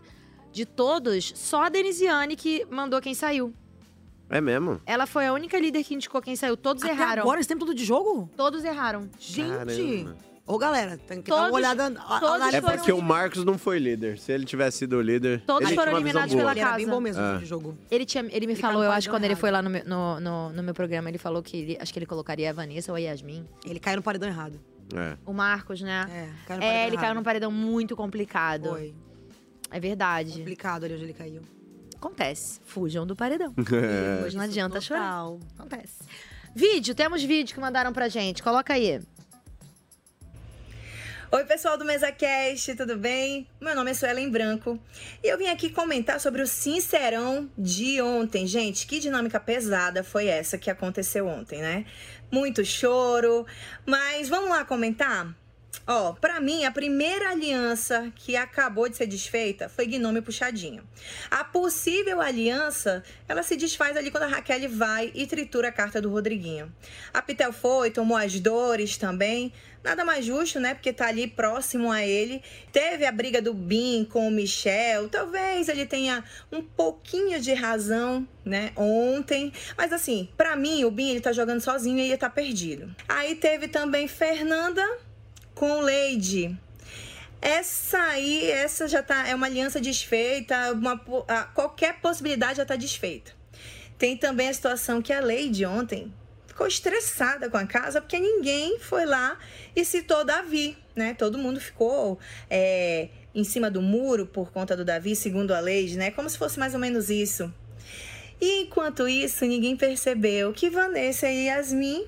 [0.51, 3.53] de todos, só a Denisiane que mandou quem saiu.
[4.29, 4.79] É mesmo?
[4.85, 6.55] Ela foi a única líder que indicou quem saiu.
[6.55, 7.23] Todos Até erraram.
[7.23, 8.29] agora esse tempo todo de jogo?
[8.37, 9.09] Todos erraram.
[9.19, 9.47] Gente!
[10.03, 10.17] Caramba.
[10.51, 11.85] Ô, galera, tem que dar Todos- uma olhada...
[12.07, 14.17] a- todos É foram porque o Marcos não foi líder.
[14.17, 15.43] Se ele tivesse sido líder.
[15.45, 16.41] Todos ele foram tinha uma visão eliminados boa.
[16.41, 16.77] pela Ele era casa.
[16.77, 17.37] bem bom mesmo É.
[17.37, 17.77] de jogo.
[17.91, 19.39] Ele, tinha, ele me Ele falou, caiu eu acho, paredão quando ele errado.
[19.41, 21.99] foi lá no meu, no, no, no meu programa, ele falou que ele, acho que
[21.99, 23.45] ele colocaria a Vanessa ou a Yasmin.
[23.63, 24.59] Ele caiu no paredão errado.
[24.95, 25.15] É.
[25.23, 26.07] O Marcos, né?
[26.09, 27.15] É, caiu no É, paredão ele caiu errado.
[27.17, 28.69] num paredão muito complicado.
[28.69, 28.95] Foi.
[29.69, 30.39] É verdade.
[30.39, 31.41] Complicado ali onde ele caiu.
[31.95, 32.59] Acontece.
[32.65, 33.53] Fujam do paredão.
[33.71, 34.25] É.
[34.25, 35.01] Hoje não adianta chorar.
[35.25, 35.39] Total.
[35.59, 35.99] Acontece.
[36.55, 38.41] Vídeo, temos vídeo que mandaram pra gente.
[38.41, 38.99] Coloca aí.
[41.31, 43.47] Oi, pessoal do MesaCast, tudo bem?
[43.61, 44.79] Meu nome é Suelen Branco
[45.23, 48.47] e eu vim aqui comentar sobre o Sincerão de ontem.
[48.47, 51.85] Gente, que dinâmica pesada foi essa que aconteceu ontem, né?
[52.31, 53.45] Muito choro,
[53.85, 55.35] mas vamos lá comentar?
[55.91, 60.83] Ó, pra mim, a primeira aliança que acabou de ser desfeita foi Gnome Puxadinho.
[61.31, 65.99] A possível aliança, ela se desfaz ali quando a Raquel vai e tritura a carta
[65.99, 66.71] do Rodriguinho.
[67.11, 69.51] A Pitel foi, tomou as dores também.
[69.83, 70.73] Nada mais justo, né?
[70.73, 72.43] Porque tá ali próximo a ele.
[72.71, 75.07] Teve a briga do Bin com o Michel.
[75.09, 78.73] Talvez ele tenha um pouquinho de razão, né?
[78.75, 79.53] Ontem.
[79.77, 82.93] Mas assim, pra mim, o Bin ele tá jogando sozinho e ele tá perdido.
[83.07, 84.85] Aí teve também Fernanda
[85.59, 86.57] com Lady.
[87.41, 90.93] Essa aí, essa já tá, é uma aliança desfeita, uma,
[91.27, 93.33] a, qualquer possibilidade já tá desfeita.
[93.97, 96.13] Tem também a situação que a Lady ontem
[96.47, 99.37] ficou estressada com a casa porque ninguém foi lá
[99.75, 101.13] e citou Davi, né?
[101.13, 102.17] Todo mundo ficou
[102.49, 106.09] é, em cima do muro por conta do Davi, segundo a Lady, né?
[106.09, 107.53] Como se fosse mais ou menos isso.
[108.39, 112.05] E enquanto isso, ninguém percebeu que Vanessa e Yasmin,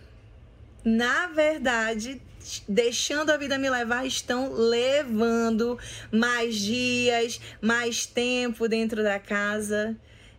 [0.86, 2.22] na verdade,
[2.68, 5.78] deixando a vida me levar, estão levando
[6.12, 9.96] mais dias, mais tempo dentro da casa.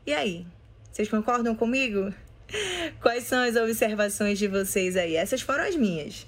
[0.07, 0.47] E aí?
[0.91, 2.13] Vocês concordam comigo?
[3.01, 5.17] Quais são as observações de vocês aí?
[5.17, 6.27] Essas foram as minhas.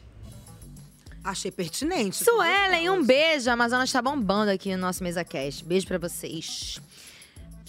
[1.22, 2.22] Achei pertinente.
[2.22, 3.48] Suelen, um beijo.
[3.48, 5.64] A Amazonas tá bombando aqui no nosso MesaCast.
[5.64, 6.80] Beijo pra vocês.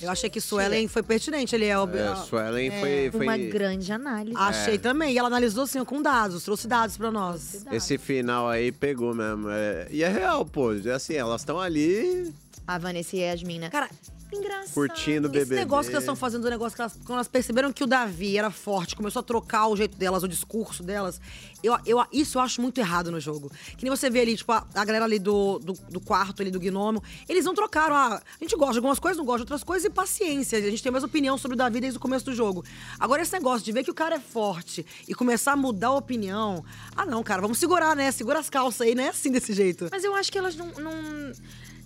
[0.01, 1.55] Eu achei que Suelen foi pertinente.
[1.55, 4.35] Ele é, É, Suelen foi- foi- Uma grande análise.
[4.37, 5.13] Achei também.
[5.13, 7.65] E ela analisou assim, com dados, trouxe dados pra nós.
[7.71, 9.49] Esse final aí pegou mesmo.
[9.49, 10.73] é- E é real, pô.
[10.73, 12.33] É assim, elas estão ali
[12.67, 13.69] A Vanessa e a Yasmin, né?
[13.69, 13.89] Cara,
[14.31, 14.73] engraçado.
[14.73, 15.55] curtindo o Esse bebê.
[15.55, 18.37] negócio que elas estão fazendo, o negócio que elas, quando elas perceberam que o Davi
[18.37, 21.19] era forte, começou a trocar o jeito delas, o discurso delas,
[21.63, 23.51] eu, eu, isso eu acho muito errado no jogo.
[23.77, 26.51] Que nem você vê ali, tipo, a, a galera ali do, do, do quarto, ali
[26.51, 27.95] do gnomo, eles não trocaram.
[27.95, 30.57] Ah, a gente gosta de algumas coisas, não gosta de outras coisas, e paciência.
[30.57, 32.63] A gente tem a mesma opinião sobre o Davi desde o começo do jogo.
[32.99, 35.93] Agora, esse negócio de ver que o cara é forte e começar a mudar a
[35.95, 36.63] opinião.
[36.95, 38.11] Ah, não, cara, vamos segurar, né?
[38.11, 39.09] Segura as calças aí, né?
[39.09, 39.87] Assim desse jeito.
[39.91, 40.67] Mas eu acho que elas não.
[40.73, 41.31] não-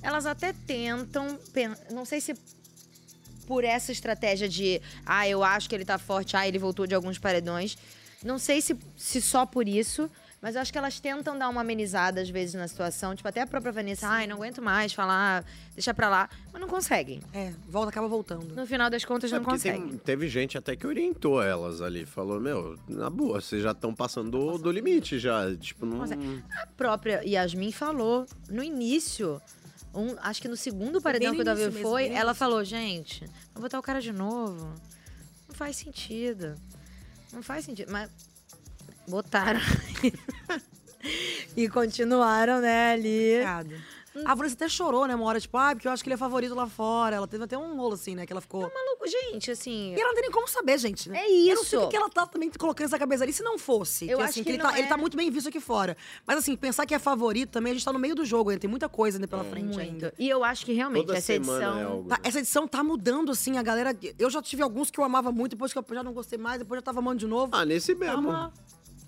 [0.02, 1.38] elas até tentam.
[1.92, 2.34] Não sei se
[3.48, 4.82] por essa estratégia de.
[5.06, 7.78] Ah, eu acho que ele tá forte, ah, ele voltou de alguns paredões.
[8.24, 10.10] Não sei se, se só por isso.
[10.42, 13.14] Mas eu acho que elas tentam dar uma amenizada às vezes na situação.
[13.14, 15.44] Tipo, até a própria Vanessa, ai, não aguento mais falar,
[15.74, 16.30] deixa pra lá.
[16.54, 17.20] Mas não conseguem.
[17.34, 18.56] É, volta, acaba voltando.
[18.56, 19.86] No final das contas, É não conseguem.
[19.90, 22.06] tem- teve gente até que orientou elas ali.
[22.06, 25.54] Falou, meu, na boa, vocês já estão passando do, do limite já.
[25.58, 26.02] Tipo, não...
[26.04, 29.42] A própria Yasmin falou no início.
[29.94, 33.26] Um- acho que no segundo paredão que o Davi mesmo, foi, no ela falou, gente,
[33.54, 34.74] vou botar o cara de novo.
[35.48, 36.56] Não faz sentido.
[37.34, 37.92] Não faz sentido.
[37.92, 38.10] Mas
[39.08, 39.60] botaram.
[41.56, 43.44] e continuaram, né, ali.
[44.26, 46.18] A Vanessa até chorou, né, uma hora, tipo, ah, porque eu acho que ele é
[46.18, 47.16] favorito lá fora.
[47.16, 48.62] Ela teve até um rolo assim, né, que ela ficou...
[48.62, 49.94] maluco, gente, assim...
[49.94, 51.20] E ela não tem nem como saber, gente, né?
[51.20, 51.90] É Eu não sei o isso.
[51.90, 54.10] que ela tá também colocando nessa cabeça ali, se não fosse.
[54.10, 54.90] Eu que, acho assim, que ele, não tá, ele é.
[54.90, 55.96] tá muito bem visto aqui fora.
[56.26, 58.60] Mas assim, pensar que é favorito também, a gente tá no meio do jogo ainda,
[58.62, 60.14] tem muita coisa ainda pela frente ainda.
[60.18, 61.80] E eu acho que realmente Toda essa semana edição.
[61.80, 63.96] é algo, Tá, essa edição tá mudando, assim, a galera.
[64.18, 66.60] Eu já tive alguns que eu amava muito, depois que eu já não gostei mais,
[66.60, 67.52] depois já tava amando de novo.
[67.56, 68.16] Ah, nesse mesmo.
[68.16, 68.54] Tá uma-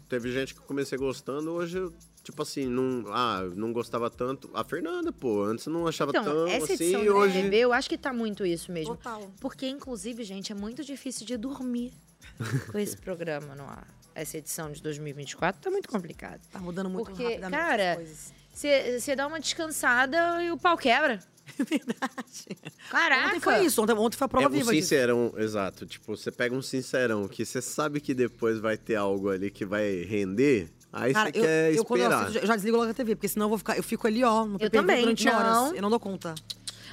[0.07, 1.93] Teve gente que eu comecei gostando, hoje eu,
[2.24, 4.49] tipo assim, não, ah, não gostava tanto.
[4.53, 7.55] A Fernanda, pô, antes eu não achava Então, tão essa assim, edição e do hoje...
[7.55, 8.95] Eu acho que tá muito isso mesmo.
[8.95, 9.32] Total.
[9.39, 11.93] Porque, inclusive, gente, é muito difícil de dormir
[12.72, 13.88] com esse programa no ar.
[14.13, 16.41] Essa edição de 2024 tá muito complicado.
[16.51, 18.34] Tá mudando muito Porque, rapidamente as cara, coisas.
[18.99, 21.19] você dá uma descansada e o pau quebra.
[22.89, 23.28] Caraca!
[23.28, 24.84] Ontem foi isso, ontem, ontem foi a prova É um viva disso.
[24.89, 25.86] sincerão, exato.
[25.86, 29.66] Tipo, você pega um sincerão que você sabe que depois vai ter algo ali que
[29.66, 32.24] vai render, aí Cara, você eu, quer eu, quando eu esperar.
[32.24, 33.78] assisto, eu já desligo logo a TV, porque senão eu vou ficar.
[33.78, 35.34] Eu fico ali, ó, no também, durante não.
[35.36, 35.74] horas.
[35.76, 36.34] Eu não dou conta.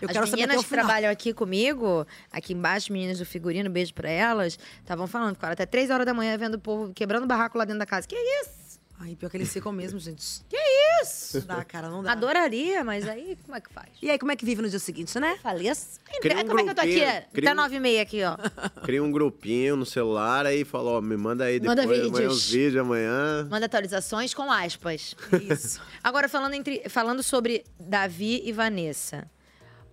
[0.01, 0.85] Eu As quero saber até meninas o que final.
[0.85, 5.67] trabalham aqui comigo, aqui embaixo, meninas do figurino, beijo pra elas, estavam falando, ficaram até
[5.67, 8.07] três horas da manhã vendo o povo quebrando barraco lá dentro da casa.
[8.07, 8.58] Que isso?
[9.01, 10.43] Ai, pior que eles ficam mesmo, gente.
[10.49, 10.57] Que
[11.03, 11.39] isso?
[11.39, 12.13] Não dá, cara, não dá.
[12.13, 13.89] Adoraria, mas aí como é que faz?
[14.03, 15.39] E aí, como é que vive no dia seguinte, né?
[15.41, 16.01] Falei assim.
[16.21, 16.95] Cria um como é que eu tô aqui?
[16.99, 18.37] grupinho, cria Até um- nove e meia aqui, ó.
[18.83, 22.35] Cria um grupinho no celular, aí fala, ó, me manda aí depois, Manda amanhã vídeos.
[22.37, 23.47] os vídeos, amanhã...
[23.49, 25.15] Manda atualizações com aspas.
[25.49, 25.81] Isso.
[26.03, 29.31] Agora, falando, entre, falando sobre Davi e Vanessa.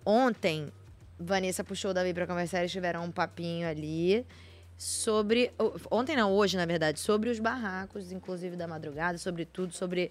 [0.04, 0.72] Ontem,
[1.18, 4.26] Vanessa puxou o Davi pra conversar, eles tiveram um papinho ali
[4.76, 5.52] sobre.
[5.90, 10.10] Ontem não, hoje, na verdade, sobre os barracos, inclusive da madrugada, sobre tudo, sobre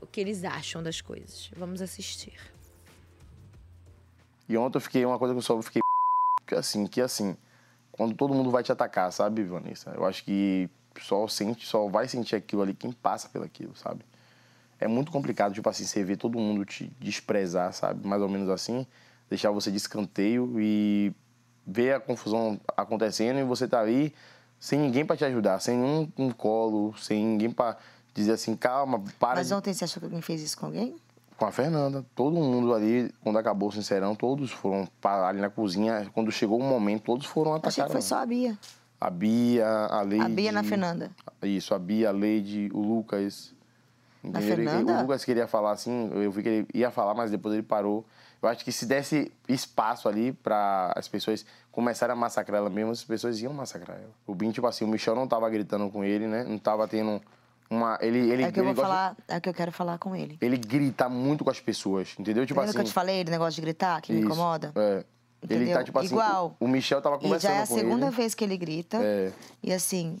[0.00, 1.50] o que eles acham das coisas.
[1.56, 2.34] Vamos assistir.
[4.48, 5.80] E ontem eu fiquei, uma coisa que eu só fiquei
[6.46, 7.36] que assim, que assim,
[7.92, 9.90] quando todo mundo vai te atacar, sabe, Vanessa?
[9.90, 10.68] Eu acho que
[11.00, 14.04] só sente, só vai sentir aquilo ali quem passa pelaquilo, sabe?
[14.80, 18.06] é muito complicado, tipo assim, você ver todo mundo te desprezar, sabe?
[18.06, 18.86] Mais ou menos assim,
[19.28, 21.12] deixar você de escanteio e
[21.70, 24.14] ver a confusão acontecendo e você tá ali
[24.58, 27.76] sem ninguém pra te ajudar, sem nenhum um colo, sem ninguém pra
[28.12, 29.54] dizer assim, calma, para Mas de...
[29.54, 30.96] ontem você achou que alguém fez isso com alguém?
[31.40, 32.04] com a Fernanda.
[32.14, 36.06] Todo mundo ali, quando acabou o Sincerão, todos foram parar ali na cozinha.
[36.12, 37.68] Quando chegou o momento, todos foram atacar.
[37.68, 38.58] Achei que foi só a Bia.
[39.00, 40.24] A Bia, a Leide...
[40.26, 41.10] A Bia na Fernanda.
[41.42, 43.54] Isso, a Bia, a Leide, o Lucas.
[44.22, 44.56] Na Entendeu?
[44.56, 44.98] Fernanda?
[44.98, 48.04] O Lucas queria falar assim, eu vi que ele ia falar, mas depois ele parou.
[48.42, 52.90] Eu acho que se desse espaço ali para as pessoas começarem a massacrar ela mesmo,
[52.92, 54.10] as pessoas iam massacrar ela.
[54.26, 56.44] O Bin, tipo assim, o Michel não tava gritando com ele, né?
[56.44, 57.20] Não tava tendo
[57.68, 57.98] uma...
[58.00, 60.38] Ele, ele, é que eu ele vou falar, é que eu quero falar com ele.
[60.40, 62.46] Ele grita muito com as pessoas, entendeu?
[62.46, 62.78] Tipo Lembra assim...
[62.78, 64.72] que eu te falei do negócio de gritar, que me Isso, incomoda?
[64.74, 65.04] É.
[65.42, 65.78] Ele Entendeu?
[65.78, 66.56] tá, tipo assim, Igual.
[66.60, 68.16] O, o Michel tava conversando já é a com segunda ele.
[68.16, 68.98] vez que ele grita.
[69.00, 69.32] É.
[69.62, 70.18] E assim,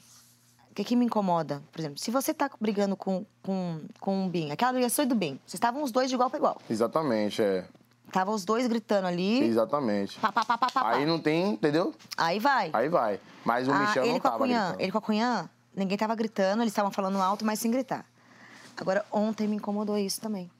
[0.70, 1.62] o que, que me incomoda?
[1.70, 5.38] Por exemplo, se você tá brigando com, com, com um Bin, aquela ligação do Bin,
[5.44, 6.60] vocês estavam os dois de igual para igual.
[6.70, 7.66] Exatamente, é.
[8.10, 9.44] Estavam os dois gritando ali.
[9.44, 10.18] Exatamente.
[10.18, 10.68] Pá, pá, pá.
[10.90, 11.94] Aí não tem, entendeu?
[12.16, 12.70] Aí vai.
[12.72, 13.20] Aí vai.
[13.44, 14.82] Mas o Ah, Michel não tava Cunhã, gritando.
[14.82, 18.04] Ele com a Cunhã, ninguém tava gritando, eles estavam falando alto, mas sem gritar.
[18.76, 20.50] Agora, ontem me incomodou isso também.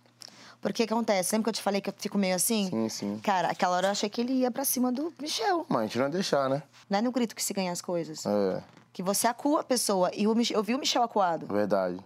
[0.60, 1.30] Porque que acontece?
[1.30, 2.68] Sempre que eu te falei que eu fico meio assim?
[2.70, 3.20] Sim, sim.
[3.22, 5.66] Cara, aquela hora eu achei que ele ia pra cima do Michel.
[5.68, 6.62] Mas a gente não ia deixar, né?
[6.88, 8.24] Não é no grito que se ganha as coisas.
[8.26, 8.62] É,
[8.92, 10.10] Que você acua a pessoa.
[10.14, 11.46] E eu vi o Michel acuado.
[11.46, 11.98] verdade.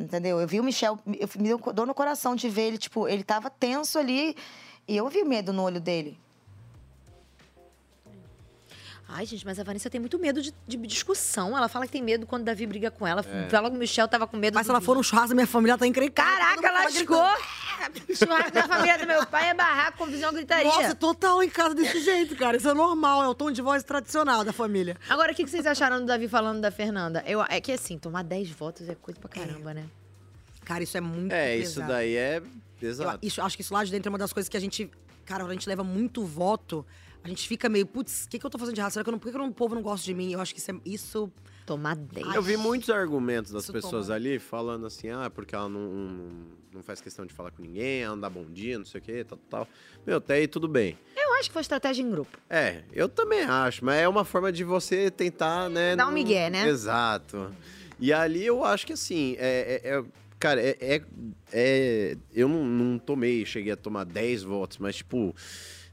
[0.00, 0.40] Entendeu?
[0.40, 3.22] Eu vi o Michel, eu, me deu dor no coração de ver ele, tipo, ele
[3.22, 4.34] tava tenso ali.
[4.88, 6.18] E eu vi medo no olho dele.
[9.12, 11.56] Ai, gente, mas a Vanessa tem muito medo de, de discussão.
[11.56, 13.24] Ela fala que tem medo quando o Davi briga com ela.
[13.26, 13.48] É.
[13.48, 15.46] Fala que o Michel tava com medo Mas se ela for no churrasco da minha
[15.46, 16.30] família, ela tá encrencada.
[16.30, 17.26] Caraca, lascou!
[18.14, 20.64] Churrasco da família do meu pai é barraco, confusão, gritaria.
[20.66, 22.56] Nossa, total em casa desse jeito, cara.
[22.56, 24.96] Isso é normal, é o tom de voz tradicional da família.
[25.08, 27.22] Agora, o que que vocês acharam do Davi falando da Fernanda?
[27.26, 29.86] Eu, é que assim, tomar 10 votos é coisa pra caramba, né?
[30.64, 31.62] Cara, isso é muito É, pesado.
[31.70, 32.42] isso daí é
[32.80, 33.18] Eu exato.
[33.22, 34.90] isso- acho que isso lá de dentro é uma das coisas que a gente.
[35.24, 36.84] Cara, quando a gente leva muito voto,
[37.24, 38.92] a gente fica meio, putz, o que, que eu tô fazendo de errado?
[38.92, 40.32] Será que eu não, por que, que eu o povo não gosta de mim?
[40.32, 40.70] Eu acho que isso.
[40.70, 41.32] É, isso...
[41.70, 42.34] Tomar 10.
[42.34, 44.16] Eu vi muitos argumentos das Isso pessoas toma.
[44.16, 46.28] ali falando assim, ah, porque ela não, não,
[46.74, 49.04] não faz questão de falar com ninguém, ela não dá bom dia, não sei o
[49.04, 49.68] quê, tal, tal.
[50.04, 50.98] Meu, até aí tudo bem.
[51.16, 52.36] Eu acho que foi estratégia em grupo.
[52.50, 55.94] É, eu também acho, mas é uma forma de você tentar, né?
[55.94, 56.66] Dar um não- migué, né?
[56.68, 57.54] Exato.
[58.00, 59.80] E ali eu acho que assim, é.
[59.84, 60.04] é- é-
[60.40, 61.02] cara, é, é-
[61.52, 65.32] é- Eu não, não tomei, cheguei a tomar 10 votos, mas tipo.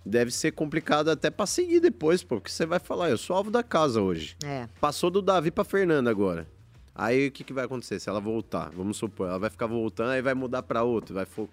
[0.07, 3.51] Deve ser complicado até pra seguir depois, pô, porque você vai falar, eu sou alvo
[3.51, 4.37] da casa hoje.
[4.43, 4.67] É.
[4.79, 6.47] Passou do Davi pra Fernanda agora.
[6.95, 7.99] Aí o que, que vai acontecer?
[7.99, 11.25] Se ela voltar, vamos supor, ela vai ficar voltando, aí vai mudar pra outro, vai
[11.25, 11.49] fo...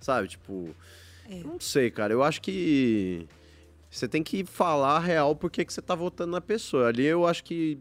[0.00, 0.74] Sabe, tipo.
[1.44, 2.12] Não sei, cara.
[2.12, 3.26] Eu acho que
[3.90, 6.88] você tem que falar a real porque que você tá votando na pessoa.
[6.88, 7.78] Ali eu acho que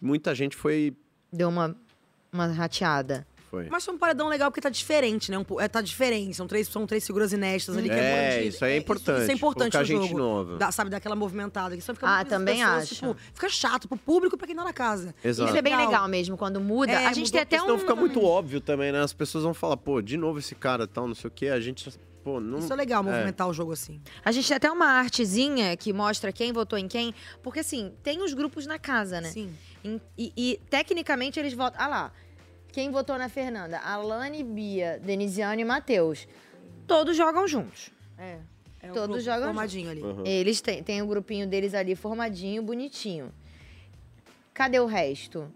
[0.00, 0.96] muita gente foi.
[1.32, 1.76] Deu uma,
[2.32, 3.26] uma rateada.
[3.50, 3.66] Foi.
[3.70, 5.38] Mas foi um paredão legal porque tá diferente, né?
[5.38, 6.36] Um, é, tá diferente.
[6.36, 9.30] São três, são três figuras inéditas ali que é, É, isso aí é importante, Isso,
[9.30, 10.18] é importante colocar no gente jogo.
[10.18, 10.58] nova.
[10.58, 11.74] Dá, sabe, daquela movimentada.
[11.74, 12.94] Que só fica Ah, também pessoas, acho.
[12.96, 15.14] Tipo, fica chato pro público e pra quem tá na casa.
[15.24, 15.48] Exato.
[15.48, 16.92] Isso é bem legal mesmo, quando muda.
[16.92, 17.78] É, a gente tem até Senão um.
[17.78, 19.00] fica muito óbvio também, né?
[19.00, 21.46] As pessoas vão falar, pô, de novo esse cara tal, não sei o quê.
[21.48, 21.90] A gente.
[22.22, 22.58] Pô, não.
[22.58, 23.98] Isso é legal, movimentar o jogo assim.
[24.22, 27.14] A gente tem até uma artezinha que mostra quem votou em quem.
[27.42, 29.30] Porque, assim, tem os grupos na casa, né?
[29.30, 29.50] Sim.
[29.82, 31.80] Em- E, e, tecnicamente eles votam.
[31.80, 32.12] Ah lá.
[32.72, 33.78] Quem votou na Fernanda?
[33.78, 36.26] Alane, Bia, Denisiane e Matheus.
[36.86, 37.90] Todos jogam juntos.
[38.16, 38.38] É.
[38.80, 40.04] É um Todos grupo jogam formadinho juntos.
[40.04, 40.18] ali.
[40.20, 40.24] Uhum.
[40.26, 43.32] Eles têm, têm o grupinho deles ali formadinho, bonitinho.
[44.54, 45.52] Cadê o resto?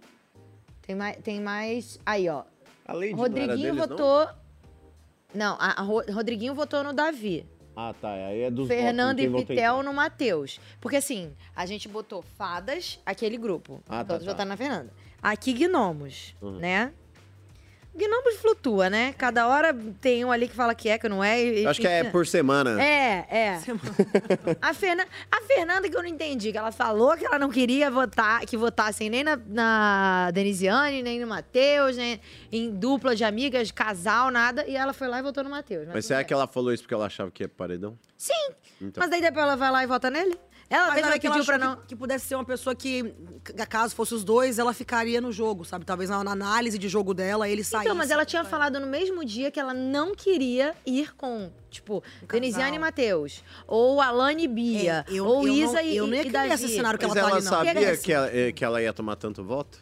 [0.82, 1.16] Tem mais.
[1.18, 2.00] Tem mais...
[2.04, 2.42] Aí, ó.
[2.86, 3.88] A Lady não era Rodriguinho deles, não?
[3.88, 4.28] votou.
[5.34, 7.46] Não, a, a Ro- Rodriguinho votou no Davi.
[7.76, 8.12] Ah, tá.
[8.12, 10.60] Aí é dos Fernando votos, e Pitel no Matheus.
[10.80, 13.80] Porque assim, a gente botou fadas, aquele grupo.
[13.88, 14.32] Ah, tá, todos tá.
[14.32, 14.92] votaram na Fernanda.
[15.22, 16.58] Aqui gnomos, Uhum.
[16.58, 16.92] né?
[17.94, 19.12] Gnomos flutua, né?
[19.18, 21.44] Cada hora tem um ali que fala que é, que não é.
[21.44, 22.82] e- acho que é por semana.
[22.82, 23.60] É, é.
[24.62, 25.06] A, Ferna...
[25.30, 28.56] a Fernanda que eu não entendi, que ela falou que ela não queria votar, que
[28.56, 32.18] votassem nem na, na Denisiane, nem no Matheus, nem
[32.50, 34.66] em dupla de amigas, casal, nada.
[34.66, 35.86] E ela foi lá e votou no Matheus.
[35.92, 37.98] Mas será que ela falou isso porque ela achava que é paredão?
[38.16, 38.52] Sim.
[38.80, 39.00] Então.
[39.02, 40.38] Mas daí depois ela vai lá e vota nele?
[40.72, 41.76] Ela Mas mesma era que ela pediu pra não.
[41.76, 43.14] que, que pudesse ser uma pessoa que,
[43.68, 45.84] caso fosse os dois, ela ficaria no jogo, sabe?
[45.84, 47.84] Talvez na, na análise de jogo dela, ele saísse.
[47.86, 52.02] Então, mas ela tinha falado no mesmo dia que ela não queria ir com, tipo,
[52.26, 53.44] Denisiane e Matheus.
[53.66, 55.04] Ou Alane e Bia.
[55.06, 56.54] É, eu- ou eu Isa não- e, eu e queria Davi.
[56.54, 57.52] esse cenário que Mas ela tá ela ali, não.
[57.52, 59.78] sabia Pega que ela, eh, que ela ia tomar tanto voto?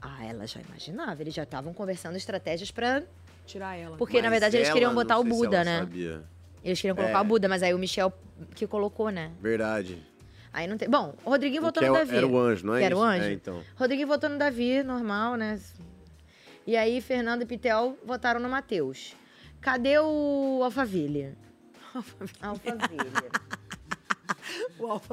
[0.00, 1.20] Ah, ela já imaginava.
[1.20, 3.02] Eles já estavam conversando estratégias pra.
[3.46, 3.96] Tirar ela.
[3.96, 5.78] Porque, na Mas verdade, eles queriam não botar o Buda, ela né?
[5.80, 6.22] Sabia.
[6.68, 7.20] Eles queriam colocar É.
[7.20, 8.12] o Buda, mas aí o Michel
[8.54, 9.30] que colocou, né?
[9.40, 10.02] Verdade.
[10.52, 10.88] Aí não tem.
[10.88, 12.16] Bom, o Rodriguinho O votou no é o- Davi.
[12.16, 13.24] era o anjo, não é Que era o anjo.
[13.24, 13.62] É, então.
[13.76, 15.58] Rodriguinho votou no Davi, normal, né?
[16.66, 19.14] E aí, Fernanda e Pitel votaram no Matheus.
[19.60, 21.34] Cadê o Alphaville?
[22.42, 23.10] Alphaville.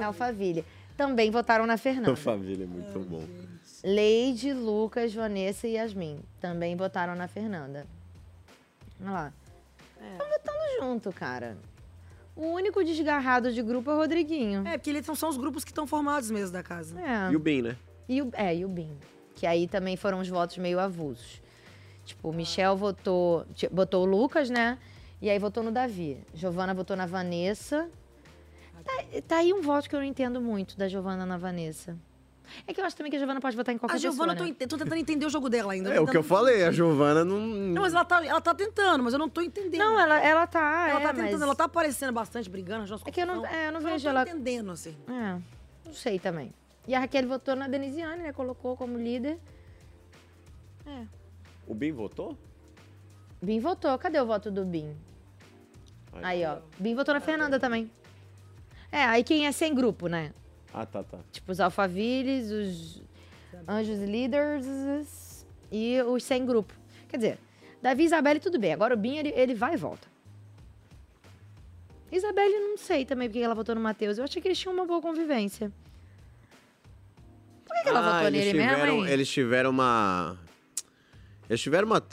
[0.03, 0.65] Alphaville.
[0.97, 2.15] Também votaram na Fernanda.
[2.15, 3.23] Família é muito bom.
[3.83, 6.21] Leide, Lucas, Vanessa e Yasmin.
[6.39, 7.85] Também votaram na Fernanda.
[9.01, 9.33] Olha lá.
[10.11, 11.57] Estão votando junto, cara.
[12.35, 14.67] O único desgarrado de grupo é o Rodriguinho.
[14.67, 16.99] É, porque eles são, são os grupos que estão formados mesmo da casa.
[16.99, 17.31] É.
[17.31, 17.77] E o Bin, né?
[18.07, 18.91] E o, é, e o BIM.
[19.35, 21.41] Que aí também foram os votos meio avulsos.
[22.05, 24.77] Tipo, o Michel votou, botou o Lucas, né?
[25.21, 26.19] E aí votou no Davi.
[26.33, 27.89] Giovana votou na Vanessa.
[28.83, 31.97] Tá, tá aí um voto que eu não entendo muito da Giovana na Vanessa.
[32.67, 34.35] É que eu acho também que a Giovana pode votar em qualquer A Giovana, eu
[34.35, 34.67] pessoa, tô, né?
[34.67, 35.93] tô tentando entender o jogo dela ainda.
[35.93, 37.39] É o que eu falei, a Giovana não.
[37.39, 39.79] Não, mas ela tá, ela tá tentando, mas eu não tô entendendo.
[39.79, 42.93] Não, ela, ela tá, Ela é, tá tentando, mas- ela tá aparecendo bastante, brigando.
[43.05, 44.23] É que eu não, é, eu não vejo tô ela...
[44.23, 44.95] entendendo, assim.
[45.07, 45.39] É,
[45.85, 46.53] não sei também.
[46.87, 48.31] E a Raquel votou na Denisiane, né?
[48.33, 49.39] Colocou como líder.
[50.85, 51.03] É.
[51.67, 52.37] O Bin votou?
[53.41, 53.97] Bim votou.
[53.97, 54.95] Cadê o voto do Bim?
[56.21, 56.59] Aí, ó.
[56.79, 57.89] Bim votou na Fernanda também.
[58.91, 60.31] É, aí quem é sem grupo, né?
[60.77, 61.19] Ah, tá, tá.
[61.31, 63.01] Tipo, os alfavilles, os
[63.65, 66.73] anjos leaders e os sem grupo.
[67.07, 67.37] Quer dizer,
[67.81, 68.73] Davi e Isabelle, tudo bem.
[68.73, 70.05] Agora o Bim, ele, ele vai e volta.
[72.11, 74.17] Isabelle, não sei também porque ela votou no Matheus.
[74.17, 75.71] Eu achei que eles tinham uma boa convivência.
[77.65, 79.13] Por que, que ela votou Ah, eles nele tiveram, mesmo, hein?
[79.13, 80.37] Eles tiveram uma.
[81.49, 82.03] Eles tiveram uma.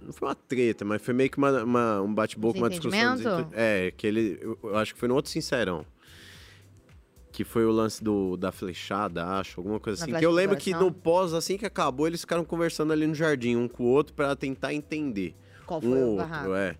[0.00, 3.16] Não foi uma treta, mas foi meio que uma, uma- um bate-boca, uma discussão.
[3.52, 4.38] É, que ele.
[4.40, 5.84] Eu, eu acho que foi no outro Sincerão.
[7.40, 10.12] Que foi o lance do, da flechada, acho, alguma coisa assim.
[10.12, 13.56] Que eu lembro que no pós, assim que acabou, eles ficaram conversando ali no jardim,
[13.56, 15.34] um com o outro, pra tentar entender.
[15.64, 16.54] Qual um foi o outro, barraco?
[16.54, 16.76] é.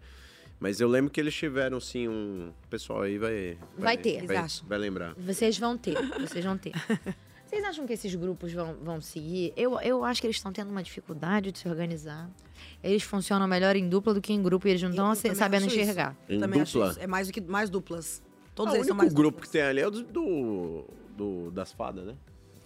[0.59, 2.53] Mas eu lembro que eles tiveram, sim, um.
[2.62, 3.57] O pessoal aí vai.
[3.78, 4.16] Vai ter.
[4.16, 4.69] Vai, Eles acham.
[4.69, 5.15] vai lembrar.
[5.16, 6.73] Vocês vão ter, vocês vão ter.
[7.49, 9.53] Vocês acham que esses grupos vão, vão seguir?
[9.57, 12.31] Eu, eu acho que eles estão tendo uma dificuldade de se organizar.
[12.81, 16.15] Eles funcionam melhor em dupla do que em grupo e eles não estão sabendo enxergar.
[16.28, 16.91] Em Também acho dupla?
[16.93, 17.01] isso.
[17.01, 18.23] É mais do que mais duplas.
[18.61, 20.85] Todos Ah, o eles são único mais grupo que tem ali é o do, do,
[21.16, 22.15] do- das fadas, né?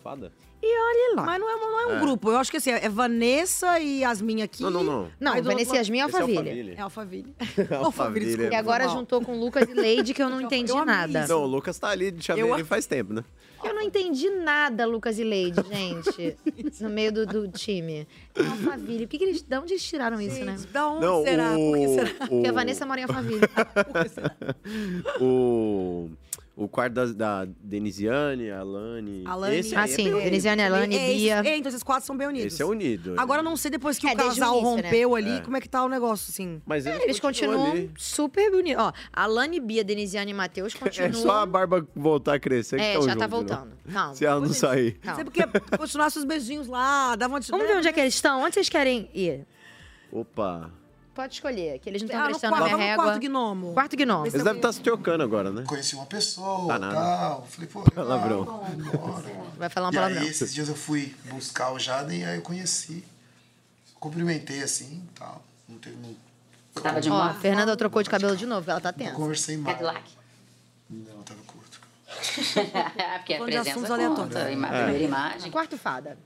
[0.03, 0.33] Fada?
[0.66, 1.24] E olhe lá.
[1.27, 2.01] Mas não é, não é um É.
[2.01, 2.31] grupo.
[2.31, 4.62] Eu acho que assim, é Vanessa e Yasmin aqui.
[4.62, 5.11] Não, não, não.
[5.20, 6.74] Não, Vanessa e Yasmin é lado- Alphaville.
[6.74, 7.35] É Alphaville.
[7.70, 11.27] Alphaville, desculpa, E agora juntou com Lucas e Leide, que eu não entendi nada.
[11.27, 13.23] Não, o Lucas tá ali de chaveiro Eu- faz tempo, né?
[13.62, 16.36] Eu não entendi nada, Lucas e Leide, gente,
[16.82, 18.07] no meio do, do time.
[18.36, 19.07] Alphaville.
[19.07, 20.57] Por que, que eles, de onde eles tiraram isso, né?
[20.73, 21.51] Da onde Não, será?
[21.55, 22.27] Por que o- será?
[22.28, 23.41] Porque a o- Vanessa mora em Alphaville.
[25.20, 26.11] o,
[26.57, 29.25] o quarto da, da Denisiane, a Alane.
[29.27, 29.57] Alane.
[29.57, 30.63] Esse aí Ah, sim, é Denisiane.
[30.63, 31.43] Alane, É, Bia.
[31.45, 32.53] é, então esses quatro são bem unidos.
[32.53, 33.15] Esse é unido.
[33.19, 34.83] Agora eu não sei depois que É, o desde o casal início, né?
[34.83, 35.41] rompeu ali, É.
[35.41, 36.63] como é que tá o negócio, assim.
[36.65, 37.91] Mas eles, Eles continuam ali.
[37.97, 38.83] super bonitos.
[38.85, 41.13] Ó, Alane, Bia, Denisiane e Matheus É continuam.
[41.15, 43.27] só a barba voltar a crescer que É, já tá né?
[43.29, 43.73] voltando.
[43.93, 44.15] Calma.
[44.15, 44.93] Se ela não sair.
[45.01, 45.17] Calma.
[45.17, 47.41] Sei porque continuasse os beijinhos lá, dava uma...
[47.41, 48.41] Vamos ver onde é que eles estão?
[48.43, 49.45] Onde vocês querem ir?
[50.13, 50.71] Opa.
[51.15, 53.05] Pode escolher, que eles não estão Ah, prestando a quarto- minha vamos no régua.
[53.05, 53.73] quarto gnomo.
[53.74, 54.27] Quarto gnomo.
[54.27, 55.62] Eles devem estar se trocando agora, né?
[55.65, 56.95] Conheci uma pessoa Tá e nada.
[56.95, 57.47] tal.
[57.49, 58.45] Falei, pô, Palavrão.
[58.45, 59.24] vambora.
[59.57, 60.23] Vai falar um e palavrão.
[60.23, 63.05] aí, esses dias eu fui buscar o Jaden e aí eu conheci.
[64.01, 65.41] Cumprimentei assim e tal.
[65.69, 65.97] Não teve.
[65.97, 66.15] Não,
[66.82, 69.12] Tava de Ó, a Fernanda trocou de cabelo de novo, ela tá não tensa.
[69.15, 69.77] conversei mais.
[69.77, 70.11] Cadillac.
[70.91, 71.81] Não, tava curto.
[73.19, 74.39] Porque a de presença conta.
[74.41, 74.45] É.
[74.47, 75.51] Primeira imagem.
[75.53, 76.19] Quarto fada.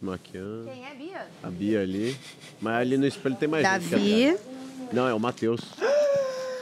[0.00, 0.64] Se maquiando.
[0.64, 1.26] Quem é, Bia?
[1.42, 2.18] A Bia ali.
[2.60, 3.84] Mas ali no espelho tem mais gente.
[3.84, 4.38] que Davi.
[4.92, 5.60] Não, é o Matheus.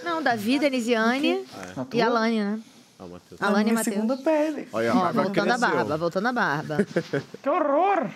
[0.04, 1.96] Não, Davi, Denisiane É.
[1.96, 2.60] e Alane, né?
[2.98, 3.40] Ah, o Matheus.
[3.40, 3.94] Alane e Matheus.
[3.94, 4.68] segunda pele.
[4.72, 5.76] Olha, a Ó, barba voltando a cresceu.
[5.76, 6.76] barba, voltando a barba.
[7.40, 8.10] Que horror!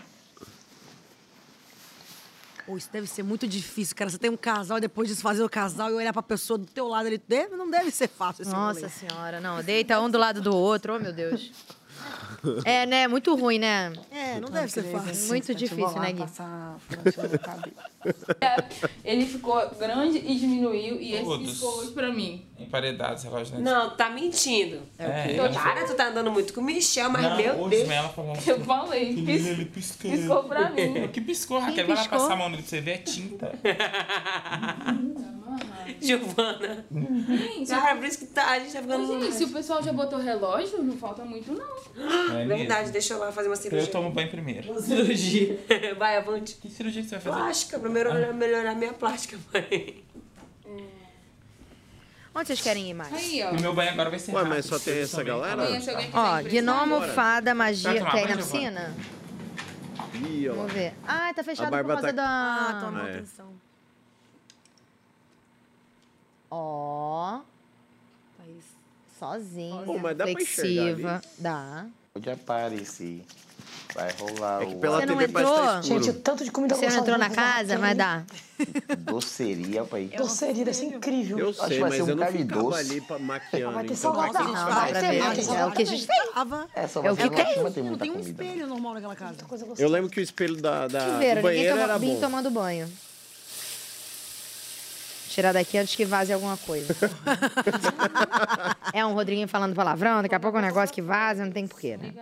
[2.67, 4.09] Pô, isso deve ser muito difícil, cara.
[4.11, 6.87] Você tem um casal e depois desfazer o casal e olhar pra pessoa do teu
[6.89, 7.07] lado.
[7.07, 8.89] Ele deve, não deve ser fácil esse Nossa rolê.
[8.93, 9.63] senhora, não.
[9.63, 11.51] Deita um do lado do outro, oh meu Deus.
[12.65, 13.07] É, né?
[13.07, 13.93] Muito ruim, né?
[14.11, 15.29] É, não deve ser fácil.
[15.29, 16.25] Muito difícil, né, Gui?
[19.05, 21.51] Ele ficou grande e diminuiu e esse Todos.
[21.51, 22.45] piscou hoje pra mim.
[22.59, 23.61] Emparedados, relógio né?
[23.71, 24.81] Não, tá mentindo.
[24.99, 25.35] É o quê?
[25.55, 27.71] Tô- Cara, tu tá andando muito com o Michel, mas Não, meu Deus.
[27.71, 30.11] mesmo ela falou assim, Eu falei, "Que pis- ele piscou.
[30.11, 31.09] piscou pra mim.
[31.13, 31.87] Que piscou, Raquel?
[31.87, 33.53] Vai lá passar a mão nele pra você ver, é tinta.
[36.01, 36.85] Giovana.
[36.91, 39.21] Gente, Cara, por isso que tá, a gente tá ficando...
[39.21, 42.37] Gente, se o pessoal já botou relógio, não falta muito, não.
[42.37, 42.93] É Verdade, mesmo.
[42.93, 43.87] deixa eu lá fazer uma cirurgia.
[43.89, 44.81] Eu tomo banho primeiro.
[44.81, 45.59] Cirurgia.
[45.99, 46.57] Vai, avante.
[46.57, 47.37] Que cirurgia que você vai fazer?
[47.37, 50.03] Plástica, pra melhorar, melhorar minha plástica, mãe.
[52.35, 53.13] Onde vocês querem ir mais?
[53.13, 53.51] Aí, ó.
[53.51, 55.33] O meu banho agora vai ser Ué, rápido, mas só tem essa também.
[55.35, 55.69] galera?
[56.15, 57.93] Ó, gnomo, fada, magia.
[58.11, 58.95] Quer ir na piscina?
[60.15, 60.55] Ih, ó.
[60.55, 60.95] Vamos ver.
[61.07, 62.25] Ah, tá fechado por causa tá- da...
[62.25, 63.15] Ah, toma Ah, é.
[63.17, 63.53] atenção.
[66.55, 67.41] Ó.
[69.19, 71.23] Sozinha, Pô, mas dá pra enxergar reflexiva.
[71.39, 71.87] Dá.
[72.13, 73.23] Pode aparecer.
[73.95, 74.79] Vai rolar É que o...
[74.81, 75.81] pela Você não TV tá entrou?
[75.99, 76.21] escuro.
[76.21, 78.25] tanto de comida Você não entrou na casa, mas dá.
[78.99, 80.11] Doceria, pai.
[80.17, 81.39] Doceria, deve ser incrível.
[81.39, 82.81] Eu Acho que sei, vai mas ser um eu não ficava doce.
[82.81, 83.75] ali pra maquiando.
[83.75, 84.33] Vai ter então salgado.
[84.33, 85.57] vai Não, dá pra ver.
[85.57, 86.17] É o que a gente tem.
[86.75, 87.45] É, só É o que tem.
[87.73, 88.29] Ter muita tem um comida.
[88.45, 89.37] espelho normal naquela casa.
[89.79, 92.21] Eu lembro que o espelho da, da, Chuveiro, do ninguém banheiro era vim bom.
[92.21, 92.91] tomando banho.
[95.33, 96.95] Tirar daqui antes que vaze alguma coisa.
[98.93, 101.67] é um Rodriguinho falando palavrão, daqui a pouco é um negócio que vaza, não tem
[101.67, 102.13] porquê, né?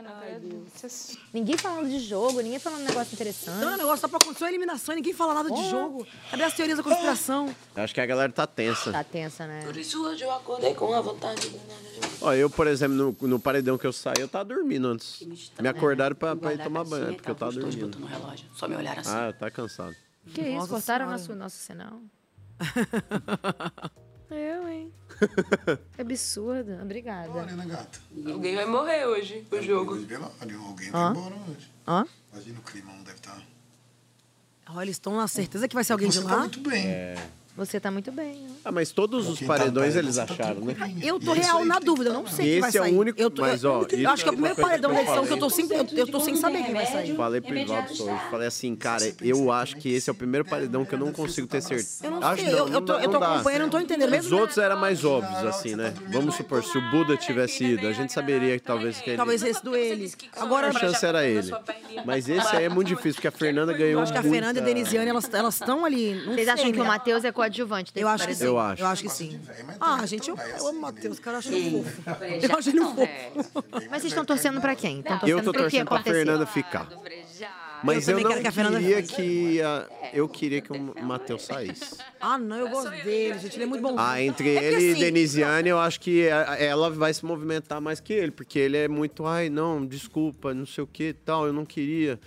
[1.34, 3.58] Ninguém falando de jogo, ninguém falando de negócio interessante.
[3.58, 6.06] Não, o negócio só pra acontecer uma eliminação e ninguém fala nada de jogo.
[6.30, 7.52] Cadê as teorias da conspiração?
[7.74, 8.92] Acho que a galera tá tensa.
[8.92, 9.64] Tá tensa, né?
[9.64, 11.60] Por isso hoje eu acordei com a vontade de
[12.20, 15.26] Ó, eu, por exemplo, no, no paredão que eu saí, eu tava dormindo antes.
[15.58, 17.98] Me acordaram pra, pra ir tomar banho, porque eu tava dormindo.
[18.54, 19.10] Só me olharam assim.
[19.12, 19.96] Ah, tá cansado.
[20.32, 22.00] Que isso, cortaram nosso, nosso sinal?
[24.30, 24.92] Eu, hein?
[25.94, 26.72] Que absurdo.
[26.82, 27.30] Obrigada.
[27.30, 27.98] Olha, né, gata?
[28.32, 29.94] Alguém vai morrer hoje, o jogo.
[30.40, 31.70] Alguém vai embora hoje.
[31.86, 32.04] Ó.
[32.32, 33.42] Imagina o clima, não deve estar.
[34.68, 36.40] Olha, eles estão na certeza que vai ser alguém de Você tá lá?
[36.42, 36.86] muito bem.
[36.86, 37.28] É.
[37.60, 38.46] Você tá muito bem.
[38.48, 38.52] ó.
[38.64, 40.74] Ah, mas todos os tá paredões eles tá acharam, né?
[41.02, 42.94] Eu tô real na dúvida, eu não sei quem vai esse é o sair.
[42.96, 44.90] único- eu tô, mas, eu, ó, eu acho que é é o uma primeiro paredão
[44.90, 46.86] que da eu edição que eu tô sem, eu, eu tô sem saber quem vai
[46.86, 47.14] sair.
[47.16, 48.20] Falei pro Ivaldo hoje.
[48.30, 51.46] Falei assim, cara, eu acho que esse é o primeiro paredão que eu não consigo
[51.46, 52.04] ter certeza.
[52.06, 54.08] Eu não sei, eu, eu tô, eu tô acompanhando, eu não tô entendendo.
[54.08, 55.92] Os Mesmo outros eram mais óbvios, assim, né?
[56.08, 59.16] Vamos supor, se o Buda tivesse ido, a gente saberia que talvez que ele...
[59.16, 60.10] talvez esse do ele.
[60.36, 61.50] Agora, a chance era ele.
[62.04, 64.34] Mas esse aí é muito difícil, porque a Fernanda ganhou eu acho que a muita-
[64.34, 66.14] Fernanda e a Denisiane, elas estão ali.
[66.14, 66.88] Não Vocês sei, acham que o né?
[66.88, 68.38] Matheus é coadjuvante desse Eu acho que sim.
[68.38, 68.54] paredão?
[68.54, 68.82] Eu acho.
[68.82, 69.40] Eu acho que sim.
[69.80, 72.02] Ah, gente, eu, eu amo o Matheus, cara, eu acho ele fofo.
[72.50, 73.64] Eu acho ele fofo.
[73.90, 75.00] Mas vocês estão torcendo pra quem?
[75.00, 76.02] Estão Eu torcendo tô pro que torcendo pra?
[76.02, 76.88] Fernanda ficar.
[77.82, 79.62] Mas eu, também não que a Fernanda queria que...
[79.62, 81.96] a- Eu queria que o Matheus saísse.
[82.20, 83.94] Ah, não, eu gosto dele, gente, ele é muito bom.
[83.98, 86.26] Ah, entre É ele e assim, Denisiane, eu acho que
[86.58, 90.66] ela vai se movimentar mais que ele, porque ele é muito, ai, não, desculpa, não
[90.66, 92.20] sei o que tal, eu não queria.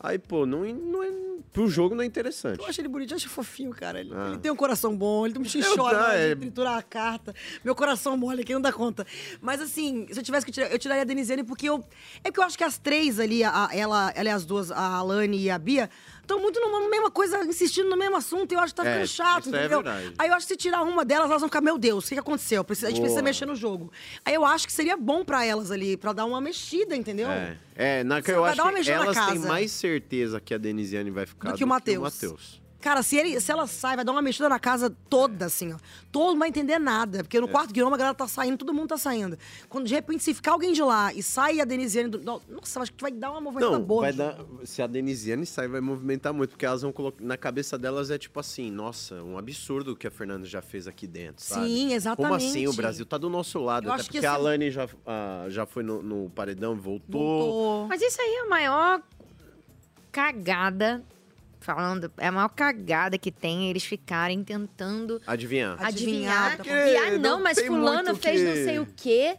[0.00, 1.10] Aí, pô, não, não é,
[1.52, 2.60] pro jogo não é interessante.
[2.60, 3.98] Eu acho ele bonito, eu acho fofinho, cara.
[4.00, 4.28] Ele, Ah.
[4.28, 7.34] ele tem um coração bom, ele me Eu chora, tá, é- triturar a carta.
[7.64, 9.06] Meu coração mole aqui, não dá conta.
[9.40, 11.84] Mas assim, se eu tivesse que tirar, eu tiraria a Denisiane porque eu.
[12.22, 14.80] É porque eu acho que as três ali, a- ela, ela e as duas, a
[14.96, 15.90] Alane e a Bia,
[16.28, 18.52] estão muito numa mesma coisa, insistindo no mesmo assunto.
[18.52, 19.82] E eu acho que tá É, ficando chato, isso é entendeu?
[19.82, 20.14] verdade.
[20.18, 22.14] Aí eu acho que se tirar uma delas, elas vão ficar, meu Deus, o que,
[22.14, 22.62] que aconteceu?
[22.62, 23.28] Precisa- A gente precisa Boa.
[23.30, 23.90] mexer no jogo.
[24.24, 27.28] Aí eu acho que seria bom pra elas ali, pra dar uma mexida, entendeu?
[27.30, 31.24] É, é na que eu acho que elas têm mais certeza que a Denisiane vai
[31.26, 32.60] ficar Do que o Matheus.
[32.88, 35.76] Cara, se, ele, se ela sai, vai dar uma mexida na casa toda, assim, ó.
[36.10, 37.18] Todo mundo vai entender nada.
[37.22, 37.50] Porque no É.
[37.50, 39.36] quarto guilherme a galera tá saindo, todo mundo tá saindo.
[39.68, 42.18] Quando de repente, se ficar alguém de lá e sai a Denisiane do.
[42.18, 44.00] no- Nossa, eu acho que vai dar uma movimentada Não, boa.
[44.00, 47.22] vai dar, se a Denisiane sair, vai movimentar muito, porque elas vão colocar.
[47.22, 50.86] Na cabeça delas é tipo assim, nossa, um absurdo o que a Fernanda já fez
[50.88, 51.44] aqui dentro.
[51.44, 51.66] sabe?
[51.66, 52.30] Sim, exatamente.
[52.30, 52.66] Como assim?
[52.68, 53.86] O Brasil tá do nosso lado.
[53.88, 56.74] Eu Até acho que porque a esse- Alane já, ah, já foi no, no paredão,
[56.74, 57.86] voltou.
[57.86, 59.02] Mas isso aí é a maior
[60.10, 61.02] cagada.
[61.74, 65.76] Falando, é a maior cagada que tem eles ficarem tentando Adivinhar.
[65.84, 66.52] adivinhar.
[66.54, 69.36] Adivinhar, E, ah, não, não mas fulano fez que- não sei o quê.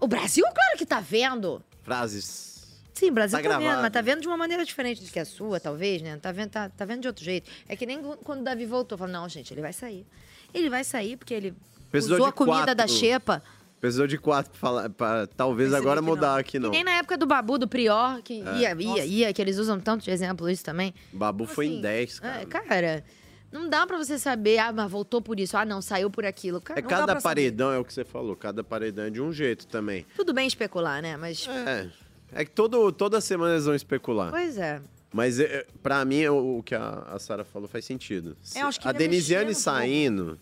[0.00, 1.62] O Brasil, claro que tá vendo.
[1.84, 2.82] Frases.
[2.92, 5.20] Sim, o Brasil Tá tá, vendo, mas tá vendo de uma maneira diferente do que
[5.20, 6.16] a sua, talvez, né?
[6.16, 7.48] Tá vendo, tá, tá vendo de outro jeito.
[7.68, 10.04] É que nem quando o Davi voltou, falou, não, gente, ele vai sair.
[10.52, 11.54] Ele vai sair porque ele
[11.88, 12.74] Precisou usou a comida quatro.
[12.74, 13.40] da xepa.
[13.84, 16.70] Precisou de quatro pra, falar, pra talvez agora mudar aqui, não.
[16.70, 18.56] Nem na época do Babu, do Prior, que É.
[18.56, 20.94] ia, ia, ia, que eles usam tanto de exemplo isso também.
[21.12, 22.40] Babu foi em 10, cara.
[22.40, 23.04] É, cara,
[23.52, 26.62] não dá pra você saber, ah, mas voltou por isso, ah, não, saiu por aquilo.
[26.62, 27.22] Cara, É não cada pra saber.
[27.42, 30.06] paredão, é o que você falou, cada paredão é de um jeito também.
[30.16, 31.18] Tudo bem especular, né?
[31.18, 31.46] Mas.
[31.46, 31.90] É.
[32.32, 34.30] É que todo, toda semana eles vão especular.
[34.30, 34.80] Pois é.
[35.12, 38.34] Mas é, pra mim, o, o que a, a Sara falou faz sentido.
[38.42, 40.36] Se- Eu acho que a é Denisiane saindo,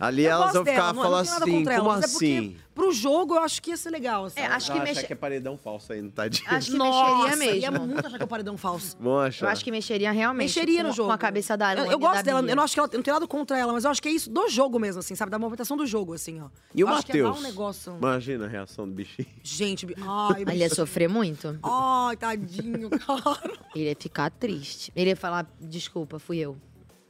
[0.00, 2.56] ali Eu elas vão dela, ficar não- falando não assim, ela, como é assim?
[2.74, 4.24] Pro jogo, eu acho que ia ser legal.
[4.24, 4.40] Assim.
[4.40, 6.44] É, acho que mexe- que é paredão falso ainda, tadinho.
[6.48, 7.86] Acho que Nossa, mexeria ia mesmo.
[7.86, 8.96] muito achar que é um paredão falso.
[8.98, 9.46] Vão achar.
[9.46, 10.46] Eu acho que mexeria realmente.
[10.48, 11.08] Mexeria com, no jogo.
[11.08, 12.52] Com a cabeça da Eu, eu e gosto da dela, Bia.
[12.52, 14.08] eu não acho que ela, eu não tenho nada contra ela, mas eu acho que
[14.08, 15.30] é isso do jogo mesmo, assim, sabe?
[15.30, 16.46] Da movimentação do jogo, assim, ó.
[16.74, 17.44] E o eu acho que ia dar Matheus?
[17.44, 17.96] um negócio.
[17.98, 19.28] Imagina a reação do bichinho.
[19.42, 21.58] Gente, bi- ai, Ele ia sofrer muito.
[21.62, 23.38] Ai, tadinho, cara.
[23.74, 24.90] Ele ia ficar triste.
[24.96, 26.56] Ele ia falar, desculpa, fui eu.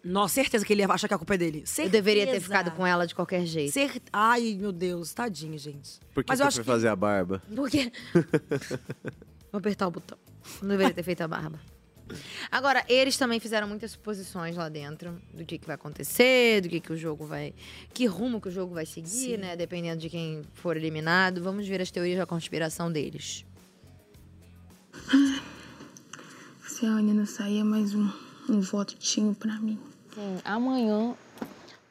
[0.04, 1.64] Nossa, certeza que ele ia achar que a culpa é dele.
[1.78, 3.72] Eu deveria ter ficado com ela de qualquer jeito.
[3.72, 4.02] Cer...
[4.12, 6.00] Ai, meu Deus, tadinho, gente.
[6.12, 7.40] Por que Mas você eu foi acho que- fazer a barba?
[7.54, 7.92] Por quê?
[9.52, 10.18] Vou apertar o botão.
[10.60, 11.60] Não deveria ter feito a barba.
[12.50, 16.80] Agora, eles também fizeram muitas suposições lá dentro do que, que vai acontecer, do que,
[16.80, 17.54] que o jogo vai.
[17.94, 19.36] Que rumo que o jogo vai seguir, Sim.
[19.36, 19.56] né?
[19.56, 21.40] Dependendo de quem for eliminado.
[21.42, 23.46] Vamos ver as teorias da conspiração deles.
[26.66, 28.10] Se a Anne não sair, é mais um,
[28.48, 29.78] um votinho pra mim.
[30.14, 31.14] Sim, amanhã,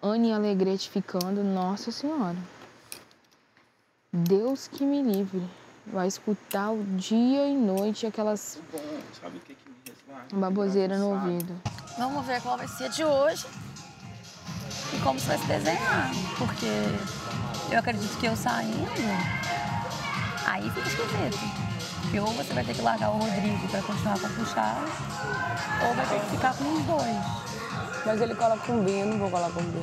[0.02, 2.38] Anne e Alegrete ficando, nossa senhora.
[4.14, 5.41] Deus que me livre.
[5.88, 8.60] vai escutar o dia e noite aquelas
[9.19, 10.35] Sabe o que que me resguarda?
[10.35, 11.60] baboseiras no ouvido.
[11.98, 13.48] Vamos ver qual vai ser a de hoje
[14.93, 16.11] e como isso vai se desenhar.
[16.38, 16.68] Porque
[17.72, 18.85] eu acredito que eu saindo,
[20.45, 21.72] aí fica esquisito.
[22.02, 24.81] Porque ou você vai ter que largar o Rodrigo pra continuar com o Puxado,
[25.88, 27.51] ou vai ter que ficar com os dois.
[28.06, 29.80] Mas ele cola com B, eu não vou colar com B.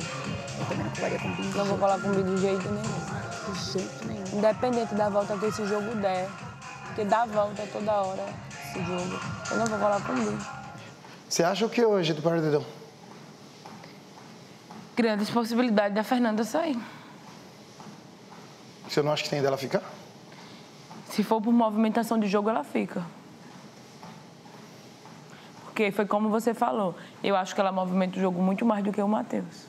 [0.59, 1.43] Eu também não colaria com B.
[1.55, 3.53] Não vou colar com B de jeito nenhum.
[3.53, 4.37] De jeito nenhum.
[4.37, 6.29] Independente da volta que esse jogo der.
[6.87, 8.25] Porque dá volta toda hora
[8.61, 9.19] esse jogo.
[9.51, 10.37] Eu não vou colar com B.
[11.29, 12.65] Você acha o que hoje do Paredão?
[14.95, 16.77] Grandes possibilidades da Fernanda sair.
[18.87, 19.83] Você não acha que tem dela ficar?
[21.09, 23.03] Se for por movimentação de jogo, ela fica.
[25.79, 26.93] Porque foi como você falou.
[27.23, 29.65] Eu acho que ela movimenta o jogo muito mais do que o Matheus.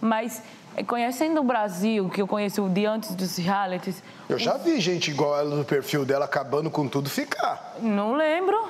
[0.00, 0.40] Mas
[0.76, 5.10] eh, conhecendo o Brasil, que eu conheço de antes dos realities, Eu já vi gente
[5.10, 7.74] igual ela no perfil dela acabando com tudo ficar.
[7.82, 8.68] não lembro.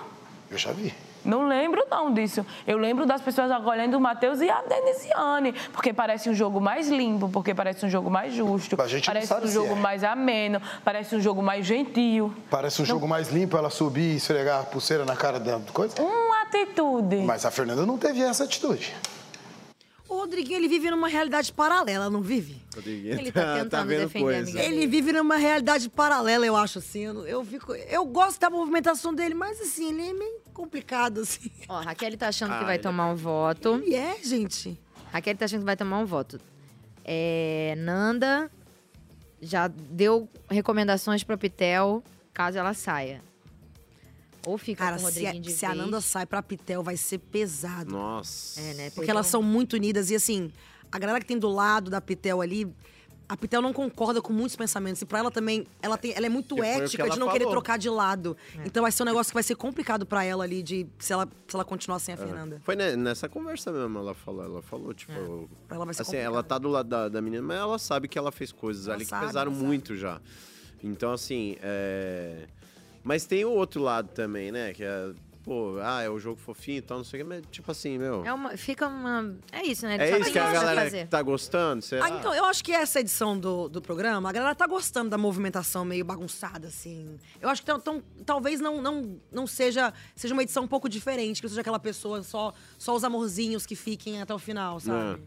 [0.51, 0.95] Eu já vi.
[1.25, 2.45] Não lembro não disso.
[2.67, 6.89] Eu lembro das pessoas acolhendo o Matheus e a Denisiane, porque parece um jogo mais
[6.89, 9.75] limpo, porque parece um jogo mais justo, A gente não parece um jogo é.
[9.75, 12.33] mais ameno, parece um jogo mais gentil.
[12.51, 16.01] Parece um jogo mais limpo, ela subir e esfregar a pulseira na cara da coisa.
[16.01, 17.17] Uma atitude.
[17.19, 18.95] Mas a Fernanda não teve essa atitude.
[20.09, 22.63] O Rodriguinho, ele vive numa realidade paralela, não vive?
[22.75, 24.51] Rodriguinho Ele tá tentando vendo defender coisa.
[24.51, 27.01] amiga Ele vive numa realidade paralela, eu acho, assim.
[27.01, 27.75] Eu, eu fico...
[27.75, 31.51] Eu gosto da movimentação dele, mas, assim, ele é meio complicado, assim.
[31.69, 33.83] Ó, a Raquel tá achando que Ah, vai ele tomar um voto.
[33.85, 34.81] Ele é, gente.
[35.13, 36.41] Raquel tá achando que vai tomar um voto.
[37.05, 38.51] É, Nanda
[39.43, 42.03] já deu recomendações pra Pitel,
[42.33, 43.23] caso ela saia.
[44.49, 45.75] Ou fica Cara, com o se, Rodriguinho de a, se a.
[45.75, 47.91] Nanda sai pra Pitel, vai ser pesado.
[47.93, 48.61] Nossa.
[48.61, 48.91] É, né?
[48.91, 50.11] Porque elas são muito unidas.
[50.11, 50.51] E, assim,
[50.91, 52.67] a galera que tem do lado da Pitel ali...
[53.31, 55.03] A Pitel não concorda com muitos pensamentos.
[55.03, 57.27] E pra ela também, ela, tem, ela é muito Que que ética ela de não
[57.27, 57.53] querer falou.
[57.61, 58.35] trocar de lado.
[58.59, 58.63] É.
[58.67, 61.29] Então vai ser um negócio que vai ser complicado pra ela ali, de se ela,
[61.47, 62.21] se ela continuar sem a É.
[62.23, 62.59] Fernanda.
[62.65, 64.43] Foi ne- nessa conversa mesmo, ela falou.
[64.43, 65.13] Ela falou, tipo.
[65.69, 68.09] Pra ela vai ser assim, ela tá do lado da, da menina, mas ela sabe
[68.09, 70.23] que ela fez coisas ali que sabe, pesaram ela muito já.
[70.83, 72.47] Então, assim, é.
[73.03, 74.73] Mas tem o outro lado também, né?
[74.73, 75.13] Que é.
[75.45, 77.97] Pô, ah, é o jogo fofinho e tal, não sei o que, mas tipo assim,
[77.97, 78.23] meu.
[78.23, 79.35] É uma, fica uma...
[79.51, 79.95] É isso, né?
[79.95, 81.07] Ele É isso que a galera fazer.
[81.09, 81.81] tá gostando?
[81.81, 82.05] Será?
[82.05, 85.17] Ah, então, eu acho que essa edição do, do programa, a galera tá gostando da
[85.17, 87.19] movimentação meio bagunçada, assim.
[87.41, 90.87] Eu acho que tão, tão- talvez não, não, não seja, seja uma edição um pouco
[90.87, 94.79] diferente, que não seja aquela pessoa, só, só os amorzinhos que fiquem até o final,
[94.81, 95.23] sabe?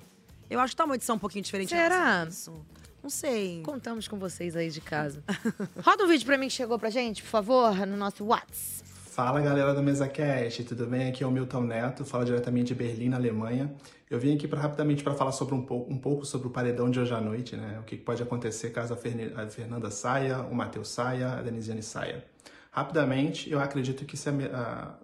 [0.51, 1.73] Eu acho que tá uma edição um pouquinho diferente.
[1.73, 2.19] em Será?
[2.19, 2.65] relação a isso.
[3.01, 3.61] Não sei.
[3.63, 5.23] Contamos com vocês aí de casa.
[5.83, 8.89] Roda um vídeo pra mim que chegou pra gente, por favor, no nosso WhatsApp.
[9.11, 11.09] Fala galera do MesaCast, tudo bem?
[11.09, 13.73] Aqui é o Milton Neto, falo diretamente de Berlim, na Alemanha.
[14.09, 16.89] Eu vim aqui pra, rapidamente para falar sobre um, pouco, um pouco sobre o paredão
[16.89, 17.77] de hoje à noite, né?
[17.79, 21.83] O que pode acontecer caso a, Ferne- a Fernanda saia, o Matheus saia, a Denisiane
[21.83, 22.23] saia.
[22.71, 24.95] Rapidamente, eu acredito que se a- a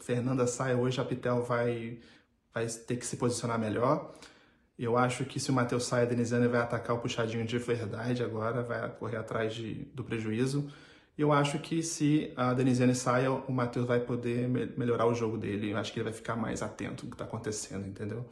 [0.00, 1.98] Fernanda saia hoje, a Pitel vai,
[2.52, 4.12] vai ter que se posicionar melhor.
[4.84, 8.22] Eu acho que se o Matheus saia, a Denisiane vai atacar o puxadinho de verdade
[8.22, 10.70] agora, vai correr atrás de, do prejuízo.
[11.16, 15.36] Eu acho que se a Denisiane saia, o Matheus vai poder me- melhorar o jogo
[15.38, 15.70] dele.
[15.72, 18.24] Eu acho que ele vai ficar mais atento ao que está acontecendo, entendeu?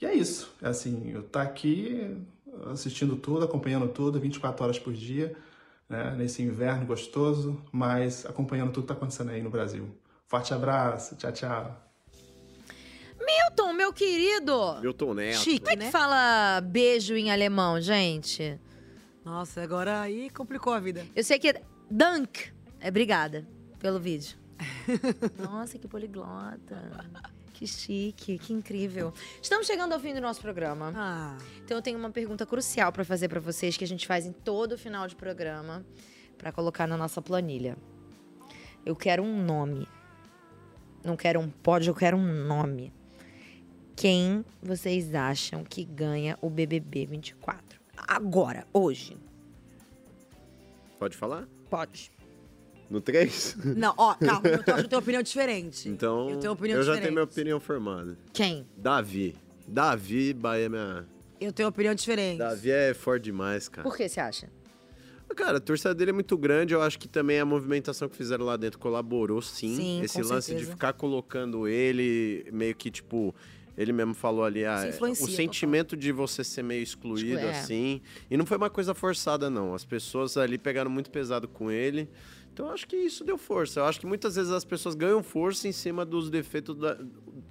[0.00, 0.54] E é isso.
[0.62, 2.16] É assim, eu tá aqui
[2.70, 5.36] assistindo tudo, acompanhando tudo, 24 horas por dia,
[5.88, 9.88] né, nesse inverno gostoso, mas acompanhando tudo que está acontecendo aí no Brasil.
[10.26, 11.91] Forte abraço, tchau, tchau.
[13.32, 14.78] Milton, meu querido!
[14.80, 15.38] Milton Neto.
[15.38, 15.90] Chique, Como é que né?
[15.90, 18.60] fala beijo em alemão, gente?
[19.24, 21.06] Nossa, agora aí complicou a vida.
[21.16, 22.52] Eu sei que é Dank.
[22.78, 23.46] É obrigada
[23.78, 24.36] pelo vídeo.
[25.38, 27.08] Nossa, que poliglota.
[27.54, 29.14] Que chique, que incrível.
[29.40, 30.92] Estamos chegando ao fim do nosso programa.
[30.94, 31.38] Ah.
[31.64, 34.32] Então eu tenho uma pergunta crucial para fazer para vocês que a gente faz em
[34.32, 35.86] todo final de programa
[36.36, 37.78] para colocar na nossa planilha.
[38.84, 39.88] Eu quero um nome.
[41.04, 42.92] Não quero um pódio, eu quero um nome.
[44.02, 47.80] Quem vocês acham que ganha o BBB 24?
[47.96, 49.16] Agora, hoje.
[50.98, 51.46] Pode falar?
[51.70, 52.10] Pode.
[52.90, 53.58] No 3?
[53.78, 55.88] Não, ó, calma, eu, tô- eu tenho opinião diferente.
[55.88, 57.02] Então, Eu tenho opinião eu já diferente.
[57.02, 58.18] tenho minha opinião formada.
[58.32, 58.66] Quem?
[58.76, 59.36] Davi.
[59.68, 61.06] Davi, Bahia é minha...
[61.40, 62.38] Eu tenho opinião diferente.
[62.38, 63.88] Davi é forte demais, cara.
[63.88, 64.50] Por que você acha?
[65.36, 66.74] Cara, a torcida dele é muito grande.
[66.74, 69.76] Eu acho que também a movimentação que fizeram lá dentro colaborou, sim.
[69.76, 70.72] Sim, Esse lance de certeza.
[70.72, 73.32] ficar colocando ele meio que, tipo...
[73.76, 77.58] Ele mesmo falou ali, ah, influencia, o sentimento de você ser meio excluído, Exclu- é.
[77.58, 78.00] assim.
[78.30, 79.74] E não foi uma coisa forçada, não.
[79.74, 82.08] As pessoas ali pegaram muito pesado com ele.
[82.52, 83.80] Então eu acho que isso deu força.
[83.80, 86.98] Eu acho que muitas vezes as pessoas ganham força em cima dos defeitos da,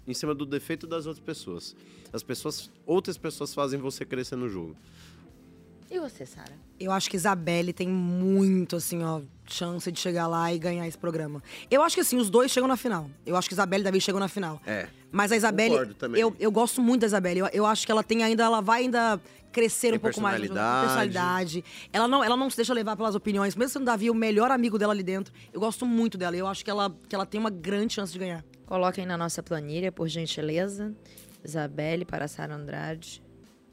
[0.08, 1.76] em cima do defeito das outras pessoas.
[2.14, 4.76] As pessoas, outras pessoas fazem você crescer no jogo.
[5.92, 6.54] E você, Sara?
[6.80, 10.98] Eu acho que Isabelle tem muito, assim, ó, chance de chegar lá e ganhar esse
[10.98, 11.44] programa.
[11.70, 13.10] Eu acho que, assim, os dois chegam na final.
[13.26, 14.62] Eu acho que Isabelle e Davi chegam na final.
[14.66, 14.88] É.
[15.12, 16.22] Mas a Isabelle, Concordo também.
[16.22, 17.42] eu, eu gosto muito da Isabelle.
[17.42, 19.20] Eu, eu acho que ela tem ainda, ela vai ainda
[19.52, 20.40] crescer Tem um pouco mais.
[20.40, 21.64] personalidade.
[21.92, 23.54] Ela não, ela não se deixa levar pelas opiniões.
[23.54, 26.38] Mesmo sendo Davi o melhor amigo dela ali dentro, eu gosto muito dela.
[26.38, 28.46] Eu acho que ela, que ela tem uma grande chance de ganhar.
[28.66, 30.96] Coloquem na nossa planilha, por gentileza.
[31.44, 33.22] Isabelle para Sara Andrade.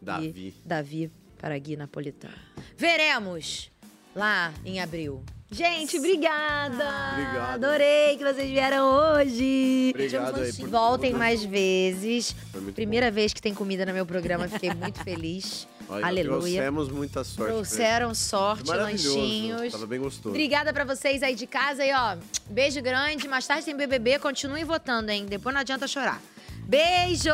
[0.02, 0.54] Davi.
[0.64, 2.34] E Davi para Gui Napolitano.
[2.76, 3.70] Veremos
[4.14, 5.22] lá em abril.
[5.50, 6.84] Gente, obrigada!
[7.12, 7.64] Obrigado.
[7.64, 9.92] Adorei que vocês vieram hoje.
[9.94, 11.18] Obrigado aí por Voltem tudo.
[11.18, 12.36] mais vezes.
[12.74, 15.66] Primeira vez que tem comida no meu programa, fiquei muito feliz.
[15.88, 16.38] Olha, Aleluia.
[16.38, 17.50] Trouxemos muita sorte.
[17.50, 19.72] Trouxeram sorte, lanchinhos.
[19.72, 20.28] Tava bem gostoso.
[20.28, 22.18] Obrigada pra vocês aí de casa e ó,
[22.50, 23.26] beijo grande.
[23.26, 25.24] Mais tarde tem BBB, continuem votando, hein?
[25.24, 26.20] Depois não adianta chorar.
[26.66, 27.32] Beijo!